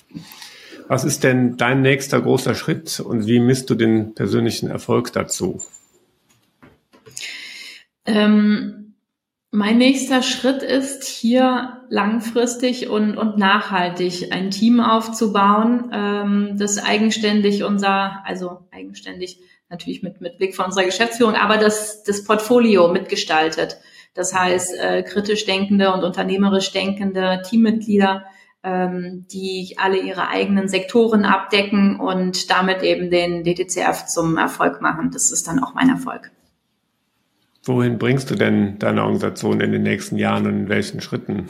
Was 0.89 1.05
ist 1.05 1.23
denn 1.23 1.59
dein 1.59 1.83
nächster 1.83 2.21
großer 2.21 2.55
Schritt 2.55 2.99
und 2.99 3.27
wie 3.27 3.41
misst 3.41 3.69
du 3.69 3.75
den 3.75 4.15
persönlichen 4.15 4.71
Erfolg 4.71 5.13
dazu? 5.13 5.61
Ähm 8.07 8.75
mein 9.51 9.79
nächster 9.79 10.23
Schritt 10.23 10.63
ist 10.63 11.05
hier 11.05 11.81
langfristig 11.89 12.89
und, 12.89 13.17
und 13.17 13.39
nachhaltig 13.39 14.31
ein 14.31 14.51
Team 14.51 14.81
aufzubauen, 14.81 15.91
ähm, 15.93 16.57
das 16.59 16.83
eigenständig 16.83 17.65
unser, 17.65 18.23
also 18.27 18.59
eigenständig 18.71 19.41
natürlich 19.71 20.03
mit, 20.03 20.21
mit 20.21 20.37
Blick 20.37 20.55
von 20.55 20.67
unserer 20.67 20.85
Geschäftsführung, 20.85 21.35
aber 21.35 21.57
das, 21.57 22.03
das 22.03 22.25
Portfolio 22.25 22.89
mitgestaltet. 22.89 23.79
Das 24.13 24.35
heißt, 24.35 24.75
äh, 24.79 25.03
kritisch 25.03 25.47
denkende 25.47 25.93
und 25.93 26.05
unternehmerisch 26.05 26.73
denkende 26.73 27.41
Teammitglieder, 27.49 28.25
die 29.31 29.75
alle 29.79 29.99
ihre 29.99 30.29
eigenen 30.29 30.69
Sektoren 30.69 31.25
abdecken 31.25 31.99
und 32.01 32.51
damit 32.51 32.83
eben 32.83 33.11
den 33.11 33.45
DTCF 33.45 34.07
zum 34.07 34.37
Erfolg 34.37 34.81
machen. 34.81 35.11
Das 35.13 35.31
ist 35.31 35.47
dann 35.49 35.63
auch 35.63 35.75
mein 35.75 35.89
Erfolg. 35.89 36.31
Wohin 37.65 37.99
bringst 37.99 38.31
du 38.31 38.35
denn 38.35 38.79
deine 38.79 39.03
Organisation 39.03 39.61
in 39.61 39.73
den 39.73 39.83
nächsten 39.83 40.17
Jahren 40.17 40.47
und 40.47 40.55
in 40.55 40.69
welchen 40.69 41.01
Schritten? 41.01 41.49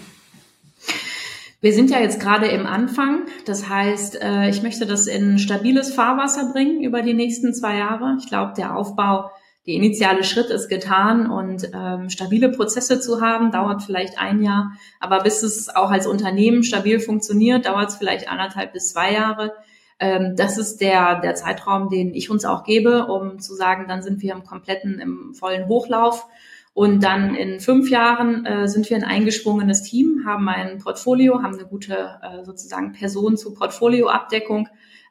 Wir 1.60 1.72
sind 1.72 1.90
ja 1.90 2.00
jetzt 2.00 2.20
gerade 2.20 2.46
im 2.46 2.66
Anfang. 2.66 3.22
Das 3.44 3.68
heißt, 3.68 4.20
äh, 4.22 4.48
ich 4.48 4.62
möchte 4.62 4.86
das 4.86 5.06
in 5.08 5.38
stabiles 5.38 5.92
Fahrwasser 5.92 6.52
bringen 6.52 6.82
über 6.84 7.02
die 7.02 7.14
nächsten 7.14 7.52
zwei 7.52 7.78
Jahre. 7.78 8.16
Ich 8.20 8.28
glaube, 8.28 8.52
der 8.56 8.76
Aufbau, 8.76 9.30
der 9.68 9.74
initiale 9.74 10.24
Schritt 10.24 10.48
ist 10.48 10.70
getan 10.70 11.30
und 11.30 11.70
ähm, 11.74 12.08
stabile 12.08 12.48
Prozesse 12.48 13.00
zu 13.00 13.20
haben, 13.20 13.52
dauert 13.52 13.82
vielleicht 13.82 14.18
ein 14.18 14.42
Jahr. 14.42 14.72
Aber 14.98 15.22
bis 15.22 15.42
es 15.42 15.68
auch 15.68 15.90
als 15.90 16.06
Unternehmen 16.06 16.62
stabil 16.62 16.98
funktioniert, 17.00 17.66
dauert 17.66 17.90
es 17.90 17.96
vielleicht 17.96 18.30
anderthalb 18.30 18.72
bis 18.72 18.92
zwei 18.92 19.12
Jahre. 19.12 19.52
Ähm, 20.00 20.36
das 20.36 20.56
ist 20.56 20.80
der, 20.80 21.20
der 21.20 21.34
Zeitraum, 21.34 21.90
den 21.90 22.14
ich 22.14 22.30
uns 22.30 22.46
auch 22.46 22.64
gebe, 22.64 23.08
um 23.08 23.40
zu 23.40 23.54
sagen, 23.54 23.84
dann 23.88 24.00
sind 24.00 24.22
wir 24.22 24.32
im 24.32 24.42
kompletten, 24.42 25.00
im 25.00 25.34
vollen 25.34 25.68
Hochlauf. 25.68 26.26
Und 26.72 27.04
dann 27.04 27.34
in 27.34 27.60
fünf 27.60 27.90
Jahren 27.90 28.46
äh, 28.46 28.68
sind 28.68 28.88
wir 28.88 28.96
ein 28.96 29.04
eingeschwungenes 29.04 29.82
Team, 29.82 30.22
haben 30.24 30.48
ein 30.48 30.78
Portfolio, 30.78 31.42
haben 31.42 31.58
eine 31.58 31.66
gute 31.66 32.18
äh, 32.22 32.42
sozusagen 32.42 32.92
Person 32.92 33.36
zur 33.36 33.54
Portfolioabdeckung, 33.54 34.68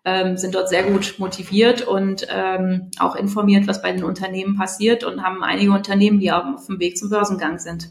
ähm, 0.07 0.37
sind 0.37 0.55
dort 0.55 0.69
sehr 0.69 0.83
gut 0.83 1.15
motiviert 1.17 1.85
und 1.85 2.25
ähm, 2.29 2.89
auch 2.97 3.17
informiert, 3.17 3.67
was 3.67 3.81
bei 3.81 3.91
den 3.91 4.05
Unternehmen 4.05 4.55
passiert 4.55 5.03
und 5.03 5.21
haben 5.21 5.43
einige 5.43 5.71
Unternehmen, 5.71 6.21
die 6.21 6.31
auf 6.31 6.65
dem 6.65 6.79
Weg 6.79 6.97
zum 6.97 7.09
Börsengang 7.09 7.59
sind. 7.59 7.89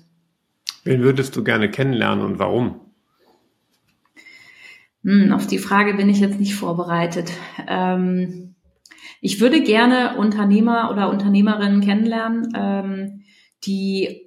Wen 0.82 1.02
würdest 1.02 1.36
du 1.36 1.44
gerne 1.44 1.70
kennenlernen 1.70 2.24
und 2.24 2.38
warum? 2.38 2.80
Hm, 5.04 5.30
auf 5.30 5.46
die 5.46 5.58
Frage 5.58 5.92
bin 5.92 6.08
ich 6.08 6.20
jetzt 6.20 6.40
nicht 6.40 6.54
vorbereitet. 6.54 7.30
Ähm, 7.68 8.54
ich 9.20 9.38
würde 9.42 9.62
gerne 9.62 10.16
Unternehmer 10.16 10.90
oder 10.90 11.10
Unternehmerinnen 11.10 11.82
kennenlernen, 11.82 12.48
ähm, 12.56 13.24
die 13.64 14.26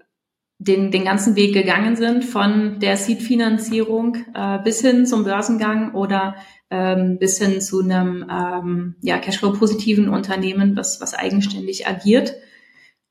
den, 0.59 0.91
den 0.91 1.05
ganzen 1.05 1.35
Weg 1.35 1.53
gegangen 1.53 1.95
sind, 1.95 2.23
von 2.23 2.79
der 2.79 2.97
Seed-Finanzierung 2.97 4.17
äh, 4.35 4.59
bis 4.59 4.81
hin 4.81 5.07
zum 5.07 5.23
Börsengang 5.23 5.93
oder 5.95 6.35
ähm, 6.69 7.17
bis 7.19 7.39
hin 7.39 7.61
zu 7.61 7.81
einem 7.81 8.25
ähm, 8.29 8.95
ja, 9.01 9.17
Cashflow-positiven 9.17 10.09
Unternehmen, 10.09 10.75
was, 10.75 11.01
was 11.01 11.13
eigenständig 11.13 11.87
agiert. 11.87 12.35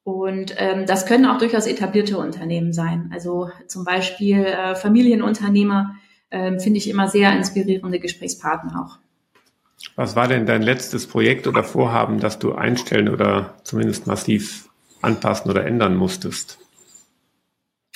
Und 0.04 0.54
ähm, 0.56 0.86
das 0.86 1.06
können 1.06 1.26
auch 1.26 1.38
durchaus 1.38 1.66
etablierte 1.66 2.18
Unternehmen 2.18 2.72
sein. 2.72 3.11
Also 3.12 3.50
zum 3.66 3.84
Beispiel 3.84 4.44
äh, 4.44 4.74
Familienunternehmer, 4.74 5.96
ähm, 6.30 6.61
finde 6.61 6.78
ich 6.78 6.88
immer 6.88 7.09
sehr 7.09 7.36
inspirierende 7.36 7.98
Gesprächspartner 7.98 8.84
auch. 8.84 8.98
Was 9.96 10.16
war 10.16 10.28
denn 10.28 10.46
dein 10.46 10.62
letztes 10.62 11.06
Projekt 11.06 11.46
oder 11.46 11.64
Vorhaben, 11.64 12.20
das 12.20 12.38
du 12.38 12.54
einstellen 12.54 13.09
oder 13.09 13.56
zumindest 13.64 14.06
massiv 14.06 14.68
anpassen 15.02 15.50
oder 15.50 15.66
ändern 15.66 15.96
musstest? 15.96 16.59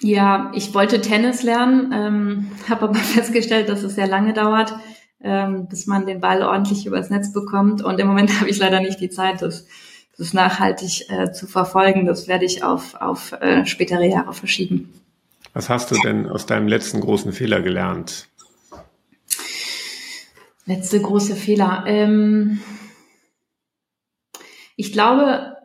Ja, 0.00 0.50
ich 0.54 0.74
wollte 0.74 1.00
Tennis 1.00 1.42
lernen, 1.42 1.92
ähm, 1.92 2.50
habe 2.68 2.88
aber 2.88 2.94
festgestellt, 2.94 3.68
dass 3.68 3.82
es 3.82 3.94
sehr 3.94 4.08
lange 4.08 4.32
dauert, 4.32 4.74
ähm, 5.22 5.66
bis 5.68 5.86
man 5.86 6.06
den 6.06 6.20
Ball 6.20 6.42
ordentlich 6.42 6.86
übers 6.86 7.10
Netz 7.10 7.32
bekommt. 7.32 7.82
Und 7.82 7.98
im 8.00 8.06
Moment 8.06 8.30
habe 8.40 8.50
ich 8.50 8.58
leider 8.58 8.80
nicht 8.80 9.00
die 9.00 9.10
Zeit, 9.10 9.42
das, 9.42 9.66
das 10.16 10.32
nachhaltig 10.32 11.10
äh, 11.10 11.32
zu 11.32 11.46
verfolgen. 11.46 12.06
Das 12.06 12.28
werde 12.28 12.44
ich 12.44 12.64
auf, 12.64 12.94
auf 12.94 13.32
äh, 13.40 13.66
spätere 13.66 14.04
Jahre 14.06 14.32
verschieben. 14.32 14.92
Was 15.54 15.68
hast 15.68 15.90
du 15.90 15.96
denn 15.96 16.28
aus 16.28 16.46
deinem 16.46 16.68
letzten 16.68 17.00
großen 17.00 17.32
Fehler 17.32 17.60
gelernt? 17.60 18.28
Letzte 20.64 21.00
große 21.00 21.34
Fehler. 21.34 21.84
Ähm 21.86 22.60
ich 24.76 24.92
glaube, 24.92 25.56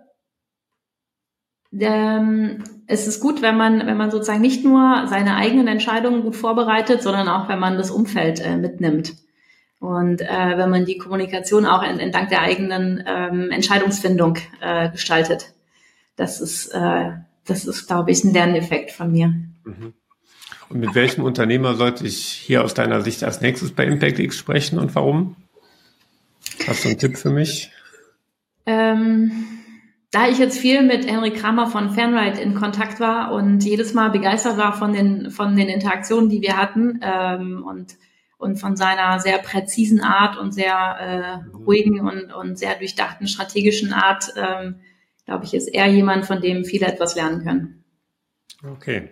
ähm, 1.79 2.63
es 2.87 3.07
ist 3.07 3.19
gut, 3.19 3.41
wenn 3.41 3.57
man, 3.57 3.85
wenn 3.85 3.97
man 3.97 4.11
sozusagen 4.11 4.41
nicht 4.41 4.63
nur 4.63 5.05
seine 5.07 5.35
eigenen 5.35 5.67
Entscheidungen 5.67 6.23
gut 6.23 6.35
vorbereitet, 6.35 7.01
sondern 7.01 7.27
auch, 7.27 7.49
wenn 7.49 7.59
man 7.59 7.77
das 7.77 7.91
Umfeld 7.91 8.39
äh, 8.39 8.57
mitnimmt. 8.57 9.15
Und 9.79 10.21
äh, 10.21 10.57
wenn 10.57 10.69
man 10.69 10.85
die 10.85 10.97
Kommunikation 10.97 11.65
auch 11.65 11.83
entlang 11.83 12.29
der 12.29 12.41
eigenen 12.41 13.03
ähm, 13.05 13.51
Entscheidungsfindung 13.51 14.37
äh, 14.59 14.89
gestaltet. 14.89 15.53
Das 16.15 16.41
ist, 16.41 16.69
äh, 16.69 17.11
das 17.45 17.65
ist, 17.65 17.87
glaube 17.87 18.11
ich, 18.11 18.23
ein 18.23 18.33
Lerneffekt 18.33 18.91
von 18.91 19.11
mir. 19.11 19.27
Mhm. 19.63 19.93
Und 20.69 20.79
mit 20.79 20.95
welchem 20.95 21.23
Unternehmer 21.23 21.75
sollte 21.75 22.05
ich 22.05 22.17
hier 22.17 22.63
aus 22.63 22.73
deiner 22.73 23.01
Sicht 23.01 23.23
als 23.23 23.41
nächstes 23.41 23.71
bei 23.71 23.85
ImpactX 23.85 24.35
sprechen 24.35 24.79
und 24.79 24.95
warum? 24.95 25.35
Hast 26.67 26.83
du 26.83 26.89
einen 26.89 26.97
Tipp 26.97 27.17
für 27.17 27.29
mich? 27.29 27.71
Ähm, 28.65 29.31
da 30.11 30.27
ich 30.27 30.39
jetzt 30.39 30.57
viel 30.57 30.83
mit 30.83 31.09
Henrik 31.09 31.35
Kramer 31.35 31.67
von 31.67 31.91
Fanride 31.91 32.41
in 32.41 32.55
Kontakt 32.55 32.99
war 32.99 33.31
und 33.31 33.63
jedes 33.63 33.93
Mal 33.93 34.09
begeistert 34.09 34.57
war 34.57 34.73
von 34.73 34.91
den, 34.91 35.31
von 35.31 35.55
den 35.55 35.69
Interaktionen, 35.69 36.29
die 36.29 36.41
wir 36.41 36.57
hatten 36.57 36.99
ähm, 37.01 37.63
und, 37.65 37.95
und 38.37 38.57
von 38.57 38.75
seiner 38.75 39.19
sehr 39.19 39.39
präzisen 39.39 40.01
Art 40.01 40.37
und 40.37 40.53
sehr 40.53 40.75
äh, 40.75 41.55
ruhigen 41.55 42.01
und, 42.01 42.31
und 42.31 42.57
sehr 42.57 42.75
durchdachten 42.75 43.27
strategischen 43.27 43.93
Art, 43.93 44.33
ähm, 44.35 44.81
glaube 45.25 45.45
ich, 45.45 45.53
ist 45.53 45.67
er 45.67 45.87
jemand, 45.87 46.25
von 46.25 46.41
dem 46.41 46.63
viele 46.63 46.87
etwas 46.87 47.15
lernen 47.15 47.43
können. 47.43 47.83
Okay. 48.63 49.09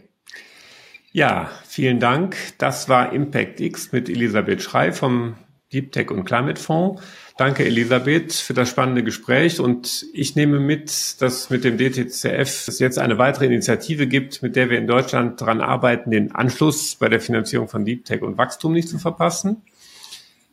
Ja, 1.11 1.49
vielen 1.65 1.99
Dank. 1.99 2.35
Das 2.57 2.89
war 2.89 3.13
Impact 3.13 3.61
X 3.61 3.91
mit 3.91 4.09
Elisabeth 4.09 4.61
Schrei 4.61 4.91
vom 4.91 5.35
Deep 5.71 5.91
Tech 5.91 6.11
und 6.11 6.25
Climate 6.25 6.61
Fonds. 6.61 7.01
Danke, 7.37 7.65
Elisabeth, 7.65 8.31
für 8.31 8.53
das 8.53 8.69
spannende 8.69 9.03
Gespräch. 9.03 9.59
Und 9.59 10.05
ich 10.13 10.37
nehme 10.37 10.57
mit, 10.61 11.21
dass 11.21 11.49
mit 11.49 11.65
dem 11.65 11.77
DTCF 11.77 12.69
es 12.69 12.79
jetzt 12.79 12.97
eine 12.97 13.17
weitere 13.17 13.47
Initiative 13.47 14.07
gibt, 14.07 14.41
mit 14.41 14.55
der 14.55 14.69
wir 14.69 14.77
in 14.77 14.87
Deutschland 14.87 15.41
daran 15.41 15.59
arbeiten, 15.59 16.11
den 16.11 16.33
Anschluss 16.33 16.95
bei 16.95 17.09
der 17.09 17.19
Finanzierung 17.19 17.67
von 17.67 17.83
Deep 17.83 18.05
Tech 18.05 18.21
und 18.21 18.37
Wachstum 18.37 18.71
nicht 18.71 18.87
zu 18.87 18.99
verpassen. 18.99 19.63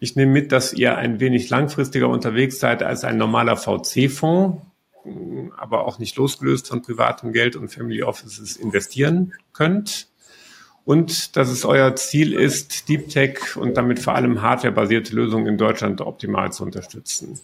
Ich 0.00 0.16
nehme 0.16 0.32
mit, 0.32 0.50
dass 0.50 0.72
ihr 0.72 0.98
ein 0.98 1.20
wenig 1.20 1.48
langfristiger 1.50 2.08
unterwegs 2.08 2.58
seid 2.58 2.82
als 2.82 3.04
ein 3.04 3.16
normaler 3.16 3.56
VC-Fonds, 3.56 4.60
aber 5.56 5.86
auch 5.86 6.00
nicht 6.00 6.16
losgelöst 6.16 6.66
von 6.66 6.82
privatem 6.82 7.32
Geld 7.32 7.54
und 7.54 7.68
Family 7.68 8.02
Offices 8.02 8.56
investieren 8.56 9.34
könnt 9.52 10.08
und 10.84 11.36
dass 11.36 11.50
es 11.50 11.64
euer 11.64 11.94
Ziel 11.96 12.32
ist, 12.32 12.88
Deep 12.88 13.08
Tech 13.08 13.56
und 13.56 13.76
damit 13.76 13.98
vor 13.98 14.14
allem 14.14 14.42
hardwarebasierte 14.42 15.14
Lösungen 15.14 15.46
in 15.46 15.58
Deutschland 15.58 16.00
optimal 16.00 16.52
zu 16.52 16.64
unterstützen. 16.64 17.40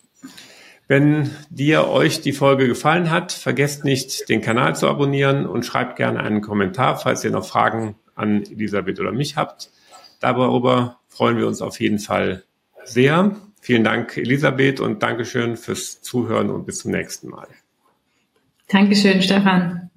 Wenn 0.89 1.30
dir 1.51 1.89
euch 1.89 2.22
die 2.22 2.32
Folge 2.32 2.66
gefallen 2.66 3.11
hat, 3.11 3.32
vergesst 3.32 3.84
nicht, 3.84 4.28
den 4.28 4.41
Kanal 4.41 4.74
zu 4.74 4.89
abonnieren 4.89 5.47
und 5.47 5.66
schreibt 5.66 5.97
gerne 5.97 6.20
einen 6.20 6.41
Kommentar, 6.41 6.97
falls 6.99 7.22
ihr 7.24 7.30
noch 7.30 7.47
Fragen 7.47 7.95
an 8.14 8.43
Elisabeth 8.43 8.99
oder 8.99 9.12
mich 9.12 9.36
habt. 9.36 9.70
Darüber 10.18 10.99
freuen 11.09 11.36
wir 11.36 11.47
uns 11.47 11.61
auf 11.61 11.78
jeden 11.78 11.99
Fall 11.99 12.45
sehr. 12.84 13.36
Vielen 13.61 13.84
Dank, 13.84 14.16
Elisabeth, 14.16 14.80
und 14.80 15.03
Dankeschön 15.03 15.57
fürs 15.57 16.01
Zuhören 16.01 16.49
und 16.49 16.64
bis 16.64 16.78
zum 16.78 16.93
nächsten 16.93 17.28
Mal. 17.28 17.49
Dankeschön, 18.68 19.20
Stefan. 19.20 19.88